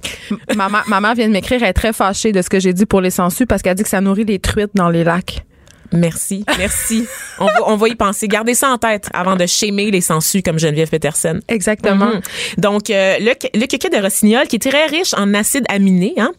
Maman, 0.56 0.78
maman 0.86 1.14
vient 1.14 1.28
de 1.28 1.32
m'écrire, 1.32 1.62
elle 1.62 1.70
est 1.70 1.72
très 1.72 1.92
fâchée 1.92 2.32
de 2.32 2.42
ce 2.42 2.48
que 2.48 2.60
j'ai 2.60 2.72
dit 2.72 2.86
pour 2.86 3.00
les 3.00 3.10
sangsues 3.10 3.46
parce 3.46 3.62
qu'elle 3.62 3.74
dit 3.74 3.82
que 3.82 3.88
ça 3.88 4.00
nourrit 4.00 4.24
les 4.24 4.38
truites 4.38 4.72
dans 4.74 4.88
les 4.88 5.04
lacs. 5.04 5.44
Merci, 5.92 6.44
merci. 6.58 7.06
on, 7.38 7.46
va, 7.46 7.52
on 7.66 7.76
va 7.76 7.88
y 7.88 7.94
penser. 7.94 8.28
Gardez 8.28 8.54
ça 8.54 8.70
en 8.70 8.78
tête 8.78 9.08
avant 9.12 9.36
de 9.36 9.46
shamer 9.46 9.90
les 9.90 10.00
sangsues 10.00 10.42
comme 10.42 10.58
Geneviève 10.58 10.88
Peterson. 10.88 11.40
Exactement. 11.48 12.06
Mhm. 12.06 12.20
Donc, 12.58 12.90
euh, 12.90 13.16
le, 13.20 13.32
le 13.58 13.66
caca 13.66 13.88
de 13.88 14.02
rossignol, 14.02 14.46
qui 14.48 14.56
est 14.56 14.70
très 14.70 14.86
riche 14.86 15.14
en 15.14 15.34
acides 15.34 15.64
aminés, 15.68 16.14
hein, 16.18 16.32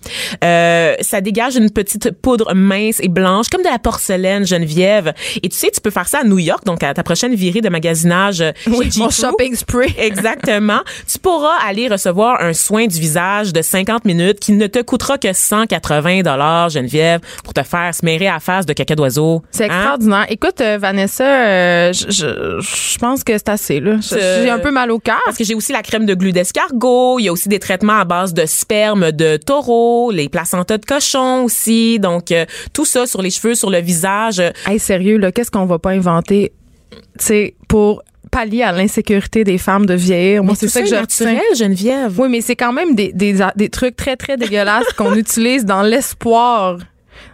euh, 0.43 0.95
ça 1.01 1.21
dégage 1.21 1.55
une 1.55 1.69
petite 1.69 2.11
poudre 2.11 2.53
mince 2.53 2.99
et 3.01 3.07
blanche, 3.09 3.47
comme 3.49 3.61
de 3.63 3.69
la 3.69 3.79
porcelaine, 3.79 4.45
Geneviève. 4.45 5.13
Et 5.41 5.49
tu 5.49 5.57
sais, 5.57 5.69
tu 5.71 5.81
peux 5.81 5.91
faire 5.91 6.07
ça 6.07 6.19
à 6.19 6.23
New 6.23 6.39
York, 6.39 6.65
donc 6.65 6.83
à 6.83 6.93
ta 6.93 7.03
prochaine 7.03 7.35
virée 7.35 7.61
de 7.61 7.69
magasinage 7.69 8.41
euh, 8.41 8.51
Oui, 8.67 8.89
mon 8.97 9.07
G2. 9.07 9.21
shopping 9.21 9.55
spray. 9.55 9.93
Exactement. 9.97 10.79
tu 11.11 11.19
pourras 11.19 11.57
aller 11.67 11.87
recevoir 11.87 12.41
un 12.41 12.53
soin 12.53 12.87
du 12.87 12.99
visage 12.99 13.53
de 13.53 13.61
50 13.61 14.05
minutes 14.05 14.39
qui 14.39 14.53
ne 14.53 14.67
te 14.67 14.79
coûtera 14.81 15.17
que 15.17 15.31
180 15.33 16.21
dollars, 16.23 16.69
Geneviève, 16.69 17.21
pour 17.43 17.53
te 17.53 17.63
faire 17.63 17.93
se 17.93 18.03
mêler 18.03 18.27
à 18.27 18.33
la 18.33 18.39
face 18.39 18.65
de 18.65 18.73
caca 18.73 18.95
d'oiseau. 18.95 19.42
C'est 19.51 19.65
Hein? 19.65 19.67
extraordinaire. 19.67 20.25
Écoute, 20.29 20.61
euh, 20.61 20.77
Vanessa, 20.79 21.23
euh, 21.23 21.93
je, 21.93 22.09
je, 22.09 22.59
je 22.61 22.97
pense 22.97 23.23
que 23.23 23.33
c'est 23.37 23.49
assez, 23.49 23.79
là. 23.79 23.97
J'ai 24.01 24.49
un 24.49 24.59
peu 24.59 24.71
mal 24.71 24.91
au 24.91 24.99
cœur. 24.99 25.21
Parce 25.25 25.37
que 25.37 25.43
j'ai 25.43 25.53
aussi 25.55 25.71
la 25.71 25.81
crème 25.83 26.05
de 26.05 26.13
glu 26.15 26.31
d'escargot, 26.31 27.19
il 27.19 27.23
y 27.25 27.27
a 27.29 27.31
aussi 27.31 27.49
des 27.49 27.59
traitements 27.59 27.99
à 27.99 28.05
base 28.05 28.33
de 28.33 28.45
sperme 28.45 29.11
de 29.11 29.37
taureau, 29.37 30.11
les 30.11 30.27
placentas 30.29 30.77
de 30.77 30.85
cochon 30.85 31.43
aussi. 31.43 31.99
Donc 31.99 32.31
euh, 32.31 32.45
tout 32.73 32.85
ça 32.85 33.05
sur 33.05 33.21
les 33.21 33.29
cheveux, 33.29 33.55
sur 33.55 33.69
le 33.69 33.79
visage. 33.79 34.41
Hey, 34.65 34.79
sérieux, 34.79 35.17
là, 35.17 35.31
qu'est-ce 35.31 35.51
qu'on 35.51 35.65
va 35.65 35.79
pas 35.79 35.91
inventer, 35.91 36.53
tu 36.91 37.25
sais, 37.25 37.55
pour 37.67 38.03
pallier 38.31 38.63
à 38.63 38.71
l'insécurité 38.71 39.43
des 39.43 39.59
femmes 39.59 39.85
de 39.85 39.93
vieillir? 39.93 40.43
Moi, 40.43 40.55
c'est 40.55 40.65
tout 40.65 40.71
ça 40.71 40.81
que 40.81 40.87
je 40.87 40.95
naturel. 40.95 41.39
Geneviève. 41.55 42.19
Oui, 42.19 42.27
mais 42.29 42.41
c'est 42.41 42.55
quand 42.55 42.73
même 42.73 42.95
des, 42.95 43.11
des, 43.13 43.35
des 43.55 43.69
trucs 43.69 43.95
très, 43.95 44.15
très 44.15 44.37
dégueulasses 44.37 44.91
qu'on 44.97 45.13
utilise 45.13 45.65
dans 45.65 45.83
l'espoir 45.83 46.77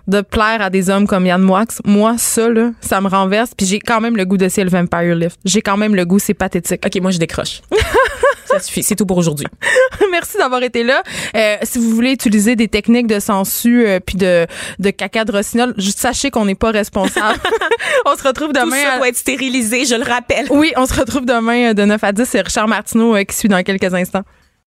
de 0.07 0.21
plaire 0.21 0.61
à 0.61 0.69
des 0.69 0.89
hommes 0.89 1.07
comme 1.07 1.25
Yann 1.25 1.41
Moix. 1.41 1.65
Moi, 1.85 2.15
ça, 2.17 2.49
là, 2.49 2.71
ça 2.81 2.99
me 3.01 3.07
renverse. 3.07 3.51
Puis 3.55 3.67
j'ai 3.67 3.79
quand 3.79 4.01
même 4.01 4.17
le 4.17 4.25
goût 4.25 4.37
de 4.37 4.45
le 4.45 4.69
Vampire 4.69 5.15
Lift. 5.15 5.39
J'ai 5.45 5.61
quand 5.61 5.77
même 5.77 5.95
le 5.95 6.05
goût, 6.05 6.19
c'est 6.19 6.33
pathétique. 6.33 6.81
OK, 6.85 7.01
moi 7.01 7.11
je 7.11 7.17
décroche. 7.17 7.61
ça 8.45 8.59
suffit, 8.59 8.83
c'est 8.83 8.95
tout 8.95 9.05
pour 9.05 9.17
aujourd'hui. 9.17 9.45
Merci 10.11 10.37
d'avoir 10.37 10.63
été 10.63 10.83
là. 10.83 11.03
Euh, 11.35 11.55
si 11.63 11.77
vous 11.77 11.91
voulez 11.91 12.11
utiliser 12.11 12.55
des 12.55 12.67
techniques 12.67 13.07
de 13.07 13.19
sensu 13.19 13.85
euh, 13.85 13.99
puis 13.99 14.17
de, 14.17 14.47
de 14.79 14.89
caca 14.89 15.23
de 15.23 15.31
rossignol, 15.31 15.73
juste 15.77 15.99
sachez 15.99 16.31
qu'on 16.31 16.45
n'est 16.45 16.55
pas 16.55 16.71
responsable. 16.71 17.39
on 18.05 18.15
se 18.17 18.23
retrouve 18.27 18.51
Tout 18.51 18.59
demain. 18.61 18.75
ça 18.83 18.93
à- 18.93 18.97
doit 18.97 19.07
être 19.09 19.17
stérilisé, 19.17 19.85
je 19.85 19.95
le 19.95 20.03
rappelle. 20.03 20.47
Oui, 20.49 20.71
on 20.75 20.85
se 20.85 20.99
retrouve 20.99 21.25
demain 21.25 21.69
euh, 21.69 21.73
de 21.73 21.83
9 21.85 22.03
à 22.03 22.11
10. 22.11 22.25
C'est 22.27 22.41
Richard 22.41 22.67
Martineau 22.67 23.15
euh, 23.15 23.23
qui 23.23 23.35
suit 23.35 23.49
dans 23.49 23.61
quelques 23.63 23.93
instants. 23.93 24.23